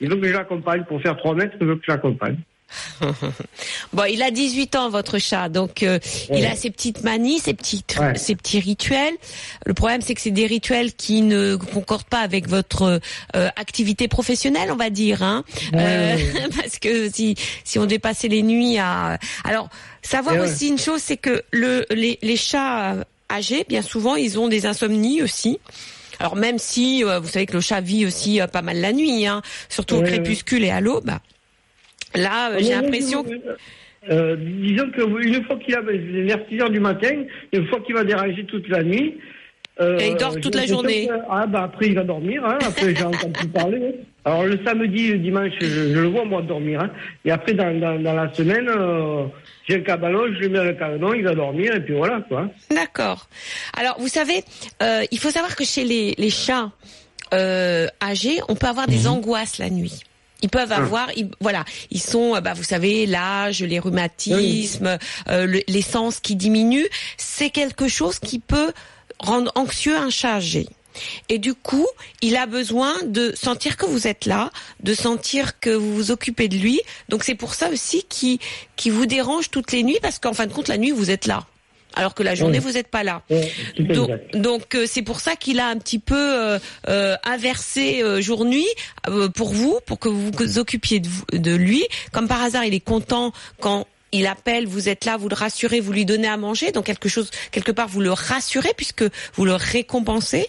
Il 0.00 0.08
veut 0.10 0.16
que 0.16 0.26
je 0.28 0.32
l'accompagne 0.32 0.84
pour 0.84 1.00
faire 1.00 1.16
3 1.16 1.34
mètres. 1.34 1.54
Il 1.60 1.66
veut 1.66 1.76
que 1.76 1.82
je 1.86 1.92
l'accompagne. 1.92 2.36
Bon, 3.92 4.04
il 4.04 4.22
a 4.22 4.30
18 4.30 4.74
ans, 4.74 4.90
votre 4.90 5.18
chat, 5.18 5.48
donc 5.48 5.82
euh, 5.82 5.98
Ouais. 6.30 6.40
il 6.40 6.46
a 6.46 6.56
ses 6.56 6.70
petites 6.70 7.04
manies, 7.04 7.38
ses, 7.38 7.54
petites, 7.54 7.96
Ouais. 8.00 8.16
ses 8.16 8.34
petits 8.34 8.58
rituels. 8.58 9.14
Le 9.64 9.72
problème, 9.74 10.00
c'est 10.00 10.14
que 10.14 10.20
c'est 10.20 10.30
des 10.32 10.46
rituels 10.46 10.92
qui 10.92 11.22
ne 11.22 11.54
concordent 11.56 12.04
pas 12.04 12.18
avec 12.20 12.48
votre 12.48 13.00
euh, 13.36 13.48
activité 13.56 14.08
professionnelle, 14.08 14.70
on 14.72 14.76
va 14.76 14.90
dire, 14.90 15.22
hein. 15.22 15.44
Ouais, 15.72 16.16
Euh, 16.16 16.16
parce 16.56 16.78
que 16.80 17.08
si 17.08 17.36
si 17.64 17.78
on 17.78 17.86
dépassait 17.86 18.28
les 18.28 18.42
nuits 18.42 18.78
à, 18.78 19.18
alors 19.44 19.68
savoir 20.02 20.34
ouais. 20.36 20.42
aussi 20.42 20.68
une 20.68 20.78
chose, 20.78 21.00
c'est 21.00 21.16
que 21.16 21.42
le 21.52 21.86
les, 21.90 22.18
les 22.22 22.36
chats 22.36 22.96
âgés, 23.30 23.64
bien 23.68 23.82
souvent, 23.82 24.16
ils 24.16 24.38
ont 24.40 24.48
des 24.48 24.66
insomnies 24.66 25.22
aussi. 25.22 25.60
Alors 26.20 26.36
même 26.36 26.58
si 26.58 27.04
euh, 27.04 27.18
vous 27.20 27.28
savez 27.28 27.46
que 27.46 27.54
le 27.54 27.60
chat 27.60 27.80
vit 27.80 28.06
aussi 28.06 28.40
euh, 28.40 28.46
pas 28.46 28.62
mal 28.62 28.80
la 28.80 28.92
nuit, 28.92 29.26
hein, 29.26 29.42
surtout 29.68 29.96
au 29.96 30.02
crépuscule 30.02 30.64
et 30.64 30.70
à 30.70 30.80
l'aube. 30.80 31.10
Là, 32.14 32.50
euh, 32.52 32.58
j'ai 32.60 32.70
l'impression 32.70 33.22
que 33.24 33.30
Euh, 34.08 34.36
disons 34.38 34.88
que 34.92 35.02
une 35.26 35.42
fois 35.44 35.56
qu'il 35.56 35.74
a 35.74 35.80
vers 35.80 36.38
6 36.48 36.60
heures 36.60 36.70
du 36.70 36.78
matin, 36.78 37.10
une 37.52 37.66
fois 37.66 37.80
qu'il 37.80 37.94
va 37.96 38.04
déranger 38.04 38.44
toute 38.46 38.68
la 38.68 38.84
nuit. 38.84 39.18
euh, 39.80 39.98
Et 39.98 40.10
il 40.10 40.16
dort 40.16 40.36
toute 40.40 40.54
la 40.54 40.64
journée. 40.64 41.08
que- 41.08 41.12
ah 41.28 41.44
bah 41.48 41.64
après 41.64 41.86
il 41.88 41.94
va 41.96 42.04
dormir. 42.04 42.44
Hein, 42.46 42.56
après 42.64 42.94
j'ai 42.94 43.02
entendu 43.02 43.48
parler. 43.48 43.96
Alors 44.26 44.42
le 44.44 44.58
samedi, 44.64 45.06
le 45.12 45.18
dimanche, 45.18 45.52
je, 45.60 45.66
je 45.66 45.98
le 46.00 46.08
vois 46.08 46.24
moi 46.24 46.42
dormir. 46.42 46.80
Hein, 46.80 46.90
et 47.24 47.30
après 47.30 47.52
dans, 47.54 47.72
dans, 47.78 47.98
dans 48.02 48.12
la 48.12 48.34
semaine, 48.34 48.68
euh, 48.68 49.24
j'ai 49.68 49.76
un 49.76 49.80
cabanon, 49.80 50.24
je 50.34 50.40
le 50.40 50.48
mets 50.48 50.64
le 50.64 50.74
cabanon, 50.74 51.14
il 51.14 51.22
va 51.22 51.34
dormir 51.34 51.74
et 51.76 51.80
puis 51.84 51.94
voilà 51.94 52.20
quoi. 52.28 52.48
D'accord. 52.70 53.28
Alors, 53.76 53.96
vous 54.00 54.08
savez, 54.08 54.42
euh, 54.82 55.04
il 55.12 55.18
faut 55.20 55.30
savoir 55.30 55.54
que 55.54 55.64
chez 55.64 55.84
les, 55.84 56.14
les 56.18 56.30
chats 56.30 56.72
euh, 57.34 57.86
âgés, 58.02 58.40
on 58.48 58.56
peut 58.56 58.66
avoir 58.66 58.88
des 58.88 59.06
angoisses 59.06 59.58
la 59.58 59.70
nuit. 59.70 60.00
Ils 60.42 60.50
peuvent 60.50 60.72
avoir, 60.72 61.08
ils- 61.16 61.30
voilà, 61.40 61.64
ils 61.90 62.00
sont, 62.02 62.38
bah, 62.40 62.52
vous 62.52 62.62
savez, 62.64 63.06
l'âge, 63.06 63.60
les 63.62 63.78
rhumatismes, 63.78 64.98
euh, 65.28 65.46
le- 65.46 65.62
l'essence 65.68 66.20
qui 66.20 66.36
diminue. 66.36 66.86
C'est 67.16 67.50
quelque 67.50 67.88
chose 67.88 68.18
qui 68.18 68.38
peut 68.40 68.72
rendre 69.18 69.50
anxieux 69.54 69.96
un 69.96 70.10
chat 70.10 70.34
âgé. 70.34 70.66
Et 71.28 71.38
du 71.38 71.54
coup, 71.54 71.86
il 72.22 72.36
a 72.36 72.46
besoin 72.46 72.94
de 73.04 73.32
sentir 73.36 73.76
que 73.76 73.86
vous 73.86 74.06
êtes 74.06 74.26
là, 74.26 74.50
de 74.82 74.94
sentir 74.94 75.58
que 75.60 75.70
vous 75.70 75.94
vous 75.94 76.10
occupez 76.10 76.48
de 76.48 76.56
lui. 76.56 76.80
Donc 77.08 77.24
c'est 77.24 77.34
pour 77.34 77.54
ça 77.54 77.68
aussi 77.70 78.04
qui 78.08 78.40
qui 78.76 78.90
vous 78.90 79.06
dérange 79.06 79.50
toutes 79.50 79.72
les 79.72 79.82
nuits 79.82 79.98
parce 80.02 80.18
qu'en 80.18 80.32
fin 80.34 80.46
de 80.46 80.52
compte 80.52 80.68
la 80.68 80.78
nuit 80.78 80.90
vous 80.90 81.10
êtes 81.10 81.26
là, 81.26 81.44
alors 81.94 82.14
que 82.14 82.22
la 82.22 82.34
journée 82.34 82.58
Oui. 82.58 82.64
vous 82.64 82.72
n'êtes 82.72 82.88
pas 82.88 83.02
là. 83.04 83.22
Donc, 84.34 84.74
euh, 84.74 84.86
c'est 84.86 85.02
pour 85.02 85.20
ça 85.20 85.36
qu'il 85.36 85.60
a 85.60 85.66
un 85.68 85.78
petit 85.78 85.98
peu 85.98 86.14
euh, 86.16 86.58
euh, 86.88 87.16
inversé 87.24 88.02
jour-nuit 88.22 88.66
pour 89.34 89.52
vous, 89.52 89.78
pour 89.86 89.98
que 89.98 90.08
vous 90.08 90.30
vous 90.32 90.58
occupiez 90.58 91.00
de, 91.00 91.08
vous- 91.08 91.24
de 91.32 91.54
lui. 91.54 91.84
Comme 92.12 92.28
par 92.28 92.42
hasard, 92.42 92.64
il 92.64 92.74
est 92.74 92.80
content 92.80 93.32
quand 93.60 93.86
il 94.16 94.26
appelle, 94.26 94.66
vous 94.66 94.88
êtes 94.88 95.04
là, 95.04 95.16
vous 95.16 95.28
le 95.28 95.34
rassurez, 95.34 95.80
vous 95.80 95.92
lui 95.92 96.04
donnez 96.04 96.28
à 96.28 96.36
manger, 96.36 96.72
donc 96.72 96.86
quelque 96.86 97.08
chose, 97.08 97.30
quelque 97.50 97.72
part, 97.72 97.88
vous 97.88 98.00
le 98.00 98.12
rassurez 98.12 98.72
puisque 98.76 99.04
vous 99.34 99.44
le 99.44 99.54
récompensez. 99.54 100.48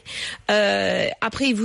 Euh, 0.50 1.08
après, 1.22 1.50
il 1.50 1.56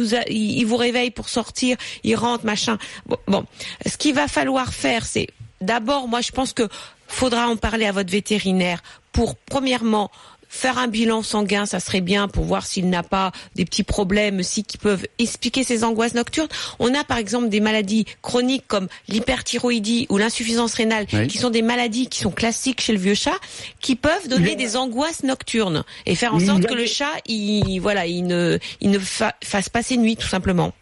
vous, 0.67 0.77
réveille 0.77 1.11
pour 1.11 1.29
sortir, 1.29 1.77
il 2.03 2.17
rentre, 2.17 2.45
machin. 2.45 2.79
Bon, 3.07 3.19
bon. 3.27 3.45
ce 3.87 3.97
qu'il 3.97 4.15
va 4.15 4.29
falloir 4.29 4.73
faire, 4.73 5.07
c'est 5.07 5.29
d'abord, 5.61 6.09
moi, 6.09 6.21
je 6.21 6.33
pense 6.33 6.53
que 6.53 6.69
faudra 7.07 7.49
en 7.49 7.57
parler 7.57 7.87
à 7.87 7.93
votre 7.93 8.11
vétérinaire 8.11 8.83
pour, 9.13 9.37
premièrement, 9.37 10.11
faire 10.55 10.77
un 10.77 10.87
bilan 10.87 11.23
sanguin, 11.23 11.65
ça 11.65 11.81
serait 11.81 12.03
bien 12.03 12.29
pour 12.29 12.45
voir 12.45 12.67
s'il 12.67 12.91
n'a 12.91 13.03
pas 13.03 13.33
des 13.55 13.65
petits 13.65 13.85
problèmes 13.85 14.41
aussi 14.41 14.65
qui 14.65 14.77
peuvent 14.77 15.07
expliquer 15.19 15.65
ses 15.65 15.83
angoisses 15.83 16.13
nocturnes. 16.13 16.49
On 16.79 16.95
a 16.95 17.05
par 17.05 17.17
exemple 17.17 17.49
des 17.49 17.61
maladies 17.61 18.05
chroniques 18.21 18.65
comme 18.69 18.87
l'hyperthyroïdie 19.09 20.07
ou 20.11 20.19
l'insuffisance 20.19 20.75
rénale, 20.75 21.07
Oui. 21.15 21.27
qui 21.27 21.39
sont 21.39 21.49
des 21.49 21.63
maladies 21.63 22.07
qui 22.07 22.21
sont 22.21 22.31
classiques 22.31 22.83
chez 22.83 22.93
le 22.93 22.99
vieux 22.99 23.15
chat, 23.15 23.39
qui 23.81 23.97
peuvent 23.97 24.29
donner 24.29 24.55
des 24.55 24.77
angoisses 24.77 25.23
nocturnes 25.23 25.85
et 26.05 26.15
faire 26.15 26.35
en 26.35 26.39
sorte 26.39 26.67
que 26.67 26.75
le 26.75 26.85
chat, 26.87 27.11
il, 27.27 27.79
voilà, 27.81 28.05
il 28.07 28.25
ne, 28.27 28.59
il 28.83 28.91
ne 28.91 28.99
fa- 28.99 29.35
fasse 29.43 29.71
pas 29.71 29.83
ses 29.83 29.97
nuits 29.97 30.17
tout 30.17 30.29
simplement. 30.29 30.73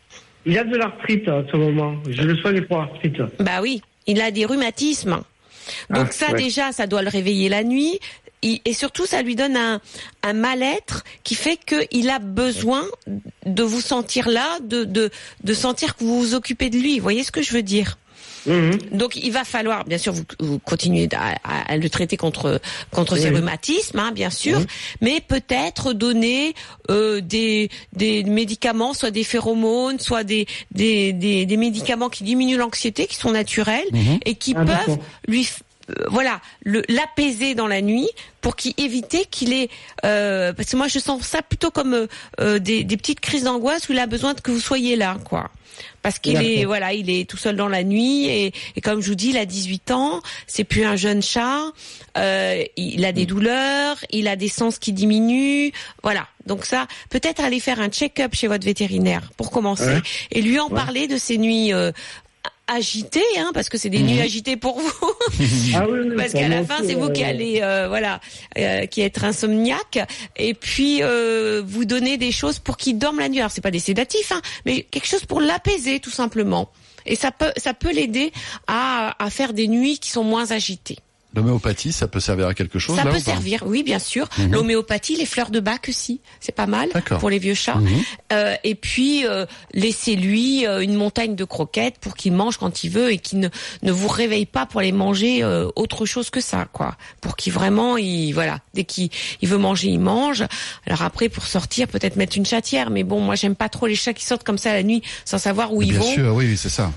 Il 0.46 0.58
a 0.58 0.64
de 0.64 0.76
l'arthrite 0.76 1.28
à 1.28 1.42
ce 1.50 1.56
moment. 1.56 1.94
Je 2.08 2.22
le 2.22 2.36
soigne 2.38 2.62
pour 2.62 2.78
l'arthrite. 2.78 3.18
Bah 3.38 3.60
oui, 3.62 3.82
il 4.08 4.20
a 4.20 4.32
des 4.32 4.46
rhumatismes. 4.46 5.20
Donc 5.90 6.06
Ah, 6.08 6.10
ça 6.10 6.32
ouais. 6.32 6.42
déjà, 6.42 6.72
ça 6.72 6.88
doit 6.88 7.02
le 7.02 7.08
réveiller 7.08 7.48
la 7.48 7.62
nuit. 7.62 8.00
Et 8.42 8.72
surtout, 8.72 9.04
ça 9.06 9.20
lui 9.22 9.36
donne 9.36 9.56
un, 9.56 9.80
un 10.22 10.32
mal-être 10.32 11.04
qui 11.24 11.34
fait 11.34 11.58
qu'il 11.58 12.08
a 12.08 12.18
besoin 12.18 12.84
de 13.44 13.62
vous 13.62 13.80
sentir 13.82 14.28
là, 14.30 14.58
de, 14.62 14.84
de, 14.84 15.10
de 15.44 15.54
sentir 15.54 15.94
que 15.96 16.04
vous 16.04 16.18
vous 16.18 16.34
occupez 16.34 16.70
de 16.70 16.78
lui. 16.78 16.96
Vous 16.98 17.02
voyez 17.02 17.22
ce 17.22 17.32
que 17.32 17.42
je 17.42 17.52
veux 17.52 17.62
dire? 17.62 17.98
Mhm. 18.46 18.78
donc 18.92 19.16
il 19.16 19.30
va 19.32 19.44
falloir, 19.44 19.84
bien 19.84 19.98
sûr, 19.98 20.14
vous, 20.14 20.22
vous 20.38 20.58
continuez 20.58 21.06
à, 21.12 21.34
à- 21.44 21.72
à 21.72 21.76
le 21.76 21.90
traiter 21.90 22.16
contre 22.16 22.58
contre 22.90 23.16
ses 23.18 23.28
Oui. 23.28 23.34
rhumatismes, 23.34 23.98
hein, 23.98 24.12
bien 24.12 24.30
sûr, 24.30 24.56
Oui. 24.60 24.66
mais 25.02 25.20
peut-être 25.20 25.92
donner 25.92 26.54
euh, 26.90 27.20
des 27.20 27.68
des 27.92 28.24
médicaments, 28.24 28.94
soit 28.94 29.10
des 29.10 29.24
phéromones, 29.24 29.98
soit 30.00 30.24
des 30.24 30.46
des 30.70 31.12
des, 31.12 31.44
des 31.44 31.56
médicaments 31.58 32.08
qui 32.08 32.24
diminuent 32.24 32.56
l'anxiété, 32.56 33.06
qui 33.06 33.16
sont 33.16 33.30
naturels 33.32 33.84
et 34.24 34.34
qui 34.36 34.54
Ah, 34.56 34.64
peuvent 34.64 34.96
lui 35.28 35.46
voilà 36.08 36.40
le 36.62 36.82
l'apaiser 36.88 37.54
dans 37.54 37.66
la 37.66 37.80
nuit 37.82 38.08
pour 38.40 38.56
qu'il 38.56 38.72
éviter 38.78 39.24
qu'il 39.26 39.52
ait 39.52 39.68
euh, 40.04 40.52
parce 40.52 40.70
que 40.70 40.76
moi 40.76 40.88
je 40.88 40.98
sens 40.98 41.22
ça 41.22 41.42
plutôt 41.42 41.70
comme 41.70 41.94
euh, 41.94 42.06
euh, 42.40 42.58
des, 42.58 42.84
des 42.84 42.96
petites 42.96 43.20
crises 43.20 43.44
d'angoisse 43.44 43.88
où 43.88 43.92
il 43.92 43.98
a 43.98 44.06
besoin 44.06 44.34
de 44.34 44.40
que 44.40 44.50
vous 44.50 44.60
soyez 44.60 44.96
là 44.96 45.16
quoi. 45.24 45.50
Parce 46.02 46.18
qu'il 46.18 46.36
est 46.42 46.64
voilà 46.64 46.92
il 46.94 47.08
est 47.10 47.28
tout 47.28 47.36
seul 47.36 47.56
dans 47.56 47.68
la 47.68 47.84
nuit 47.84 48.26
et, 48.26 48.52
et 48.76 48.80
comme 48.80 49.00
je 49.02 49.08
vous 49.08 49.14
dis 49.14 49.30
il 49.30 49.38
a 49.38 49.44
18 49.46 49.90
ans 49.92 50.20
c'est 50.46 50.64
plus 50.64 50.84
un 50.84 50.96
jeune 50.96 51.22
chat 51.22 51.60
euh, 52.18 52.64
il 52.76 53.04
a 53.04 53.12
des 53.12 53.24
douleurs 53.26 53.96
il 54.10 54.26
a 54.28 54.36
des 54.36 54.48
sens 54.48 54.78
qui 54.78 54.92
diminuent 54.92 55.70
voilà. 56.02 56.26
Donc 56.46 56.64
ça 56.64 56.86
peut-être 57.10 57.40
aller 57.40 57.60
faire 57.60 57.80
un 57.80 57.88
check-up 57.90 58.34
chez 58.34 58.48
votre 58.48 58.64
vétérinaire 58.64 59.30
pour 59.36 59.50
commencer 59.50 59.84
Ouais. 59.86 60.02
et 60.32 60.42
lui 60.42 60.58
en 60.58 60.68
parler 60.70 61.06
de 61.06 61.16
ces 61.18 61.38
nuits 61.38 61.72
euh, 61.72 61.92
agitées 62.70 63.20
hein, 63.38 63.50
parce 63.52 63.68
que 63.68 63.76
c'est 63.76 63.90
des 63.90 64.02
nuits 64.02 64.20
agitées 64.20 64.56
pour 64.56 64.78
vous 64.78 65.12
Ah 65.74 65.86
oui, 65.88 66.00
oui, 66.04 66.16
parce 66.16 66.32
qu'à 66.32 66.48
la 66.48 66.64
fin, 66.64 66.78
c'est 66.86 66.94
vous 66.94 67.10
qui 67.10 67.24
allez, 67.24 67.60
euh, 67.62 67.88
voilà, 67.88 68.20
euh, 68.58 68.86
qui 68.86 69.00
être 69.00 69.24
insomniaque, 69.24 69.98
et 70.36 70.54
puis 70.54 71.02
euh, 71.02 71.62
vous 71.64 71.84
donner 71.84 72.16
des 72.16 72.32
choses 72.32 72.58
pour 72.58 72.76
qu'il 72.76 72.98
dorme 72.98 73.18
la 73.18 73.28
nuit. 73.28 73.40
Alors 73.40 73.50
c'est 73.50 73.60
pas 73.60 73.70
des 73.70 73.78
sédatifs, 73.80 74.32
hein, 74.32 74.40
mais 74.64 74.82
quelque 74.82 75.06
chose 75.06 75.24
pour 75.24 75.40
l'apaiser 75.40 76.00
tout 76.00 76.10
simplement. 76.10 76.70
Et 77.06 77.16
ça 77.16 77.30
peut, 77.30 77.52
ça 77.56 77.74
peut 77.74 77.92
l'aider 77.92 78.32
à, 78.66 79.16
à 79.22 79.30
faire 79.30 79.52
des 79.52 79.68
nuits 79.68 79.98
qui 79.98 80.10
sont 80.10 80.24
moins 80.24 80.52
agitées. 80.52 80.98
L'homéopathie, 81.34 81.92
ça 81.92 82.08
peut 82.08 82.18
servir 82.18 82.48
à 82.48 82.54
quelque 82.54 82.78
chose 82.78 82.96
Ça 82.96 83.04
là 83.04 83.12
peut 83.12 83.20
servir, 83.20 83.62
oui, 83.64 83.82
bien 83.82 83.98
sûr. 84.00 84.28
Mhm. 84.36 84.52
L'homéopathie, 84.52 85.16
les 85.16 85.26
fleurs 85.26 85.50
de 85.50 85.60
bac 85.60 85.86
aussi, 85.88 86.20
c'est 86.40 86.54
pas 86.54 86.66
mal 86.66 86.88
pour 87.20 87.30
les 87.30 87.38
vieux 87.38 87.54
chats. 87.54 87.76
Mhm. 87.76 87.88
Euh, 88.32 88.54
et 88.64 88.74
puis 88.74 89.26
euh, 89.26 89.46
laissez-lui 89.72 90.66
euh, 90.66 90.80
une 90.80 90.94
montagne 90.94 91.34
de 91.36 91.44
croquettes 91.44 91.98
pour 92.00 92.16
qu'il 92.16 92.32
mange 92.32 92.56
quand 92.56 92.84
il 92.84 92.90
veut 92.90 93.12
et 93.12 93.18
qu'il 93.18 93.40
ne 93.40 93.48
ne 93.82 93.92
vous 93.92 94.08
réveille 94.08 94.46
pas 94.46 94.66
pour 94.66 94.80
aller 94.80 94.92
manger 94.92 95.42
euh, 95.42 95.68
autre 95.76 96.04
chose 96.06 96.30
que 96.30 96.40
ça, 96.40 96.66
quoi. 96.72 96.96
Pour 97.20 97.36
qu'il 97.36 97.52
vraiment, 97.52 97.96
il 97.96 98.32
voilà, 98.32 98.58
dès 98.74 98.84
qu'il 98.84 99.10
il 99.40 99.48
veut 99.48 99.58
manger, 99.58 99.88
il 99.88 100.00
mange. 100.00 100.44
Alors 100.86 101.02
après, 101.02 101.28
pour 101.28 101.44
sortir, 101.46 101.88
peut-être 101.88 102.16
mettre 102.16 102.36
une 102.36 102.46
chatière. 102.46 102.90
Mais 102.90 103.04
bon, 103.04 103.20
moi, 103.20 103.34
j'aime 103.36 103.54
pas 103.54 103.68
trop 103.68 103.86
les 103.86 103.94
chats 103.94 104.14
qui 104.14 104.24
sortent 104.24 104.44
comme 104.44 104.58
ça 104.58 104.72
la 104.72 104.82
nuit 104.82 105.02
sans 105.24 105.38
savoir 105.38 105.72
où 105.72 105.82
ils 105.82 105.90
Bien 105.90 106.00
vont. 106.00 106.12
sûr, 106.12 106.34
oui, 106.34 106.46
oui, 106.48 106.56
c'est 106.56 106.68
ça. 106.68 106.90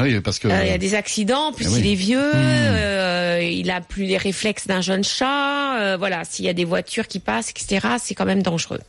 Oui, 0.00 0.20
parce 0.20 0.38
que 0.38 0.48
Euh, 0.48 0.62
Il 0.64 0.70
y 0.70 0.74
a 0.74 0.78
des 0.78 0.94
accidents, 0.94 1.48
en 1.48 1.52
plus 1.52 1.68
oui. 1.68 1.80
il 1.80 1.86
est 1.92 1.94
vieux, 1.94 2.32
Hmm. 2.32 2.36
euh, 2.36 3.40
il 3.42 3.70
a 3.70 3.80
plus 3.80 4.04
les 4.04 4.16
réflexes 4.18 4.66
d'un 4.66 4.80
jeune 4.80 5.04
chat. 5.04 5.78
euh, 5.80 5.96
voilà, 5.98 6.24
s'il 6.24 6.44
y 6.44 6.48
a 6.48 6.52
des 6.54 6.64
voitures 6.64 7.06
qui 7.06 7.18
passent, 7.20 7.50
etc., 7.50 7.86
c'est 8.02 8.14
quand 8.14 8.24
même 8.26 8.42
dangereux. 8.42 8.80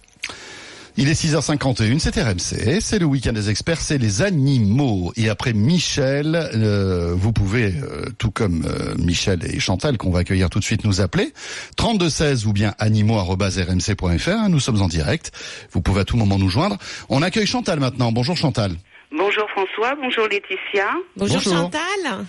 il 0.97 1.07
est 1.07 1.13
6h51, 1.13 1.97
c'est 1.99 2.21
RMC, 2.21 2.81
c'est 2.81 2.99
le 2.99 3.05
week-end 3.05 3.31
des 3.31 3.49
experts, 3.49 3.79
c'est 3.79 3.97
les 3.97 4.21
animaux. 4.21 5.13
Et 5.15 5.29
après 5.29 5.53
Michel, 5.53 6.35
euh, 6.35 7.13
vous 7.15 7.31
pouvez, 7.31 7.73
euh, 7.81 8.05
tout 8.17 8.31
comme 8.31 8.65
euh, 8.65 8.95
Michel 8.97 9.39
et 9.45 9.59
Chantal, 9.61 9.97
qu'on 9.97 10.09
va 10.09 10.19
accueillir 10.19 10.49
tout 10.49 10.59
de 10.59 10.63
suite, 10.65 10.83
nous 10.83 10.99
appeler. 10.99 11.31
3216 11.77 12.45
ou 12.47 12.51
bien 12.53 12.73
animaux.rmc.fr, 12.79 14.29
hein, 14.29 14.49
nous 14.49 14.59
sommes 14.59 14.81
en 14.81 14.87
direct. 14.89 15.31
Vous 15.71 15.81
pouvez 15.81 16.01
à 16.01 16.05
tout 16.05 16.17
moment 16.17 16.37
nous 16.37 16.49
joindre. 16.49 16.77
On 17.07 17.21
accueille 17.21 17.47
Chantal 17.47 17.79
maintenant. 17.79 18.11
Bonjour 18.11 18.35
Chantal. 18.35 18.71
Bonjour 19.11 19.49
François, 19.49 19.95
bonjour 19.95 20.27
Laetitia. 20.27 20.93
Bonjour, 21.15 21.37
Bonjour. 21.37 21.53
Chantal. 21.53 22.25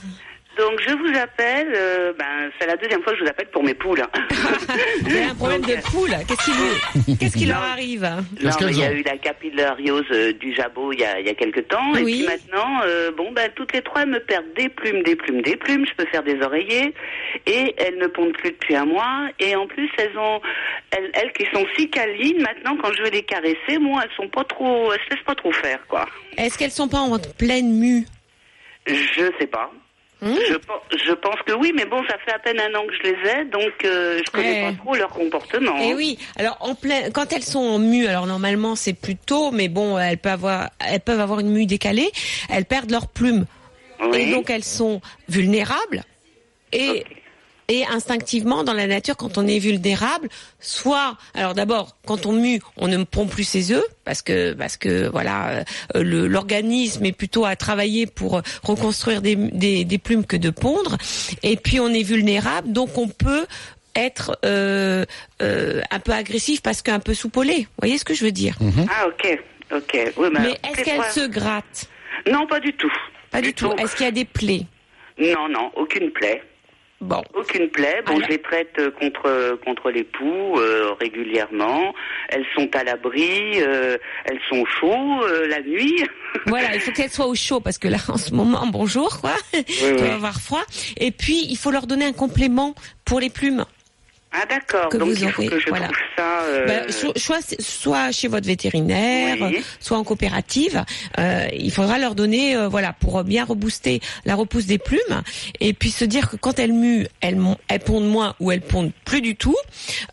Donc 0.60 0.78
je 0.86 0.92
vous 0.94 1.18
appelle, 1.18 1.72
euh, 1.74 2.12
ben 2.18 2.50
c'est 2.58 2.66
la 2.66 2.76
deuxième 2.76 3.02
fois 3.02 3.12
que 3.14 3.18
je 3.20 3.24
vous 3.24 3.30
appelle 3.30 3.48
pour 3.48 3.62
mes 3.64 3.72
poules. 3.74 4.02
Vous 5.02 5.10
avez 5.16 5.24
un 5.24 5.34
problème 5.34 5.62
de 5.62 5.74
poule. 5.90 6.10
Qu'est-ce 6.28 6.44
qui, 6.44 6.50
vous- 6.50 7.16
qu'est-ce 7.16 7.36
qui 7.38 7.46
leur 7.46 7.62
arrive 7.62 8.02
Non, 8.02 8.18
Qu'est-ce 8.38 8.44
mais 8.44 8.52
qu'elles 8.66 8.70
il 8.76 8.78
y 8.80 8.84
a 8.84 8.88
ont 8.90 8.92
eu 8.92 9.02
la 9.02 9.16
capillariose 9.16 10.04
euh, 10.12 10.32
du 10.34 10.54
jabot 10.54 10.92
il 10.92 11.00
y 11.00 11.04
a, 11.04 11.18
il 11.18 11.26
y 11.26 11.30
a 11.30 11.34
quelques 11.34 11.66
temps. 11.68 11.94
Et 11.96 12.02
Oui. 12.02 12.18
puis 12.18 12.26
maintenant, 12.26 12.80
euh, 12.84 13.10
bon, 13.10 13.32
ben, 13.32 13.50
toutes 13.56 13.72
les 13.72 13.80
trois, 13.82 14.02
elles 14.02 14.10
me 14.10 14.20
perdent 14.20 14.52
des 14.54 14.68
plumes, 14.68 15.02
des 15.02 15.16
plumes, 15.16 15.40
des 15.42 15.56
plumes. 15.56 15.86
Je 15.86 15.94
peux 15.94 16.08
faire 16.10 16.22
des 16.22 16.40
oreillers. 16.42 16.94
Et 17.46 17.74
elles 17.78 17.96
ne 17.98 18.06
pondent 18.08 18.34
plus 18.34 18.50
depuis 18.50 18.76
un 18.76 18.84
mois. 18.84 19.28
Et 19.38 19.56
en 19.56 19.66
plus, 19.66 19.88
elles 19.98 20.16
ont, 20.18 20.40
elles, 20.90 21.10
elles 21.14 21.32
qui 21.32 21.46
sont 21.54 21.64
si 21.76 21.88
câlines, 21.88 22.42
maintenant, 22.42 22.76
quand 22.82 22.92
je 22.92 23.02
vais 23.02 23.10
les 23.10 23.22
caresser, 23.22 23.78
moi, 23.80 24.02
elles 24.04 24.14
sont 24.16 24.28
pas 24.28 24.44
trop, 24.44 24.92
elles 24.92 25.00
se 25.08 25.14
laissent 25.14 25.24
pas 25.24 25.34
trop 25.34 25.52
faire, 25.52 25.78
quoi. 25.88 26.06
Est-ce 26.36 26.58
qu'elles 26.58 26.70
sont 26.70 26.88
pas 26.88 26.98
en 26.98 27.18
pleine 27.38 27.78
mue? 27.78 28.04
Je 28.86 29.30
sais 29.38 29.46
pas. 29.46 29.70
Hmm? 30.22 30.34
Je, 30.48 30.98
je 31.06 31.12
pense 31.12 31.36
que 31.46 31.52
oui, 31.54 31.72
mais 31.74 31.86
bon, 31.86 32.02
ça 32.08 32.16
fait 32.24 32.32
à 32.32 32.38
peine 32.38 32.60
un 32.60 32.74
an 32.78 32.84
que 32.86 32.94
je 32.94 33.02
les 33.10 33.30
ai, 33.30 33.44
donc 33.46 33.72
euh, 33.84 34.20
je 34.24 34.30
connais 34.30 34.64
Ouais. 34.66 34.72
pas 34.72 34.76
trop 34.82 34.94
leur 34.94 35.08
comportement. 35.08 35.74
Eh 35.80 35.92
hein. 35.92 35.94
oui. 35.96 36.18
Alors 36.36 36.58
en 36.60 36.74
plein, 36.74 37.10
quand 37.10 37.32
elles 37.32 37.42
sont 37.42 37.58
en 37.60 37.78
mue, 37.78 38.06
alors 38.06 38.26
normalement 38.26 38.76
c'est 38.76 38.92
plus 38.92 39.16
tôt, 39.16 39.50
mais 39.50 39.68
bon, 39.68 39.98
elles 39.98 40.18
peuvent 40.18 40.32
avoir, 40.34 40.70
elles 40.86 41.00
peuvent 41.00 41.20
avoir 41.20 41.40
une 41.40 41.50
mue 41.50 41.64
décalée. 41.66 42.10
Elles 42.50 42.66
perdent 42.66 42.90
leurs 42.90 43.08
plumes 43.08 43.46
Oui. 44.00 44.18
et 44.18 44.30
donc 44.32 44.50
elles 44.50 44.64
sont 44.64 45.00
vulnérables. 45.28 46.04
Et 46.72 47.04
et 47.70 47.86
instinctivement 47.86 48.64
dans 48.64 48.74
la 48.74 48.88
nature, 48.88 49.16
quand 49.16 49.38
on 49.38 49.46
est 49.46 49.60
vulnérable, 49.60 50.28
soit, 50.58 51.16
alors 51.34 51.54
d'abord, 51.54 51.96
quand 52.04 52.26
on 52.26 52.32
mue, 52.32 52.60
on 52.76 52.88
ne 52.88 53.04
pond 53.04 53.26
plus 53.28 53.44
ses 53.44 53.70
œufs 53.70 53.86
parce 54.04 54.22
que 54.22 54.52
parce 54.54 54.76
que 54.76 55.08
voilà, 55.08 55.64
euh, 55.94 56.02
l'organisme 56.02 57.04
est 57.06 57.12
plutôt 57.12 57.44
à 57.44 57.54
travailler 57.54 58.06
pour 58.06 58.42
reconstruire 58.64 59.22
des, 59.22 59.36
des, 59.36 59.84
des 59.84 59.98
plumes 59.98 60.26
que 60.26 60.36
de 60.36 60.50
pondre. 60.50 60.98
Et 61.44 61.56
puis 61.56 61.78
on 61.78 61.88
est 61.88 62.02
vulnérable, 62.02 62.72
donc 62.72 62.98
on 62.98 63.06
peut 63.06 63.46
être 63.94 64.36
euh, 64.44 65.04
euh, 65.40 65.80
un 65.92 66.00
peu 66.00 66.12
agressif 66.12 66.62
parce 66.62 66.82
qu'un 66.82 66.98
peu 66.98 67.14
soupolé. 67.14 67.60
Vous 67.60 67.82
voyez 67.82 67.98
ce 67.98 68.04
que 68.04 68.14
je 68.14 68.24
veux 68.24 68.32
dire? 68.32 68.56
Ah 68.90 69.06
ok, 69.06 69.38
ok. 69.72 70.12
Oui, 70.16 70.28
Mais 70.32 70.58
est-ce 70.68 70.82
qu'elle 70.82 71.04
se 71.12 71.26
gratte? 71.28 71.88
Non, 72.30 72.48
pas 72.48 72.58
du 72.58 72.72
tout. 72.72 72.92
Pas 73.30 73.40
du 73.40 73.54
tout. 73.54 73.72
Est-ce 73.78 73.94
qu'il 73.94 74.06
y 74.06 74.08
a 74.08 74.12
des 74.12 74.24
plaies? 74.24 74.66
Non, 75.18 75.48
non, 75.48 75.70
aucune 75.76 76.10
plaie. 76.10 76.42
Bon. 77.00 77.22
Aucune 77.34 77.68
plaie. 77.70 78.02
Bon, 78.06 78.20
je 78.20 78.28
les 78.28 78.42
traite 78.42 78.78
euh, 78.78 78.90
contre 78.90 79.58
contre 79.64 79.90
les 79.90 80.04
poux 80.04 80.58
euh, 80.58 80.92
régulièrement. 81.00 81.94
Elles 82.28 82.44
sont 82.54 82.68
à 82.74 82.84
l'abri, 82.84 83.62
euh, 83.62 83.96
elles 84.26 84.40
sont 84.48 84.64
chaudes 84.66 85.22
euh, 85.22 85.46
la 85.48 85.60
nuit. 85.62 86.04
Voilà, 86.46 86.74
il 86.74 86.80
faut 86.80 86.92
qu'elles 86.92 87.10
soient 87.10 87.26
au 87.26 87.34
chaud 87.34 87.58
parce 87.58 87.76
que 87.78 87.88
là, 87.88 87.98
en 88.08 88.16
ce 88.16 88.32
moment, 88.32 88.64
bonjour, 88.68 89.20
quoi. 89.20 89.32
Oui, 89.52 90.08
avoir 90.08 90.40
froid. 90.40 90.62
Et 90.96 91.10
puis, 91.10 91.44
il 91.48 91.56
faut 91.56 91.72
leur 91.72 91.88
donner 91.88 92.04
un 92.04 92.12
complément 92.12 92.74
pour 93.04 93.18
les 93.18 93.30
plumes. 93.30 93.64
Ah 94.32 94.46
d'accord. 94.48 94.88
Que 94.90 94.96
Donc 94.96 95.08
vous 95.08 95.24
il 95.24 95.28
faut 95.30 95.40
aurez, 95.42 95.48
que 95.48 95.58
je 95.58 95.68
voilà. 95.68 95.86
trouve 95.86 95.96
ça. 96.16 96.42
euh, 96.42 96.66
Bah, 96.66 96.92
so- 96.92 97.12
soit, 97.16 97.40
soit 97.60 98.12
chez 98.12 98.28
votre 98.28 98.46
vétérinaire, 98.46 99.36
Oui. 99.40 99.60
soit 99.80 99.98
en 99.98 100.04
coopérative. 100.04 100.84
Euh, 101.18 101.48
il 101.52 101.72
faudra 101.72 101.98
leur 101.98 102.14
donner, 102.14 102.54
euh, 102.56 102.68
voilà, 102.68 102.92
pour 102.92 103.24
bien 103.24 103.44
rebooster 103.44 104.00
la 104.24 104.36
repousse 104.36 104.66
des 104.66 104.78
plumes. 104.78 105.22
Et 105.58 105.72
puis 105.72 105.90
se 105.90 106.04
dire 106.04 106.30
que 106.30 106.36
quand 106.36 106.60
elles 106.60 106.72
muent, 106.72 107.06
elles, 107.20 107.38
elles 107.68 107.80
pondent 107.80 108.08
moins 108.08 108.34
ou 108.38 108.52
elles 108.52 108.60
pondent 108.60 108.92
plus 109.04 109.20
du 109.20 109.34
tout. 109.34 109.56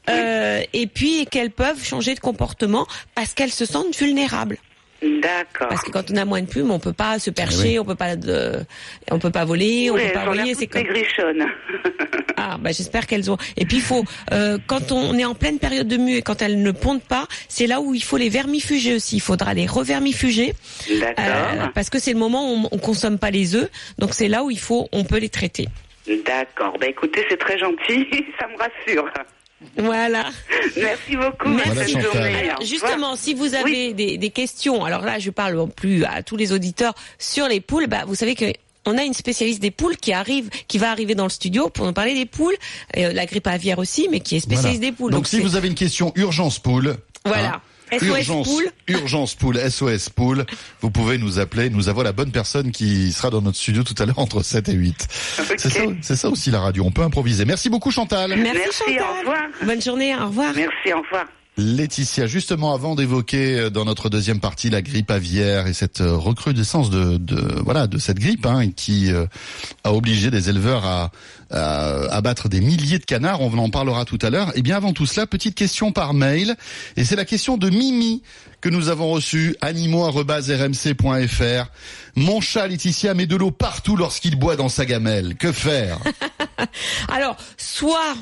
Euh, 0.09 0.63
et 0.73 0.87
puis 0.87 1.27
qu'elles 1.27 1.51
peuvent 1.51 1.83
changer 1.83 2.15
de 2.15 2.19
comportement 2.19 2.87
parce 3.13 3.33
qu'elles 3.33 3.51
se 3.51 3.65
sentent 3.65 3.95
vulnérables. 3.95 4.57
D'accord. 5.01 5.67
Parce 5.69 5.83
que 5.83 5.91
quand 5.91 6.11
on 6.11 6.15
a 6.15 6.25
moins 6.25 6.41
de 6.41 6.47
plumes, 6.47 6.71
on 6.71 6.79
peut 6.79 6.93
pas 6.93 7.19
se 7.19 7.29
percher, 7.29 7.77
on 7.79 7.85
peut 7.85 7.95
pas, 7.95 8.15
de, 8.15 8.53
on 9.11 9.19
peut 9.19 9.29
pas 9.29 9.45
voler, 9.45 9.91
on 9.91 9.95
peut 9.95 10.11
pas 10.13 10.25
voler. 10.25 10.55
C'est 10.55 10.67
comme 10.67 10.83
ah, 12.37 12.57
bah 12.59 12.71
j'espère 12.71 13.05
qu'elles 13.05 13.29
ont. 13.29 13.37
Et 13.57 13.65
puis 13.65 13.77
il 13.77 13.83
faut, 13.83 14.03
euh, 14.31 14.57
quand 14.65 14.91
on 14.91 15.17
est 15.17 15.25
en 15.25 15.35
pleine 15.35 15.59
période 15.59 15.87
de 15.87 15.97
mue 15.97 16.15
et 16.15 16.21
quand 16.21 16.41
elles 16.41 16.61
ne 16.61 16.71
pondent 16.71 17.03
pas, 17.03 17.27
c'est 17.47 17.67
là 17.67 17.79
où 17.79 17.93
il 17.93 18.03
faut 18.03 18.17
les 18.17 18.29
vermifuger 18.29 18.95
aussi. 18.95 19.17
Il 19.17 19.21
faudra 19.21 19.53
les 19.53 19.67
revermifuger 19.67 20.53
D'accord. 20.89 21.13
euh, 21.19 21.67
parce 21.75 21.89
que 21.89 21.99
c'est 21.99 22.13
le 22.13 22.19
moment 22.19 22.51
où 22.51 22.55
on, 22.55 22.69
on 22.71 22.77
consomme 22.79 23.19
pas 23.19 23.29
les 23.31 23.55
œufs. 23.55 23.69
Donc 23.99 24.13
c'est 24.13 24.27
là 24.27 24.43
où 24.43 24.49
il 24.49 24.59
faut, 24.59 24.87
on 24.91 25.03
peut 25.03 25.19
les 25.19 25.29
traiter. 25.29 25.67
D'accord. 26.25 26.77
Bah 26.79 26.87
écoutez, 26.87 27.25
c'est 27.29 27.37
très 27.37 27.57
gentil, 27.57 28.07
ça 28.39 28.47
me 28.47 28.57
rassure. 28.57 29.11
Voilà. 29.77 30.29
Merci 30.79 31.15
beaucoup. 31.15 31.49
Merci. 31.49 31.99
journée. 31.99 32.07
Au 32.35 32.49
Alors, 32.51 32.61
justement, 32.61 33.15
si 33.15 33.33
vous 33.33 33.55
avez 33.55 33.93
des, 33.93 34.17
des 34.17 34.29
questions, 34.29 34.85
alors 34.85 35.01
là, 35.01 35.19
je 35.19 35.29
parle 35.31 35.67
plus 35.69 36.03
à 36.05 36.21
tous 36.23 36.35
les 36.37 36.51
auditeurs 36.53 36.93
sur 37.17 37.47
les 37.47 37.59
poules. 37.59 37.87
Bah, 37.87 38.03
vous 38.07 38.15
savez 38.15 38.35
que 38.35 38.45
on 38.85 38.97
a 38.97 39.03
une 39.03 39.13
spécialiste 39.13 39.61
des 39.61 39.71
poules 39.71 39.97
qui 39.97 40.13
arrive, 40.13 40.49
qui 40.67 40.77
va 40.77 40.91
arriver 40.91 41.13
dans 41.13 41.25
le 41.25 41.29
studio 41.29 41.69
pour 41.69 41.85
nous 41.85 41.91
parler 41.93 42.13
des 42.13 42.25
poules, 42.25 42.55
et, 42.93 43.05
euh, 43.07 43.13
la 43.13 43.25
grippe 43.25 43.47
aviaire 43.47 43.79
aussi, 43.79 44.07
mais 44.09 44.21
qui 44.21 44.37
est 44.37 44.39
spécialiste 44.39 44.79
Voilà. 44.79 44.91
des 44.91 44.95
poules. 44.95 45.11
Donc, 45.11 45.27
si 45.27 45.35
c'est- 45.37 45.41
vous 45.41 45.55
avez 45.57 45.67
une 45.67 45.75
question 45.75 46.13
urgence 46.15 46.59
poule. 46.59 46.95
Voilà. 47.25 47.55
hein, 47.55 47.61
urgence, 47.91 48.47
poule. 48.47 48.65
urgence 48.87 49.35
poule, 49.35 49.59
SOS 49.69 50.09
poule. 50.09 50.45
Vous 50.81 50.91
pouvez 50.91 51.17
nous 51.17 51.39
appeler. 51.39 51.69
Nous 51.69 51.89
avons 51.89 52.01
la 52.03 52.11
bonne 52.11 52.31
personne 52.31 52.71
qui 52.71 53.11
sera 53.11 53.29
dans 53.29 53.41
notre 53.41 53.57
studio 53.57 53.83
tout 53.83 53.95
à 53.99 54.05
l'heure 54.05 54.19
entre 54.19 54.43
7 54.43 54.69
et 54.69 54.73
8. 54.73 55.07
C'est 55.57 55.69
ça, 55.69 55.79
c'est 56.01 56.15
ça 56.15 56.29
aussi 56.29 56.51
la 56.51 56.59
radio. 56.59 56.83
On 56.85 56.91
peut 56.91 57.03
improviser. 57.03 57.45
Merci 57.45 57.69
beaucoup 57.69 57.91
Chantal. 57.91 58.35
Merci, 58.35 58.59
Merci, 58.63 58.83
Chantal. 58.91 59.03
au 59.03 59.19
revoir. 59.19 59.47
Bonne 59.63 59.81
journée, 59.81 60.15
au 60.15 60.25
revoir. 60.27 60.53
Merci, 60.55 60.93
au 60.93 61.01
revoir. 61.01 61.25
Laetitia, 61.59 62.27
justement 62.27 62.75
avant 62.75 62.93
d'évoquer 62.93 63.59
euh, 63.59 63.71
dans 63.71 63.83
notre 63.83 64.09
deuxième 64.09 64.39
partie 64.39 64.69
la 64.69 64.83
grippe 64.83 65.09
aviaire 65.09 65.65
et 65.65 65.73
cette 65.73 66.01
euh, 66.01 66.15
recrudescence 66.15 66.91
de, 66.91 67.17
de 67.17 67.35
voilà 67.63 67.87
de 67.87 67.97
cette 67.97 68.19
grippe 68.19 68.45
hein, 68.45 68.69
qui 68.69 69.11
euh, 69.11 69.25
a 69.83 69.91
obligé 69.91 70.29
des 70.29 70.49
éleveurs 70.49 70.85
à, 70.85 71.09
abattre 71.49 72.47
des 72.49 72.61
milliers 72.61 72.99
de 72.99 73.05
canards, 73.05 73.41
on 73.41 73.57
en 73.57 73.69
parlera 73.69 74.05
tout 74.05 74.19
à 74.21 74.29
l'heure. 74.29 74.51
Et 74.55 74.61
bien 74.61 74.75
avant 74.75 74.91
tout 74.91 75.05
cela, 75.05 75.25
petite 75.25 75.55
question 75.55 75.93
par 75.93 76.13
mail 76.13 76.57
et 76.97 77.05
c'est 77.05 77.15
la 77.15 77.25
question 77.25 77.57
de 77.57 77.69
Mimi 77.69 78.21
que 78.59 78.69
nous 78.69 78.89
avons 78.89 79.09
reçue 79.09 79.55
animaux@rmc.fr. 79.61 81.71
Mon 82.17 82.41
chat 82.41 82.67
Laetitia 82.67 83.13
met 83.13 83.27
de 83.27 83.37
l'eau 83.37 83.51
partout 83.51 83.95
lorsqu'il 83.95 84.35
boit 84.35 84.57
dans 84.57 84.69
sa 84.69 84.85
gamelle. 84.85 85.37
Que 85.37 85.53
faire? 85.53 85.99
Alors, 87.07 87.37
soit 87.57 88.15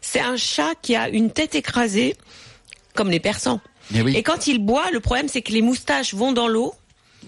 c'est 0.00 0.20
un 0.20 0.36
chat 0.36 0.74
qui 0.80 0.96
a 0.96 1.08
une 1.08 1.30
tête 1.30 1.54
écrasée, 1.54 2.16
comme 2.98 3.10
les 3.10 3.20
persans. 3.20 3.60
Oui. 3.94 4.16
Et 4.16 4.22
quand 4.24 4.46
il 4.48 4.58
boit, 4.58 4.90
le 4.90 5.00
problème 5.00 5.28
c'est 5.28 5.40
que 5.42 5.52
les 5.52 5.62
moustaches 5.62 6.12
vont 6.14 6.32
dans 6.32 6.48
l'eau. 6.48 6.74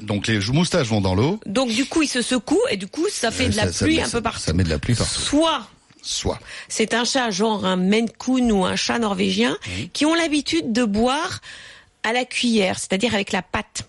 Donc 0.02 0.26
les 0.26 0.38
moustaches 0.52 0.88
vont 0.88 1.00
dans 1.00 1.14
l'eau. 1.14 1.38
Donc 1.46 1.70
du 1.70 1.84
coup, 1.86 2.02
il 2.02 2.08
se 2.08 2.22
secoue 2.22 2.60
et 2.70 2.76
du 2.76 2.86
coup, 2.88 3.06
ça 3.10 3.30
fait 3.30 3.48
de 3.48 3.56
la 3.56 3.72
Ça- 3.72 3.84
pluie 3.84 3.96
ça- 3.98 4.06
un 4.06 4.10
peu 4.10 4.20
partout. 4.20 4.40
Ça 4.40 4.52
met 4.52 4.64
de 4.64 4.68
la 4.70 4.78
pluie 4.78 4.94
partout. 4.94 5.20
Soit 5.20 5.66
Soit. 6.02 6.38
c'est 6.68 6.94
un 6.94 7.04
chat 7.04 7.30
genre 7.30 7.64
un 7.66 7.76
Maine 7.76 8.08
Coon 8.10 8.50
ou 8.50 8.64
un 8.64 8.74
chat 8.76 8.98
norvégien 8.98 9.56
qui 9.92 10.06
ont 10.06 10.14
l'habitude 10.14 10.72
de 10.72 10.84
boire 10.84 11.40
à 12.02 12.12
la 12.12 12.24
cuillère, 12.24 12.78
c'est-à-dire 12.78 13.14
avec 13.14 13.30
la 13.32 13.42
patte, 13.42 13.82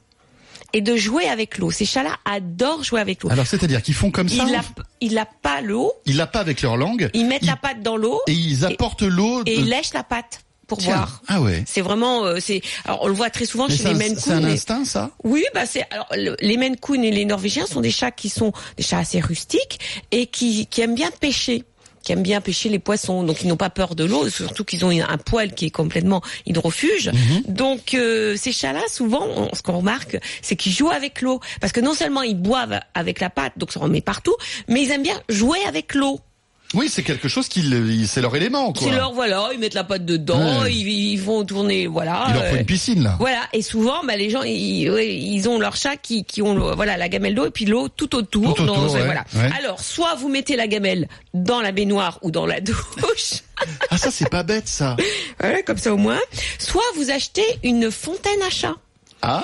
et 0.73 0.81
de 0.81 0.95
jouer 0.97 1.27
avec 1.29 1.57
l'eau. 1.57 1.71
Ces 1.71 1.85
chats-là 1.85 2.17
adorent 2.25 2.83
jouer 2.83 2.99
avec 2.99 3.23
l'eau. 3.23 3.29
Alors 3.31 3.47
c'est-à-dire 3.47 3.81
qu'ils 3.81 3.93
font 3.93 4.11
comme 4.11 4.27
ça. 4.27 4.43
Ils 4.45 4.51
la, 4.51 4.61
ils 4.99 5.13
la 5.13 5.25
pas 5.25 5.61
l'eau, 5.61 5.93
Ils 6.05 6.17
la 6.17 6.27
pas 6.27 6.39
avec 6.41 6.61
leur 6.61 6.75
langue. 6.75 7.09
ils 7.13 7.25
mettent 7.25 7.45
la 7.45 7.55
patte 7.55 7.81
dans 7.81 7.95
l'eau 7.95 8.19
et 8.27 8.33
ils 8.33 8.65
apportent 8.65 9.03
l'eau. 9.03 9.41
et 9.45 9.55
de- 9.55 9.61
ils 9.61 9.69
lèchent 9.69 9.93
la 9.93 10.03
patte 10.03 10.41
pour 10.71 10.77
Tiens. 10.77 10.95
boire. 10.95 11.21
Ah 11.27 11.41
ouais. 11.41 11.63
C'est 11.67 11.81
vraiment, 11.81 12.23
euh, 12.25 12.37
c'est. 12.39 12.61
Alors 12.85 12.99
on 13.03 13.07
le 13.09 13.13
voit 13.13 13.29
très 13.29 13.43
souvent 13.45 13.67
Mais 13.67 13.75
chez 13.75 13.83
les 13.83 13.93
Maine 13.93 14.15
c'est 14.17 14.31
un 14.31 14.39
mais- 14.39 14.53
instinct 14.53 14.85
ça 14.85 15.11
Oui, 15.25 15.43
bah 15.53 15.65
c'est 15.65 15.85
alors 15.91 16.07
le- 16.15 16.37
les 16.39 16.55
Maine 16.55 16.77
Coon 16.77 17.03
et 17.03 17.11
les 17.11 17.25
Norvégiens 17.25 17.65
sont 17.65 17.81
des 17.81 17.91
chats 17.91 18.11
qui 18.11 18.29
sont 18.29 18.53
des 18.77 18.83
chats 18.83 18.99
assez 18.99 19.19
rustiques 19.19 19.79
et 20.11 20.27
qui, 20.27 20.65
qui 20.67 20.79
aiment 20.81 20.95
bien 20.95 21.11
pêcher 21.19 21.65
qui 22.03 22.13
aiment 22.13 22.23
bien 22.23 22.41
pêcher 22.41 22.67
les 22.69 22.79
poissons, 22.79 23.21
donc 23.21 23.43
ils 23.43 23.47
n'ont 23.47 23.57
pas 23.57 23.69
peur 23.69 23.93
de 23.93 24.03
l'eau, 24.03 24.27
surtout 24.27 24.65
qu'ils 24.65 24.83
ont 24.83 24.89
un 24.89 25.17
poil 25.19 25.53
qui 25.53 25.67
est 25.67 25.69
complètement 25.69 26.23
hydrofuge. 26.47 27.09
Mhm. 27.13 27.53
Donc 27.53 27.93
euh, 27.93 28.35
ces 28.35 28.51
chats-là, 28.51 28.81
souvent, 28.89 29.23
on- 29.35 29.53
ce 29.53 29.61
qu'on 29.61 29.77
remarque, 29.77 30.17
c'est 30.41 30.55
qu'ils 30.55 30.71
jouent 30.71 30.89
avec 30.89 31.21
l'eau, 31.21 31.39
parce 31.59 31.71
que 31.71 31.79
non 31.79 31.93
seulement 31.93 32.23
ils 32.23 32.33
boivent 32.41 32.79
avec 32.95 33.19
la 33.19 33.29
pâte, 33.29 33.53
donc 33.57 33.71
ça 33.71 33.81
en 33.81 33.87
met 33.87 34.01
partout, 34.01 34.33
mais 34.67 34.81
ils 34.81 34.89
aiment 34.89 35.03
bien 35.03 35.21
jouer 35.29 35.59
avec 35.67 35.93
l'eau. 35.93 36.19
Oui, 36.73 36.87
c'est 36.89 37.03
quelque 37.03 37.27
chose 37.27 37.47
qui, 37.49 37.63
c'est 38.07 38.21
leur 38.21 38.35
élément 38.35 38.71
quoi. 38.71 38.87
C'est 38.87 38.95
leur 38.95 39.11
voilà, 39.13 39.49
ils 39.53 39.59
mettent 39.59 39.73
la 39.73 39.83
pâte 39.83 40.05
dedans, 40.05 40.61
Ouais. 40.61 40.73
ils, 40.73 40.87
ils 40.87 41.17
vont 41.21 41.43
tourner, 41.43 41.87
voilà. 41.87 42.25
Il 42.29 42.33
leur 42.35 42.45
faut 42.45 42.55
euh, 42.55 42.59
une 42.59 42.65
piscine 42.65 43.03
là. 43.03 43.15
Voilà, 43.19 43.41
et 43.51 43.61
souvent, 43.61 44.03
bah, 44.05 44.15
les 44.15 44.29
gens, 44.29 44.43
ils, 44.43 44.87
ils 44.87 45.49
ont 45.49 45.59
leur 45.59 45.75
chat 45.75 45.97
qui, 45.97 46.23
qui 46.23 46.41
ont 46.41 46.73
voilà 46.75 46.95
la 46.97 47.09
gamelle 47.09 47.35
d'eau 47.35 47.45
et 47.45 47.51
puis 47.51 47.65
l'eau 47.65 47.89
tout 47.89 48.15
autour. 48.15 48.53
Tout 48.55 48.63
autour, 48.63 48.75
dans- 48.75 48.93
ouais, 48.93 49.03
voilà. 49.03 49.25
ouais. 49.35 49.49
Alors, 49.59 49.79
soit 49.81 50.15
vous 50.15 50.29
mettez 50.29 50.55
la 50.55 50.67
gamelle 50.67 51.07
dans 51.33 51.59
la 51.61 51.71
baignoire 51.73 52.19
ou 52.21 52.31
dans 52.31 52.45
la 52.45 52.61
douche, 52.61 53.41
Ah 53.89 53.97
ça 53.97 54.09
c'est 54.11 54.29
pas 54.29 54.43
bête 54.43 54.67
ça. 54.67 54.95
voilà, 55.39 55.61
comme 55.63 55.77
ça 55.77 55.93
au 55.93 55.97
moins. 55.97 56.19
Soit 56.57 56.81
vous 56.95 57.09
achetez 57.11 57.45
une 57.63 57.91
fontaine 57.91 58.41
à 58.47 58.49
chat, 58.49 58.75
Ah. 59.21 59.43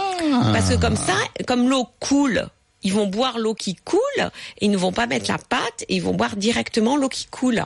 parce 0.54 0.70
que 0.70 0.76
comme 0.76 0.96
ça, 0.96 1.14
comme 1.46 1.70
l'eau 1.70 1.88
coule. 2.00 2.48
Ils 2.84 2.94
vont 2.94 3.08
boire 3.08 3.40
l'eau 3.40 3.54
qui 3.54 3.76
coule, 3.76 4.00
et 4.18 4.66
ils 4.66 4.72
ne 4.72 4.78
vont 4.78 4.92
pas 4.92 5.08
mettre 5.08 5.30
la 5.32 5.38
pâte, 5.38 5.84
et 5.90 5.96
ils 5.96 6.02
vont 6.02 6.14
boire 6.14 6.36
directement 6.36 6.96
l'eau 6.98 7.10
qui 7.10 7.26
coule. 7.26 7.64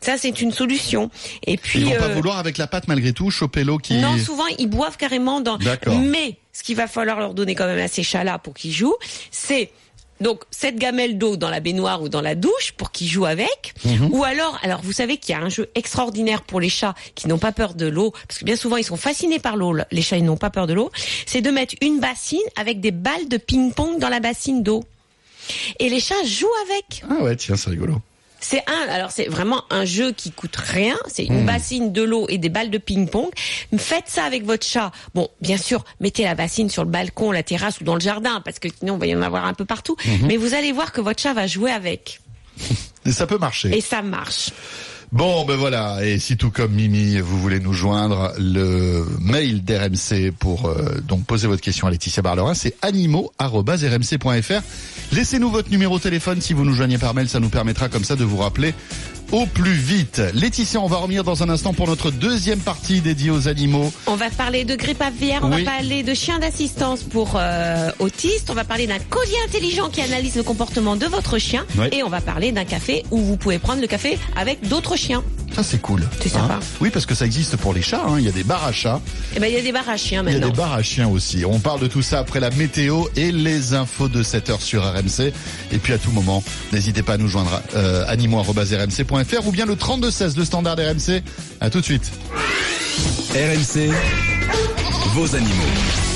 Ça, 0.00 0.18
c'est 0.18 0.40
une 0.40 0.52
solution. 0.52 1.10
Et 1.46 1.56
puis, 1.56 1.80
Ils 1.80 1.86
vont 1.86 1.96
pas 1.96 2.08
euh, 2.08 2.14
vouloir 2.14 2.38
avec 2.38 2.58
la 2.58 2.66
pâte 2.66 2.88
malgré 2.88 3.12
tout 3.12 3.30
choper 3.30 3.62
l'eau 3.62 3.78
qui. 3.78 3.98
Non, 3.98 4.18
souvent 4.18 4.46
ils 4.58 4.66
boivent 4.66 4.96
carrément 4.96 5.40
dans. 5.40 5.58
D'accord. 5.58 5.96
Mais 5.96 6.38
ce 6.52 6.64
qu'il 6.64 6.74
va 6.76 6.88
falloir 6.88 7.20
leur 7.20 7.34
donner 7.34 7.54
quand 7.54 7.66
même 7.66 7.78
à 7.78 7.86
ces 7.86 8.02
chats-là 8.02 8.38
pour 8.38 8.54
qu'ils 8.54 8.72
jouent, 8.72 8.96
c'est 9.30 9.70
Donc 10.22 10.42
cette 10.50 10.76
gamelle 10.76 11.18
d'eau 11.18 11.36
dans 11.36 11.50
la 11.50 11.60
baignoire 11.60 12.02
ou 12.02 12.08
dans 12.08 12.20
la 12.20 12.34
douche 12.34 12.72
pour 12.76 12.90
qu'ils 12.90 13.08
jouent 13.08 13.26
avec. 13.26 13.74
Mhm. 13.84 14.08
Ou 14.12 14.24
alors, 14.24 14.58
alors 14.62 14.80
vous 14.82 14.92
savez 14.92 15.16
qu'il 15.16 15.34
y 15.34 15.38
a 15.38 15.42
un 15.42 15.48
jeu 15.48 15.70
extraordinaire 15.74 16.42
pour 16.42 16.60
les 16.60 16.68
chats 16.68 16.94
qui 17.14 17.28
n'ont 17.28 17.38
pas 17.38 17.52
peur 17.52 17.74
de 17.74 17.86
l'eau, 17.86 18.12
parce 18.28 18.38
que 18.38 18.44
bien 18.44 18.56
souvent 18.56 18.76
ils 18.76 18.84
sont 18.84 18.96
fascinés 18.96 19.38
par 19.38 19.56
l'eau. 19.56 19.76
Les 19.90 20.02
chats 20.02 20.16
ils 20.16 20.24
n'ont 20.24 20.36
pas 20.36 20.50
peur 20.50 20.66
de 20.66 20.72
l'eau. 20.72 20.90
C'est 21.26 21.40
de 21.40 21.50
mettre 21.50 21.74
une 21.80 22.00
bassine 22.00 22.40
avec 22.56 22.80
des 22.80 22.90
balles 22.90 23.28
de 23.28 23.36
ping-pong 23.36 23.98
dans 23.98 24.08
la 24.08 24.20
bassine 24.20 24.62
d'eau. 24.62 24.84
Et 25.78 25.88
les 25.88 26.00
chats 26.00 26.24
jouent 26.24 26.46
avec. 26.66 27.02
Ah 27.10 27.24
ouais, 27.24 27.36
tiens, 27.36 27.56
c'est 27.56 27.70
rigolo. 27.70 28.00
C'est 28.44 28.62
un, 28.68 28.88
alors 28.90 29.10
c'est 29.12 29.26
vraiment 29.28 29.62
un 29.70 29.84
jeu 29.84 30.10
qui 30.12 30.32
coûte 30.32 30.56
rien. 30.56 30.96
C'est 31.06 31.24
une 31.24 31.42
Hmm. 31.42 31.46
bassine, 31.46 31.92
de 31.92 32.02
l'eau 32.02 32.26
et 32.28 32.38
des 32.38 32.48
balles 32.48 32.70
de 32.70 32.78
ping-pong. 32.78 33.30
Faites 33.78 34.08
ça 34.08 34.24
avec 34.24 34.44
votre 34.44 34.66
chat. 34.66 34.90
Bon, 35.14 35.28
bien 35.40 35.56
sûr, 35.56 35.84
mettez 36.00 36.24
la 36.24 36.34
bassine 36.34 36.68
sur 36.68 36.82
le 36.84 36.90
balcon, 36.90 37.30
la 37.30 37.42
terrasse 37.44 37.80
ou 37.80 37.84
dans 37.84 37.94
le 37.94 38.00
jardin, 38.00 38.40
parce 38.44 38.58
que 38.58 38.68
sinon 38.76 38.94
on 38.94 38.98
va 38.98 39.06
y 39.06 39.14
en 39.14 39.22
avoir 39.22 39.46
un 39.46 39.54
peu 39.54 39.64
partout. 39.64 39.96
Mhm. 40.04 40.26
Mais 40.26 40.36
vous 40.36 40.54
allez 40.54 40.72
voir 40.72 40.92
que 40.92 41.00
votre 41.00 41.22
chat 41.22 41.32
va 41.34 41.46
jouer 41.46 41.70
avec. 41.70 42.20
Et 43.06 43.12
ça 43.12 43.26
peut 43.26 43.38
marcher. 43.38 43.76
Et 43.76 43.80
ça 43.80 44.02
marche. 44.02 44.50
Bon, 45.12 45.44
ben 45.44 45.56
voilà. 45.56 46.02
Et 46.02 46.18
si 46.18 46.38
tout 46.38 46.50
comme 46.50 46.72
Mimi, 46.72 47.18
vous 47.18 47.38
voulez 47.38 47.60
nous 47.60 47.74
joindre, 47.74 48.32
le 48.38 49.04
mail 49.20 49.62
d'RMC 49.62 50.32
pour 50.32 50.64
euh, 50.66 51.02
donc 51.06 51.26
poser 51.26 51.46
votre 51.46 51.60
question 51.60 51.86
à 51.86 51.90
Laetitia 51.90 52.22
Barlerin, 52.22 52.54
c'est 52.54 52.74
animaux@rmc.fr. 52.80 54.62
Laissez-nous 55.12 55.50
votre 55.50 55.70
numéro 55.70 55.98
de 55.98 56.02
téléphone 56.02 56.40
si 56.40 56.54
vous 56.54 56.64
nous 56.64 56.72
joignez 56.72 56.96
par 56.96 57.12
mail, 57.12 57.28
ça 57.28 57.40
nous 57.40 57.50
permettra 57.50 57.90
comme 57.90 58.04
ça 58.04 58.16
de 58.16 58.24
vous 58.24 58.38
rappeler 58.38 58.72
au 59.32 59.46
plus 59.46 59.72
vite. 59.72 60.20
Laetitia, 60.34 60.78
on 60.80 60.86
va 60.86 60.98
revenir 60.98 61.24
dans 61.24 61.42
un 61.42 61.48
instant 61.48 61.72
pour 61.72 61.88
notre 61.88 62.10
deuxième 62.10 62.58
partie 62.60 63.00
dédiée 63.00 63.30
aux 63.30 63.48
animaux. 63.48 63.92
On 64.06 64.14
va 64.14 64.30
parler 64.30 64.64
de 64.64 64.74
grippe 64.76 65.00
aviaire, 65.02 65.40
on 65.42 65.50
Oui. 65.52 65.64
va 65.64 65.70
parler 65.72 66.02
de 66.02 66.14
chien 66.14 66.38
d'assistance 66.38 67.02
pour 67.02 67.32
euh, 67.36 67.90
autistes, 67.98 68.50
on 68.50 68.54
va 68.54 68.64
parler 68.64 68.86
d'un 68.86 68.98
collier 68.98 69.36
intelligent 69.48 69.88
qui 69.88 70.02
analyse 70.02 70.36
le 70.36 70.42
comportement 70.42 70.96
de 70.96 71.06
votre 71.06 71.38
chien 71.38 71.64
Oui. 71.78 71.86
et 71.92 72.02
on 72.02 72.08
va 72.08 72.20
parler 72.20 72.52
d'un 72.52 72.64
café 72.64 73.04
où 73.10 73.18
vous 73.18 73.36
pouvez 73.36 73.58
prendre 73.58 73.80
le 73.80 73.86
café 73.86 74.18
avec 74.36 74.68
d'autres 74.68 74.96
chiens. 74.96 75.22
Ça, 75.54 75.62
c'est 75.62 75.82
cool. 75.82 76.02
C'est 76.22 76.30
sympa. 76.30 76.60
oui, 76.80 76.88
parce 76.88 77.04
que 77.04 77.14
ça 77.14 77.26
existe 77.26 77.56
pour 77.58 77.74
les 77.74 77.82
chats. 77.82 78.02
hein. 78.08 78.14
Il 78.18 78.24
y 78.24 78.28
a 78.28 78.32
des 78.32 78.42
bars 78.44 78.64
à 78.64 78.72
chats. 78.72 79.02
Et 79.36 79.40
ben 79.40 79.48
il 79.48 79.54
y 79.54 79.58
a 79.58 79.62
des 79.62 79.70
barres 79.72 79.88
à 79.90 79.98
chiens 79.98 80.22
Il 80.26 80.32
y 80.32 80.36
a 80.36 80.38
maintenant. 80.38 80.50
des 80.50 80.56
bars 80.56 80.72
à 80.72 80.82
chiens 80.82 81.08
aussi. 81.08 81.44
On 81.44 81.58
parle 81.58 81.80
de 81.80 81.88
tout 81.88 82.00
ça 82.00 82.20
après 82.20 82.40
la 82.40 82.48
météo 82.50 83.04
et 83.16 83.32
les 83.32 83.74
infos 83.74 84.08
de 84.08 84.22
7 84.22 84.48
heures 84.48 84.62
sur 84.62 84.82
RMC. 84.82 85.30
Et 85.70 85.76
puis 85.78 85.92
à 85.92 85.98
tout 85.98 86.10
moment, 86.10 86.42
n'hésitez 86.72 87.02
pas 87.02 87.14
à 87.14 87.16
nous 87.18 87.28
joindre 87.28 87.60
euh, 87.76 88.02
animaux.rmc.fr 88.08 89.21
ou 89.46 89.50
bien 89.50 89.66
le 89.66 89.76
3216, 89.76 90.36
le 90.36 90.44
standard 90.44 90.76
RMC. 90.76 91.22
À 91.60 91.70
tout 91.70 91.80
de 91.80 91.84
suite. 91.84 92.10
RMC, 93.34 93.90
vos 95.14 95.34
animaux. 95.34 96.11